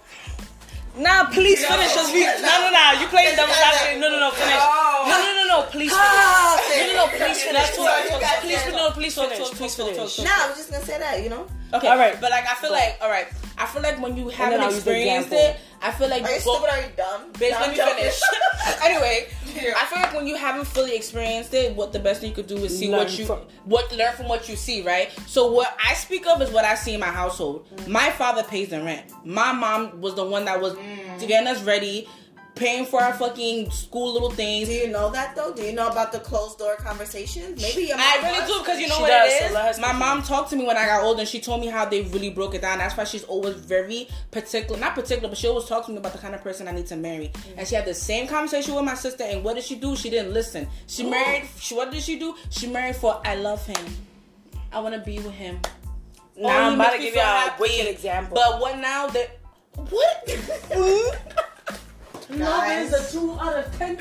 [0.97, 1.93] Nah, please finish.
[1.93, 3.01] Cause we, no, no, no.
[3.01, 3.99] You playing devil's advocate.
[3.99, 4.31] No, no, no.
[4.31, 4.55] Finish.
[4.55, 5.63] No, no, no, no.
[5.71, 6.07] Please finish.
[6.07, 7.07] No, no, no.
[7.19, 7.71] Please finish.
[7.75, 8.77] Please finish.
[8.79, 9.51] No, please finish.
[9.51, 10.19] Please finish.
[10.21, 11.47] No, I was just gonna say that, you know.
[11.73, 12.21] Okay, All right.
[12.21, 13.27] But like, I feel like, all right,
[13.59, 16.31] I feel like when you haven't I'll use the experienced it, I feel like Are
[16.31, 16.71] you go- stupid?
[16.71, 17.33] Are you dumb?
[17.35, 18.21] Bitch, No, let me finish.
[18.83, 19.75] anyway, Yeah.
[19.77, 22.47] I feel like when you haven't fully experienced it, what the best thing you could
[22.47, 25.13] do is see Learn what you from- what learn from what you see, right?
[25.27, 27.67] So what I speak of is what I see in my household.
[27.87, 29.13] My father pays the rent.
[29.25, 31.29] My mom was the one that was mm.
[31.29, 32.09] getting us ready,
[32.55, 34.69] paying for our fucking school little things.
[34.69, 35.53] Do you know that though?
[35.53, 37.61] Do you know about the closed door conversations?
[37.61, 38.49] Maybe your mom I really does.
[38.49, 39.53] do because you know She what does, it so is.
[39.53, 41.67] let her My mom talked to me when I got older, and she told me
[41.67, 42.79] how they really broke it down.
[42.79, 46.13] That's why she's always very particular, not particular, but she always talks to me about
[46.13, 47.29] the kind of person I need to marry.
[47.35, 47.59] Mm-hmm.
[47.59, 49.25] And she had the same conversation with my sister.
[49.25, 49.97] And what did she do?
[49.97, 50.69] She didn't listen.
[50.87, 51.49] She married.
[51.59, 52.35] She, what did she do?
[52.51, 53.85] She married for I love him.
[54.73, 55.61] I want to be with him.
[56.37, 57.63] Now Oh, I'm about to give you a happy.
[57.63, 58.35] wicked example.
[58.35, 59.07] But what now?
[59.09, 59.39] That
[59.91, 60.29] what?
[62.31, 63.99] Love guys, is a two out of ten.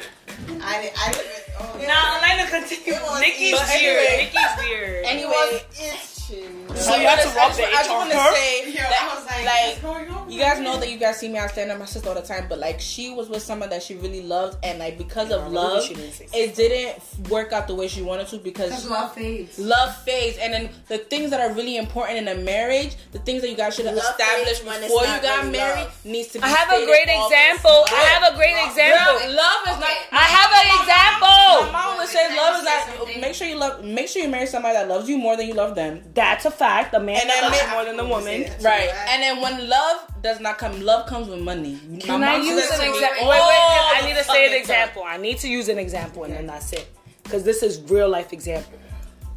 [0.61, 0.97] I didn't.
[0.99, 1.29] I didn't.
[1.59, 2.93] Oh, Nah, Elena, continue.
[2.93, 3.85] It was Nikki's easy.
[3.85, 5.05] weird.
[5.05, 5.63] Anyway.
[5.77, 6.72] it's weird.
[6.73, 9.15] Anyway, So you have to rub the I just want to say Yo, that, I
[9.15, 9.83] was like, like
[10.19, 10.31] on?
[10.31, 12.21] you guys know that you guys see me out standing up my sister all the
[12.21, 15.35] time, but like she was with someone that she really loved, and like because Yeah,
[15.37, 19.13] of love, didn't it didn't work out the way she wanted to because Because love
[19.13, 19.59] fades.
[19.59, 23.41] love fades, and then the things that are really important in a marriage, the things
[23.43, 25.83] that you guys should have Love established fades when it's before you got really married
[25.85, 26.05] love.
[26.05, 26.43] needs to be.
[26.43, 27.85] I have a great example.
[27.91, 29.35] I have a great Girl, example.
[29.35, 29.89] love is not.
[30.11, 31.27] I have an example.
[31.27, 31.71] My example.
[31.71, 33.21] mom always Wait, says love is can I say not.
[33.21, 33.83] Make sure you love.
[33.83, 36.01] Make sure you marry somebody that loves you more than you love them.
[36.13, 36.62] That's a fact.
[36.63, 38.45] A man And that then loves more than the woman.
[38.61, 38.89] Right.
[39.09, 41.79] And then when love does not come, love comes with money.
[41.99, 43.27] Can My I use an example?
[43.27, 43.91] Wait, wait, wait.
[43.95, 45.03] I need to say an fucking example.
[45.05, 46.87] I need to use an example, and then that's it.
[47.23, 48.79] Because this is real life example.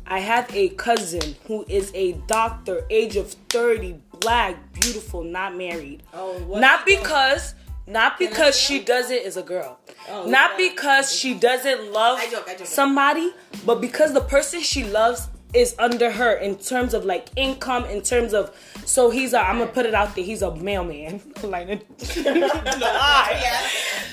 [0.07, 6.05] I have a cousin who is a doctor, age of 30, black, beautiful, not married.
[6.15, 7.03] Oh, what not she doing?
[7.03, 7.55] because
[7.89, 9.79] not because she does it as a girl.
[10.09, 10.69] Oh, not yeah.
[10.69, 12.67] because she doesn't love I joke, I joke.
[12.67, 13.33] somebody,
[13.65, 18.03] but because the person she loves is under her in terms of like income, in
[18.03, 18.55] terms of
[18.85, 21.21] so he's a I'm gonna put it out there, he's a mailman.
[21.43, 21.69] like
[22.17, 22.49] no
[22.81, 23.69] lie.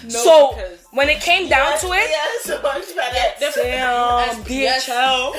[0.07, 3.33] so because- when it came down to it, Yes, so much better.
[3.61, 4.87] damn Yes.
[4.87, 5.33] DHL.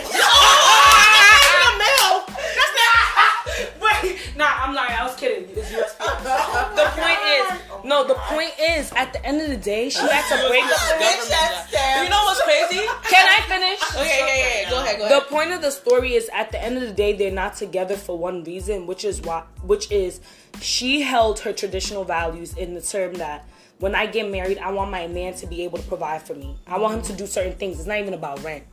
[3.81, 4.93] Wait, nah, I'm lying.
[4.99, 5.49] I was kidding.
[5.51, 6.75] It's USPS.
[6.77, 10.27] the point is, no, the point is, at the end of the day, she had
[10.29, 10.79] to break up.
[10.99, 12.05] Government job.
[12.05, 12.87] You know what's crazy?
[13.09, 13.81] Can I finish?
[13.95, 14.71] Okay, yeah, yeah, yeah.
[14.71, 17.13] Go ahead, go The point of the story is, at the end of the day,
[17.13, 20.21] they're not together for one reason, which is why, which is,
[20.61, 23.47] she held her traditional values in the term that
[23.79, 26.57] when I get married, I want my man to be able to provide for me.
[26.67, 27.79] I want him to do certain things.
[27.79, 28.65] It's not even about rent.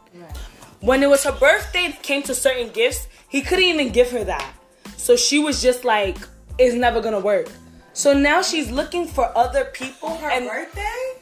[0.80, 3.08] When it was her birthday, it came to certain gifts.
[3.30, 4.54] He couldn't even give her that.
[4.98, 6.18] So she was just like,
[6.58, 7.48] it's never gonna work.
[7.94, 10.16] So now she's looking for other people.
[10.18, 11.18] Her and birthday?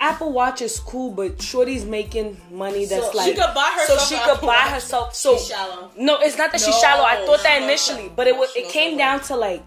[0.00, 3.92] Apple Watch is cool, but Shorty's making money that's So like she could buy So
[3.94, 4.70] herself she could Apple buy Watch.
[4.72, 5.14] herself.
[5.14, 5.90] So She's shallow.
[5.96, 7.04] no, it's not that she's shallow.
[7.04, 8.98] I thought that initially, no, but it was no, it came no.
[8.98, 9.62] down to like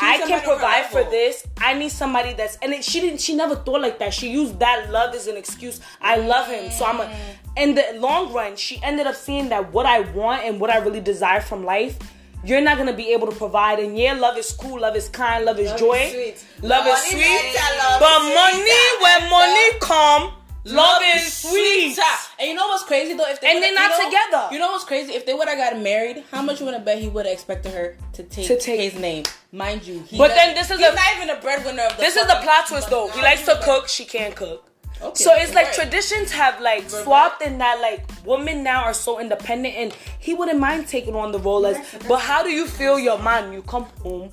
[0.00, 1.46] I can provide for this.
[1.58, 3.20] I need somebody that's and it, she didn't.
[3.20, 4.12] She never thought like that.
[4.12, 5.80] She used that love as an excuse.
[6.00, 7.16] I love him, so I'm a.
[7.56, 10.78] In the long run, she ended up seeing that what I want and what I
[10.78, 11.98] really desire from life.
[12.44, 15.44] You're not gonna be able to provide, and yeah, love is cool, love is kind,
[15.44, 16.44] love is joy, sweet.
[16.62, 17.56] love is sweet.
[17.78, 18.34] love But sweet.
[18.34, 20.32] money, when money come,
[20.74, 21.98] love is sweet.
[22.38, 23.28] And you know what's crazy though?
[23.28, 24.48] If they And they're not you know, together.
[24.52, 25.12] You know what's crazy?
[25.14, 27.72] If they would have gotten married, how much you wanna bet he would have expected
[27.72, 29.24] her to take, To take- his name?
[29.52, 32.02] Mind you, he But then this is he's a- not even a breadwinner of the.
[32.02, 33.08] This is the plot twist though.
[33.08, 34.64] He likes to cook, she can't cook.
[35.02, 35.74] Okay, So it's like right.
[35.74, 40.58] traditions have like swapped in that like women now are so independent and he wouldn't
[40.58, 41.76] mind taking on the role as
[42.08, 44.32] but how do you feel your man you come home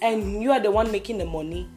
[0.00, 1.68] and you are the one making the money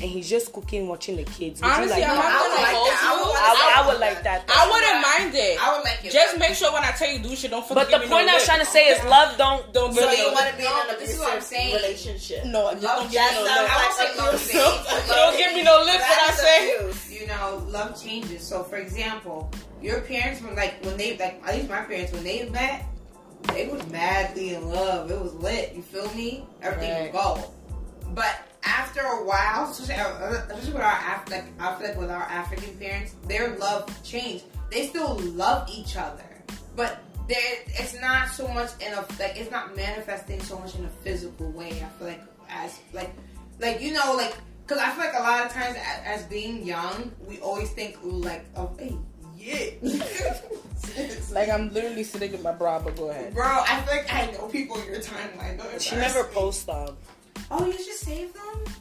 [0.00, 1.60] and he's just cooking watching the kids.
[1.60, 2.32] Would Honestly, you like I'm that?
[2.32, 3.00] I would like hold that.
[3.04, 3.28] I would you.
[3.28, 4.38] want- I, would- I would like that.
[4.48, 5.54] I wouldn't mind it.
[5.60, 6.12] I would like it.
[6.12, 8.32] Just make sure when I tell you do shit, don't fucking But the point no
[8.32, 10.44] I was trying to say is love don't Don't So give me you no want
[10.46, 10.52] lip.
[10.52, 11.74] to be in No, an this is what I'm abusive saying.
[11.76, 12.44] relationship?
[12.46, 13.68] No, just don't give me no lip.
[13.68, 14.50] like like abuse.
[14.50, 15.08] abuse.
[15.08, 16.76] Don't give me no lip when I say.
[16.80, 17.12] abuse.
[17.20, 18.40] You know, love changes.
[18.42, 19.50] So, for example,
[19.82, 22.86] your parents were like when they like at least my parents when they met,
[23.52, 25.10] they was madly in love.
[25.10, 25.72] It was lit.
[25.76, 26.44] You feel me?
[26.62, 27.12] Everything Right.
[27.12, 27.44] would go.
[28.14, 32.10] But after a while, especially, uh, especially with our Af- like I feel like with
[32.10, 34.44] our African parents, their love changed.
[34.70, 36.24] They still love each other,
[36.76, 40.84] but there it's not so much in a like it's not manifesting so much in
[40.84, 41.68] a physical way.
[41.82, 43.10] I feel like as like
[43.60, 44.34] like you know like
[44.66, 47.98] because I feel like a lot of times a- as being young, we always think
[48.02, 48.96] like of hey
[49.36, 49.70] yeah.
[51.30, 53.32] Like I'm literally sitting in my bra, but go ahead.
[53.32, 55.56] Bro, I feel like I know people in your timeline.
[55.58, 56.28] Don't she never me.
[56.34, 56.96] posts them.
[57.50, 58.74] Oh, you should save them.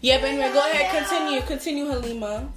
[0.00, 2.48] Yeah, but anyway, go ahead, continue, continue, Halima.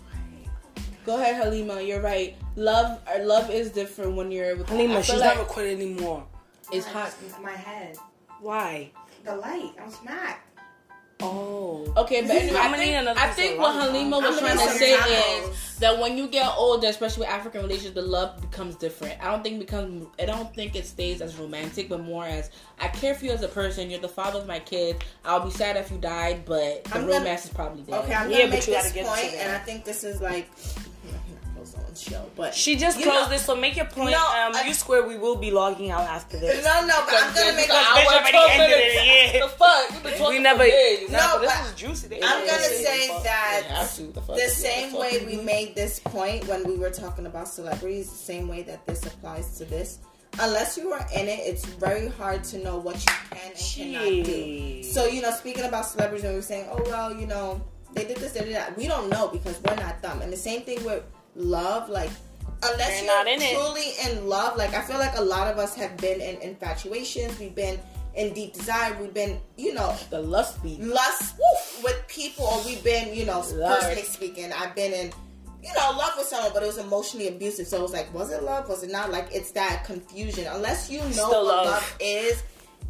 [1.05, 1.81] Go ahead, Halima.
[1.81, 2.35] You're right.
[2.55, 4.69] Love, or love is different when you're with.
[4.69, 6.23] I Halima, feel she's like not recording anymore.
[6.71, 7.13] It's hot.
[7.41, 7.97] My head.
[8.41, 8.91] Why?
[9.25, 9.71] The light.
[9.81, 10.48] I'm smacked.
[11.21, 11.91] Oh.
[11.97, 13.91] Okay, but anyway, I'm I gonna need think, another I think what lollipop.
[13.91, 17.29] Halima was I'm trying gonna say some is that when you get older, especially with
[17.29, 19.21] African relations, the love becomes different.
[19.21, 20.07] I don't think it becomes.
[20.17, 23.41] I don't think it stays as romantic, but more as I care for you as
[23.43, 23.89] a person.
[23.89, 24.99] You're the father of my kids.
[25.25, 27.95] I'll be sad if you died, but the I'm gonna- romance is probably dead.
[28.03, 29.45] Okay, I'm Yeah, gonna but make this point, to that.
[29.45, 30.88] and I think this is like close on
[31.99, 34.11] show, but She just closed know- this, so make your point.
[34.11, 35.03] No, um, I- you square.
[35.03, 36.63] We will be logging out after this.
[36.63, 39.41] no, no, but I'm gonna make Because a I bitch went already ended it, yeah.
[39.45, 39.91] The fuck?
[39.91, 40.63] You've been talking We never.
[40.65, 41.09] days.
[41.09, 42.07] Nah, No, but this is juicy.
[42.07, 42.85] They I'm gonna it.
[42.85, 44.01] say You that have to.
[44.03, 45.01] The, the same fuck?
[45.01, 48.85] way we made this point when we were talking about celebrities, the same way that
[48.87, 49.99] this applies to this.
[50.39, 54.25] Unless you are in it, it's very hard to know what you can and cannot
[54.25, 54.83] do.
[54.83, 57.59] So, you know, speaking about celebrities, and we were saying, oh, well, you know,
[57.93, 60.21] they did this, they did that, we don't know because we're not them.
[60.21, 61.03] And the same thing with
[61.35, 62.09] love, like,
[62.63, 63.53] unless you're not in it.
[63.55, 67.37] truly in love, like, I feel like a lot of us have been in infatuations,
[67.39, 67.79] we've been
[68.15, 70.79] in deep desire, we've been, you know, The lust beat.
[70.81, 71.35] lust
[71.83, 75.11] with people, or we've been, you know, personally speaking, I've been in,
[75.63, 77.67] you know, love with someone, but it was emotionally abusive.
[77.67, 78.67] So it was like, was it love?
[78.69, 79.11] Was it not?
[79.11, 80.47] Like, it's that confusion.
[80.49, 81.65] Unless you know Still what love.
[81.67, 81.97] love.
[81.99, 82.41] is,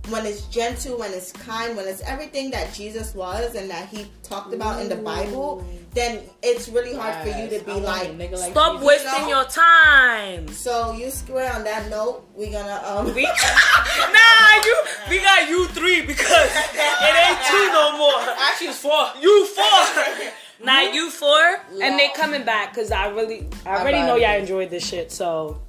[0.08, 4.08] when it's gentle, when it's kind, when it's everything that Jesus was and that he
[4.24, 5.64] talked about in the Bible,
[5.94, 8.88] then it's really hard for you to be like, like Stop Jesus.
[8.88, 9.30] wasting know?
[9.30, 10.48] your time.
[10.48, 14.84] so you square on that note, we're gonna, um, We, nah, you.
[15.10, 18.36] We got you three because it ain't two no more.
[18.40, 19.10] Actually, it's four.
[19.22, 20.26] You four.
[20.62, 24.70] Nah, you four, and they coming back because I really, I already know y'all enjoyed
[24.70, 25.12] this shit.
[25.12, 25.62] So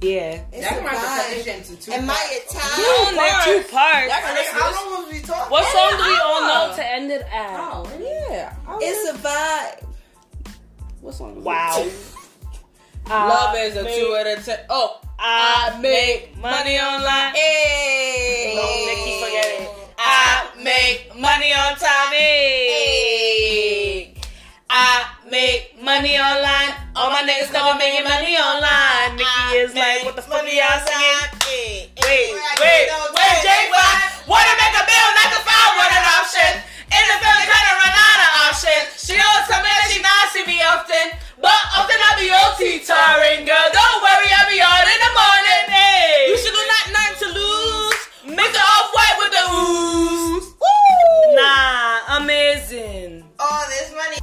[0.00, 0.40] Yeah.
[0.52, 1.42] It's That a might have vibe.
[1.44, 1.90] to into two.
[1.92, 2.54] And my parts.
[2.54, 3.10] Italian.
[3.10, 4.06] Two, like two parts.
[4.08, 5.50] Y'all can listen to How long was we talking?
[5.50, 7.58] What song do we all know to end it at?
[7.58, 8.54] Oh, yeah.
[8.80, 9.82] It's a vibe.
[11.00, 11.36] what song?
[11.38, 11.74] is Wow.
[11.84, 11.92] it?
[13.08, 14.58] Love is a two Make- at a ten.
[14.70, 17.34] Oh, I make money online.
[17.34, 18.52] Hey.
[18.54, 19.68] Don't Nikki forget it.
[19.98, 22.12] I make money on time.
[22.12, 24.14] Hey.
[24.70, 26.74] I make money online.
[26.98, 29.14] All my niggas know I'm making money online.
[29.14, 31.30] Nikki is like, what the fuck are y'all saying?
[31.46, 34.26] Wait, wait, wait, wait, J5.
[34.26, 36.50] Wanna make a bill, not to find what an option.
[36.90, 38.98] In the family, kinda run out of options.
[38.98, 41.14] She always come in and she not see me often.
[41.38, 43.68] But often I be OT tiring, girl.
[43.70, 45.64] Don't worry, I be on in the morning.
[45.70, 46.34] Hey.
[46.34, 48.02] You should do not nothing to lose.
[48.26, 50.46] Make it off white with the ooze.
[50.50, 51.38] Woo.
[51.38, 53.22] Nah, amazing.
[53.38, 54.18] All this money.